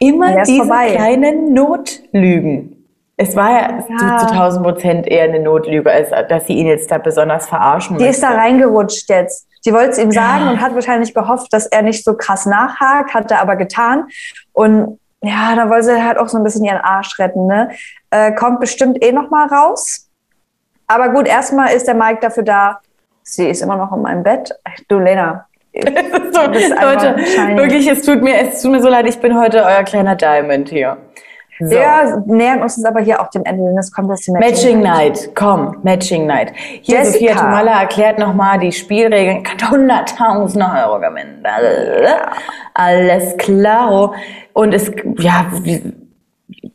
Immer 0.00 0.34
Ja, 0.38 0.42
diese 0.42 0.64
vorbei. 0.64 0.90
kleinen 0.96 1.52
Notlügen. 1.54 2.76
Es 3.16 3.36
war 3.36 3.50
ja, 3.52 3.68
Ja. 3.88 4.18
Zu, 4.18 4.26
1000 4.32 4.64
Prozent 4.64 5.06
eher 5.06 5.24
eine 5.24 5.38
Notlüge, 5.40 5.90
als 5.90 6.10
dass 6.28 6.46
sie 6.46 6.54
ihn 6.54 6.66
jetzt 6.66 6.90
da 6.90 6.98
besonders 6.98 7.48
verarschen 7.48 7.98
Die 7.98 8.06
ist 8.06 8.22
da 8.22 8.28
möchte. 8.30 8.42
reingerutscht 8.42 9.08
jetzt. 9.08 9.46
Sie 9.60 9.72
wollte 9.72 9.90
es 9.90 9.98
ihm 9.98 10.10
sagen 10.10 10.44
Ja. 10.46 10.50
und 10.50 10.60
hat 10.60 10.74
wahrscheinlich 10.74 11.12
gehofft, 11.14 11.52
dass 11.52 11.66
er 11.66 11.82
nicht 11.82 12.04
so 12.04 12.14
krass 12.16 12.46
nachhakt, 12.46 13.12
hat 13.14 13.30
er 13.30 13.40
aber 13.40 13.56
getan. 13.56 14.06
Und 14.52 14.98
ja, 15.22 15.54
da 15.54 15.68
wollte 15.68 15.84
sie 15.84 16.02
halt 16.02 16.16
auch 16.18 16.28
so 16.28 16.38
ein 16.38 16.44
bisschen 16.44 16.64
ihren 16.64 16.78
Arsch 16.78 17.18
retten. 17.18 17.46
Ne? 17.46 17.70
Äh, 18.10 18.32
kommt 18.32 18.60
bestimmt 18.60 19.04
eh 19.04 19.12
noch 19.12 19.28
mal 19.30 19.46
raus. 19.48 20.08
Aber 20.86 21.10
gut, 21.10 21.28
erstmal 21.28 21.72
ist 21.74 21.86
der 21.86 21.94
Mike 21.94 22.20
dafür 22.20 22.42
da. 22.42 22.80
Sie 23.22 23.46
ist 23.48 23.60
immer 23.62 23.76
noch 23.76 23.92
in 23.94 24.02
meinem 24.02 24.22
Bett. 24.22 24.50
Du, 24.88 24.98
Lena. 24.98 25.46
So, 26.32 26.40
Leute, 26.46 27.16
shiny. 27.26 27.56
wirklich, 27.56 27.86
es 27.88 28.02
tut, 28.02 28.22
mir, 28.22 28.36
es 28.40 28.60
tut 28.62 28.72
mir 28.72 28.82
so 28.82 28.88
leid, 28.88 29.06
ich 29.08 29.20
bin 29.20 29.38
heute 29.38 29.62
euer 29.64 29.84
kleiner 29.84 30.16
Diamond 30.16 30.68
hier. 30.68 30.96
So. 31.60 31.70
Wir 31.70 32.22
nähern 32.26 32.62
uns 32.62 32.82
aber 32.84 33.00
hier 33.00 33.20
auch 33.20 33.28
dem 33.28 33.44
Ende, 33.44 33.64
denn 33.64 33.76
es 33.78 33.92
kommt 33.92 34.08
jetzt 34.08 34.26
die 34.26 34.32
Matching 34.32 34.80
Night, 34.80 35.30
komm, 35.34 35.76
Matching 35.82 36.26
Night. 36.26 36.52
Hier 36.80 36.98
Jessica. 36.98 37.12
Sophia 37.12 37.34
Tomalla 37.34 37.80
erklärt 37.82 38.18
nochmal 38.18 38.58
die 38.58 38.72
Spielregeln. 38.72 39.42
Kann 39.42 39.58
100.000 39.88 40.86
Euro 40.86 41.00
gewinnen. 41.00 41.44
Alles 42.74 43.36
klaro. 43.36 44.14
Und 44.54 44.72
es, 44.72 44.90
ja, 45.18 45.46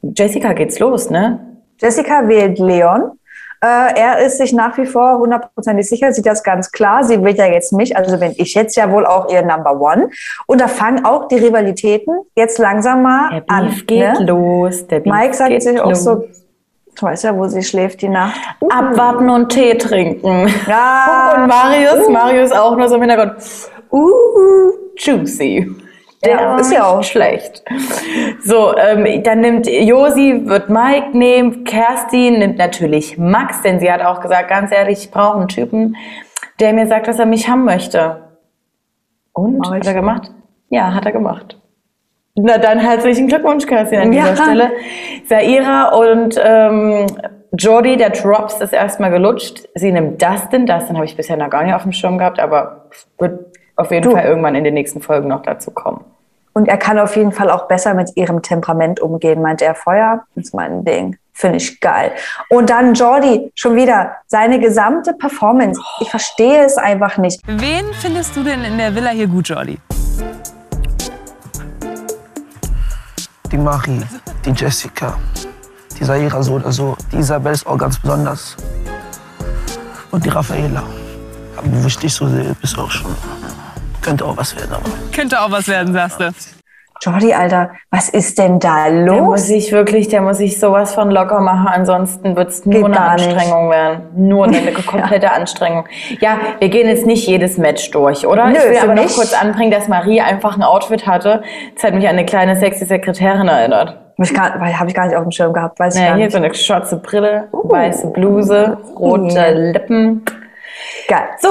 Jessica 0.01 0.53
geht's 0.53 0.77
los, 0.79 1.09
ne? 1.09 1.39
Jessica 1.81 2.27
wählt 2.27 2.59
Leon. 2.59 3.11
Äh, 3.61 3.97
er 3.99 4.19
ist 4.19 4.37
sich 4.37 4.53
nach 4.53 4.77
wie 4.77 4.85
vor 4.85 5.17
hundertprozentig 5.19 5.87
sicher, 5.87 6.11
sieht 6.13 6.25
das 6.25 6.43
ganz 6.43 6.71
klar. 6.71 7.03
Sie 7.03 7.23
wählt 7.23 7.37
ja 7.37 7.45
jetzt 7.45 7.73
mich, 7.73 7.95
also 7.97 8.17
bin 8.19 8.33
ich 8.37 8.53
jetzt 8.53 8.75
ja 8.75 8.91
wohl 8.91 9.05
auch 9.05 9.29
ihr 9.29 9.41
Number 9.41 9.79
One. 9.79 10.09
Und 10.47 10.61
da 10.61 10.67
fangen 10.67 11.05
auch 11.05 11.27
die 11.27 11.35
Rivalitäten 11.37 12.13
jetzt 12.35 12.57
langsam 12.59 13.03
mal 13.03 13.29
Der 13.31 13.43
an. 13.47 13.65
Beef 13.67 13.87
geht 13.87 14.19
ne? 14.19 14.25
los. 14.25 14.87
Der 14.87 14.99
Beef 14.99 15.13
Mike 15.13 15.33
sagt 15.33 15.61
sich 15.61 15.79
auch 15.79 15.89
los. 15.89 16.03
so, 16.03 16.15
du 16.15 17.01
weißt 17.01 17.23
ja, 17.25 17.37
wo 17.37 17.47
sie 17.47 17.63
schläft 17.63 18.01
die 18.01 18.09
Nacht. 18.09 18.39
Abwarten 18.69 19.29
und 19.29 19.49
Tee 19.49 19.77
trinken. 19.77 20.47
Ja. 20.67 21.33
Und 21.35 21.47
Marius, 21.47 22.07
Uh. 22.07 22.11
Marius 22.11 22.51
auch 22.51 22.75
nur 22.77 22.87
so 22.87 22.95
im 22.95 23.01
Hintergrund. 23.01 23.35
Uh, 23.91 24.71
juicy. 24.97 25.71
Der 26.25 26.33
Ja, 26.33 26.57
ist 26.57 26.71
ja 26.73 26.83
auch. 26.85 27.03
schlecht. 27.03 27.63
So, 28.43 28.75
ähm, 28.77 29.23
dann 29.23 29.41
nimmt 29.41 29.67
Josi, 29.67 30.41
wird 30.45 30.69
Mike 30.69 31.17
nehmen, 31.17 31.63
Kerstin 31.63 32.39
nimmt 32.39 32.57
natürlich 32.57 33.17
Max, 33.17 33.61
denn 33.61 33.79
sie 33.79 33.91
hat 33.91 34.01
auch 34.01 34.21
gesagt, 34.21 34.49
ganz 34.49 34.71
ehrlich, 34.71 34.99
ich 35.05 35.11
brauche 35.11 35.37
einen 35.39 35.47
Typen, 35.47 35.95
der 36.59 36.73
mir 36.73 36.87
sagt, 36.87 37.07
dass 37.07 37.19
er 37.19 37.25
mich 37.25 37.47
haben 37.49 37.63
möchte. 37.65 38.21
Und? 39.33 39.69
Hat 39.69 39.85
er 39.85 39.93
gemacht? 39.93 40.31
Ja, 40.69 40.93
hat 40.93 41.05
er 41.05 41.11
gemacht. 41.11 41.59
Na 42.37 42.57
dann 42.57 42.79
herzlichen 42.79 43.27
Glückwunsch, 43.27 43.65
Kerstin, 43.65 43.99
an 43.99 44.11
dieser 44.11 44.29
Ja. 44.29 44.35
Stelle. 44.35 44.71
Saira 45.27 45.89
und 45.95 46.39
ähm, 46.43 47.05
Jordi, 47.57 47.95
der 47.95 48.09
Drops 48.09 48.59
ist 48.59 48.73
erstmal 48.73 49.11
gelutscht. 49.11 49.67
Sie 49.75 49.91
nimmt 49.91 50.21
Dustin. 50.21 50.65
Dustin 50.65 50.95
habe 50.97 51.05
ich 51.05 51.15
bisher 51.15 51.37
noch 51.37 51.49
gar 51.49 51.63
nicht 51.63 51.73
auf 51.73 51.83
dem 51.83 51.93
Schirm 51.93 52.17
gehabt, 52.17 52.39
aber 52.39 52.89
wird 53.17 53.39
auf 53.77 53.91
jeden 53.91 54.03
Du. 54.03 54.11
Fall 54.11 54.25
irgendwann 54.25 54.55
in 54.55 54.65
den 54.65 54.73
nächsten 54.73 55.01
Folgen 55.01 55.29
noch 55.29 55.41
dazu 55.43 55.71
kommen. 55.71 56.03
Und 56.57 56.69
er 56.69 56.77
kann 56.77 56.97
auf 56.99 57.17
jeden 57.17 57.33
Fall 57.33 57.49
auch 57.49 57.67
besser 57.67 57.93
mit 57.93 58.15
ihrem 58.15 58.41
Temperament 58.41 59.01
umgehen, 59.01 59.41
meint 59.41 59.61
er. 59.61 59.75
Feuer 59.75 60.23
ist 60.35 60.53
mein 60.53 60.85
Ding. 60.85 61.17
Finde 61.33 61.57
ich 61.57 61.81
geil. 61.81 62.13
Und 62.47 62.69
dann 62.69 62.93
Jordi, 62.93 63.51
schon 63.55 63.75
wieder 63.75 64.15
seine 64.27 64.57
gesamte 64.61 65.11
Performance. 65.11 65.81
Ich 65.99 66.09
verstehe 66.09 66.63
es 66.63 66.77
einfach 66.77 67.17
nicht. 67.17 67.41
Wen 67.45 67.83
findest 67.99 68.37
du 68.37 68.43
denn 68.43 68.63
in 68.63 68.77
der 68.77 68.95
Villa 68.95 69.09
hier 69.09 69.27
gut, 69.27 69.49
Jordi? 69.49 69.77
Die 73.51 73.57
Marie, 73.57 74.03
die 74.45 74.51
Jessica, 74.51 75.17
die 75.99 76.05
Saira 76.05 76.41
so 76.41 76.53
oder 76.53 76.71
so. 76.71 76.95
Die 77.11 77.17
Isabel 77.17 77.51
ist 77.51 77.67
auch 77.67 77.77
ganz 77.77 77.99
besonders. 77.99 78.55
Und 80.09 80.23
die 80.23 80.29
Raffaela. 80.29 80.83
Aber 81.57 81.67
wo 81.67 81.85
ich 81.85 81.97
dich 81.97 82.13
so 82.13 82.29
sehe, 82.29 82.55
bist 82.61 82.77
du 82.77 82.81
auch 82.81 82.91
schon. 82.91 83.13
Könnte 84.05 84.25
auch 84.25 84.37
was 84.37 84.55
werden, 84.55 84.71
aber. 84.73 84.83
Könnte 85.13 85.41
auch 85.41 85.51
was 85.51 85.67
werden, 85.67 85.93
sagst 85.93 86.19
du. 86.19 86.29
Jordi, 87.01 87.33
Alter, 87.33 87.71
was 87.91 88.07
ist 88.07 88.39
denn 88.39 88.59
da 88.59 88.85
Der 88.89 89.05
los? 89.05 89.19
muss 89.21 89.47
sich 89.47 89.71
wirklich, 89.73 90.07
der 90.07 90.21
muss 90.21 90.37
sich 90.37 90.57
sowas 90.59 90.93
von 90.93 91.11
locker 91.11 91.41
machen, 91.41 91.67
ansonsten 91.67 92.37
wird 92.37 92.49
es 92.49 92.65
nur 92.65 92.85
eine 92.85 92.95
gar 92.95 93.15
nicht. 93.15 93.27
Anstrengung 93.27 93.69
werden. 93.69 93.99
Nur 94.15 94.45
eine 94.45 94.71
komplette 94.73 95.31
Anstrengung. 95.31 95.85
Ja, 96.21 96.37
wir 96.59 96.69
gehen 96.69 96.87
jetzt 96.87 97.05
nicht 97.05 97.27
jedes 97.27 97.57
Match 97.57 97.91
durch, 97.91 98.25
oder? 98.25 98.47
Nö, 98.47 98.53
ich 98.55 98.69
will 98.69 98.77
aber 98.81 98.95
noch 98.95 99.03
mich- 99.03 99.13
kurz 99.15 99.33
anbringen, 99.33 99.71
dass 99.71 99.89
Marie 99.89 100.21
einfach 100.21 100.55
ein 100.55 100.63
Outfit 100.63 101.05
hatte. 101.05 101.43
Das 101.75 101.83
hat 101.83 101.93
mich 101.93 102.05
an 102.07 102.11
eine 102.15 102.25
kleine 102.25 102.55
sexy 102.55 102.85
Sekretärin 102.85 103.47
erinnert. 103.49 103.99
Habe 104.17 104.87
ich 104.87 104.93
gar 104.95 105.05
nicht 105.07 105.15
auf 105.17 105.23
dem 105.23 105.31
Schirm 105.31 105.51
gehabt, 105.51 105.77
weiß 105.77 105.95
ich 105.95 106.01
ja, 106.01 106.07
gar 106.07 106.15
hier 106.15 106.25
nicht. 106.27 106.31
so 106.31 106.37
eine 106.37 106.53
schwarze 106.53 106.95
Brille, 106.97 107.49
weiße 107.51 108.07
Bluse, 108.07 108.77
rote 108.97 109.35
Ja. 109.35 109.49
Lippen. 109.49 110.23
Geil. 111.09 111.25
So, 111.41 111.49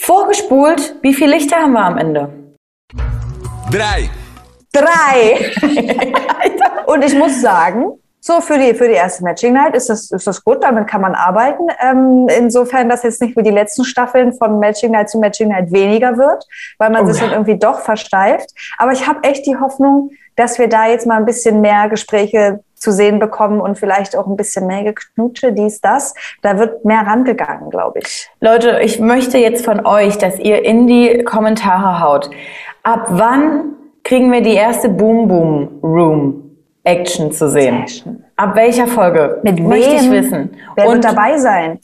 vorgespult. 0.00 0.96
Wie 1.02 1.14
viele 1.14 1.36
Lichter 1.36 1.56
haben 1.56 1.72
wir 1.72 1.84
am 1.84 1.98
Ende? 1.98 2.30
Drei. 3.70 4.10
Drei. 4.72 5.52
Und 6.86 7.04
ich 7.04 7.14
muss 7.14 7.40
sagen, 7.40 8.00
so 8.20 8.40
für 8.40 8.58
die, 8.58 8.74
für 8.74 8.86
die 8.86 8.94
erste 8.94 9.24
Matching 9.24 9.54
Night 9.54 9.74
ist 9.74 9.88
das, 9.88 10.10
ist 10.10 10.26
das 10.26 10.44
gut, 10.44 10.62
damit 10.62 10.86
kann 10.86 11.00
man 11.00 11.14
arbeiten. 11.14 11.68
Ähm, 11.80 12.28
insofern, 12.28 12.88
dass 12.88 13.02
jetzt 13.02 13.22
nicht 13.22 13.36
wie 13.36 13.42
die 13.42 13.50
letzten 13.50 13.84
Staffeln 13.84 14.32
von 14.34 14.58
Matching 14.58 14.92
Night 14.92 15.08
zu 15.08 15.18
Matching 15.18 15.48
Night 15.48 15.72
weniger 15.72 16.16
wird, 16.18 16.44
weil 16.78 16.90
man 16.90 17.04
Oh 17.04 17.06
sich 17.10 17.20
ja. 17.20 17.26
dann 17.26 17.32
irgendwie 17.34 17.58
doch 17.58 17.80
versteift. 17.80 18.50
Aber 18.76 18.92
ich 18.92 19.06
habe 19.06 19.22
echt 19.22 19.46
die 19.46 19.56
Hoffnung, 19.56 20.10
dass 20.36 20.58
wir 20.58 20.68
da 20.68 20.88
jetzt 20.88 21.06
mal 21.06 21.16
ein 21.16 21.24
bisschen 21.24 21.60
mehr 21.60 21.88
Gespräche 21.88 22.60
zu 22.80 22.92
sehen 22.92 23.18
bekommen 23.18 23.60
und 23.60 23.78
vielleicht 23.78 24.16
auch 24.16 24.26
ein 24.26 24.36
bisschen 24.36 24.66
mehr 24.66 24.82
Geknutsche, 24.82 25.52
dies, 25.52 25.80
das. 25.80 26.14
Da 26.42 26.58
wird 26.58 26.84
mehr 26.84 27.02
rangegangen, 27.06 27.70
glaube 27.70 28.00
ich. 28.00 28.28
Leute, 28.40 28.80
ich 28.82 28.98
möchte 28.98 29.38
jetzt 29.38 29.64
von 29.64 29.86
euch, 29.86 30.18
dass 30.18 30.38
ihr 30.38 30.64
in 30.64 30.86
die 30.86 31.22
Kommentare 31.24 32.00
haut. 32.00 32.30
Ab 32.82 33.06
wann 33.10 33.74
kriegen 34.02 34.32
wir 34.32 34.40
die 34.40 34.54
erste 34.54 34.88
Boom 34.88 35.28
Boom 35.28 35.78
Room 35.82 36.56
Action 36.84 37.30
zu 37.30 37.50
sehen? 37.50 37.84
Ab 38.36 38.56
welcher 38.56 38.86
Folge? 38.86 39.38
Mit 39.42 39.60
Möchte 39.60 39.94
ich 39.96 40.02
wem? 40.04 40.12
wissen. 40.12 40.56
Wer 40.74 40.86
Und 40.86 40.94
wird 40.94 41.04
dabei 41.04 41.36
sein? 41.36 41.78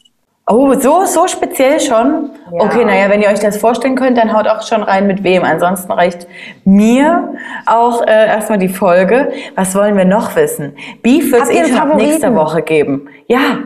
Oh, 0.49 0.75
so, 0.75 1.05
so 1.07 1.27
speziell 1.27 1.81
schon? 1.81 2.31
Ja. 2.53 2.63
Okay, 2.63 2.85
naja, 2.85 3.11
wenn 3.11 3.21
ihr 3.21 3.29
euch 3.29 3.41
das 3.41 3.57
vorstellen 3.57 3.97
könnt, 3.97 4.17
dann 4.17 4.33
haut 4.33 4.47
auch 4.47 4.63
schon 4.63 4.85
rein 4.85 5.09
mit 5.09 5.25
wem. 5.25 5.43
Ansonsten 5.43 5.91
reicht 5.91 6.29
mir 6.65 7.35
auch 7.67 8.03
äh, 8.03 8.29
erstmal 8.29 8.59
die 8.59 8.69
Folge. 8.69 9.33
Was 9.57 9.75
wollen 9.75 9.97
wir 9.97 10.05
noch 10.05 10.37
wissen? 10.37 10.77
Beef 11.03 11.33
wird 11.33 11.43
es 11.43 11.51
eh 11.51 11.65
schon 11.65 11.97
nächster 11.97 12.33
Woche 12.37 12.63
geben. 12.63 13.09
Ja, 13.27 13.59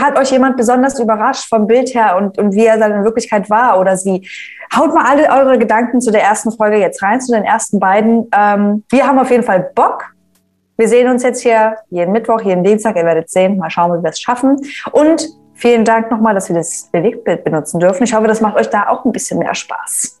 Hat 0.00 0.18
euch 0.18 0.30
jemand 0.30 0.56
besonders 0.56 0.98
überrascht 0.98 1.50
vom 1.50 1.66
Bild 1.66 1.94
her 1.94 2.16
und, 2.16 2.38
und 2.38 2.54
wie 2.54 2.64
er 2.64 2.78
dann 2.78 2.92
in 2.92 3.04
Wirklichkeit 3.04 3.50
war 3.50 3.78
oder 3.78 3.98
sie? 3.98 4.26
Haut 4.74 4.94
mal 4.94 5.04
alle 5.04 5.28
eure 5.28 5.58
Gedanken 5.58 6.00
zu 6.00 6.10
der 6.10 6.22
ersten 6.22 6.50
Folge 6.50 6.78
jetzt 6.78 7.02
rein, 7.02 7.20
zu 7.20 7.32
den 7.32 7.44
ersten 7.44 7.78
beiden. 7.78 8.30
Ähm, 8.34 8.84
wir 8.88 9.06
haben 9.06 9.18
auf 9.18 9.30
jeden 9.30 9.44
Fall 9.44 9.70
Bock. 9.74 10.14
Wir 10.78 10.88
sehen 10.88 11.10
uns 11.10 11.22
jetzt 11.22 11.42
hier 11.42 11.76
jeden 11.90 12.12
Mittwoch, 12.12 12.40
jeden 12.40 12.64
Dienstag. 12.64 12.96
Ihr 12.96 13.04
werdet 13.04 13.30
sehen. 13.30 13.58
Mal 13.58 13.68
schauen, 13.68 13.98
wie 13.98 14.02
wir 14.02 14.10
es 14.10 14.18
schaffen. 14.18 14.56
Und 14.90 15.28
vielen 15.64 15.84
Dank 15.86 16.10
nochmal, 16.10 16.34
dass 16.34 16.50
wir 16.50 16.56
das 16.56 16.90
Bewegtbild 16.92 17.42
benutzen 17.42 17.80
dürfen. 17.80 18.04
Ich 18.04 18.14
hoffe, 18.14 18.26
das 18.26 18.42
macht 18.42 18.56
euch 18.56 18.68
da 18.68 18.88
auch 18.88 19.04
ein 19.06 19.12
bisschen 19.12 19.38
mehr 19.38 19.54
Spaß. 19.54 20.20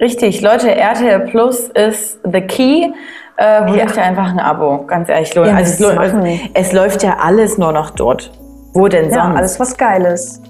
Richtig, 0.00 0.40
Leute, 0.40 0.74
RTL 0.74 1.20
Plus 1.30 1.68
ist 1.68 2.18
the 2.24 2.40
key. 2.40 2.90
Äh, 3.36 3.64
holt 3.66 3.76
Ja. 3.78 3.84
euch 3.84 3.98
einfach 4.00 4.28
ein 4.30 4.40
Abo, 4.40 4.84
ganz 4.86 5.08
ehrlich. 5.08 5.32
Ja, 5.34 5.42
also 5.42 5.88
es, 5.88 6.14
wir. 6.24 6.38
es 6.54 6.72
läuft 6.72 7.02
ja 7.04 7.16
alles 7.22 7.58
nur 7.58 7.70
noch 7.72 7.90
dort. 7.90 8.32
Wo 8.74 8.88
denn 8.88 9.10
Ja, 9.10 9.24
sonst? 9.26 9.36
alles 9.38 9.60
was 9.60 9.76
Geiles. 9.76 10.42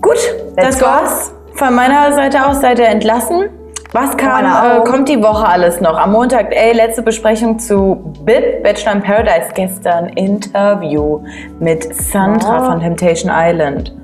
Gut, 0.00 0.16
Let's 0.56 0.78
das 0.78 0.82
war's. 0.82 1.34
Von 1.54 1.74
meiner 1.74 2.12
Seite 2.12 2.46
aus 2.46 2.60
seid 2.60 2.78
ihr 2.78 2.86
entlassen. 2.88 3.48
Was 3.94 4.16
kam, 4.16 4.44
äh, 4.44 4.82
kommt 4.82 5.08
die 5.08 5.22
Woche 5.22 5.46
alles 5.46 5.80
noch? 5.80 5.96
Am 5.96 6.10
Montag, 6.10 6.48
ey, 6.50 6.72
letzte 6.72 7.00
Besprechung 7.00 7.60
zu 7.60 8.12
BIP, 8.24 8.60
Bachelor 8.64 8.94
in 8.96 9.02
Paradise. 9.02 9.52
Gestern 9.54 10.08
Interview 10.08 11.20
mit 11.60 11.94
Sandra 11.94 12.60
Oh. 12.60 12.70
von 12.72 12.80
Temptation 12.80 13.30
Island. 13.32 13.94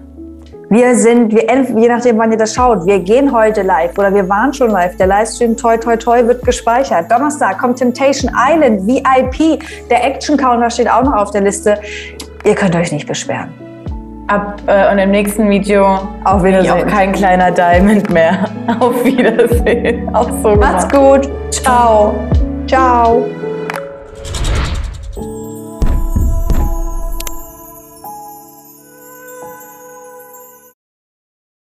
Wir 0.69 0.95
sind, 0.95 1.33
wir, 1.33 1.43
je 1.43 1.89
nachdem, 1.89 2.19
wann 2.19 2.31
ihr 2.31 2.39
das 2.39 2.55
schaut, 2.55 2.87
wir 2.87 3.01
gehen 3.01 3.35
heute 3.35 3.63
live 3.63 3.99
oder 3.99 4.15
wir 4.15 4.29
waren 4.29 4.55
schon 4.55 4.71
live. 4.71 4.97
Der 4.97 5.09
Livestream 5.09 5.57
Toi 5.57 5.77
Toi 5.79 5.97
Toi 5.97 6.25
wird 6.25 6.45
gespeichert. 6.45 7.11
Donnerstag 7.11 7.59
kommt 7.59 7.79
Temptation 7.79 8.31
Island 8.33 8.87
VIP. 8.87 9.61
Der 9.91 10.05
Action 10.05 10.37
Counter 10.37 10.71
steht 10.71 10.89
auch 10.89 11.03
noch 11.03 11.17
auf 11.17 11.33
der 11.33 11.41
Liste. 11.41 11.81
Ihr 12.45 12.55
könnt 12.55 12.77
euch 12.77 12.93
nicht 12.93 13.09
beschweren. 13.09 13.53
Ab 14.31 14.61
äh, 14.67 14.93
und 14.93 14.99
im 14.99 15.11
nächsten 15.11 15.51
Video 15.51 15.99
Auf 16.25 16.45
Wiedersehen. 16.45 16.71
auch 16.71 16.87
kein 16.87 17.11
kleiner 17.11 17.51
Diamond 17.51 18.09
mehr. 18.11 18.45
Auf 18.81 19.05
Wiedersehen. 19.05 20.09
Auch 20.15 20.31
so 20.43 20.55
Macht's 20.55 20.89
gemacht. 20.89 21.23
gut. 21.25 21.53
Ciao. 21.53 22.15
Ciao. 22.69 23.25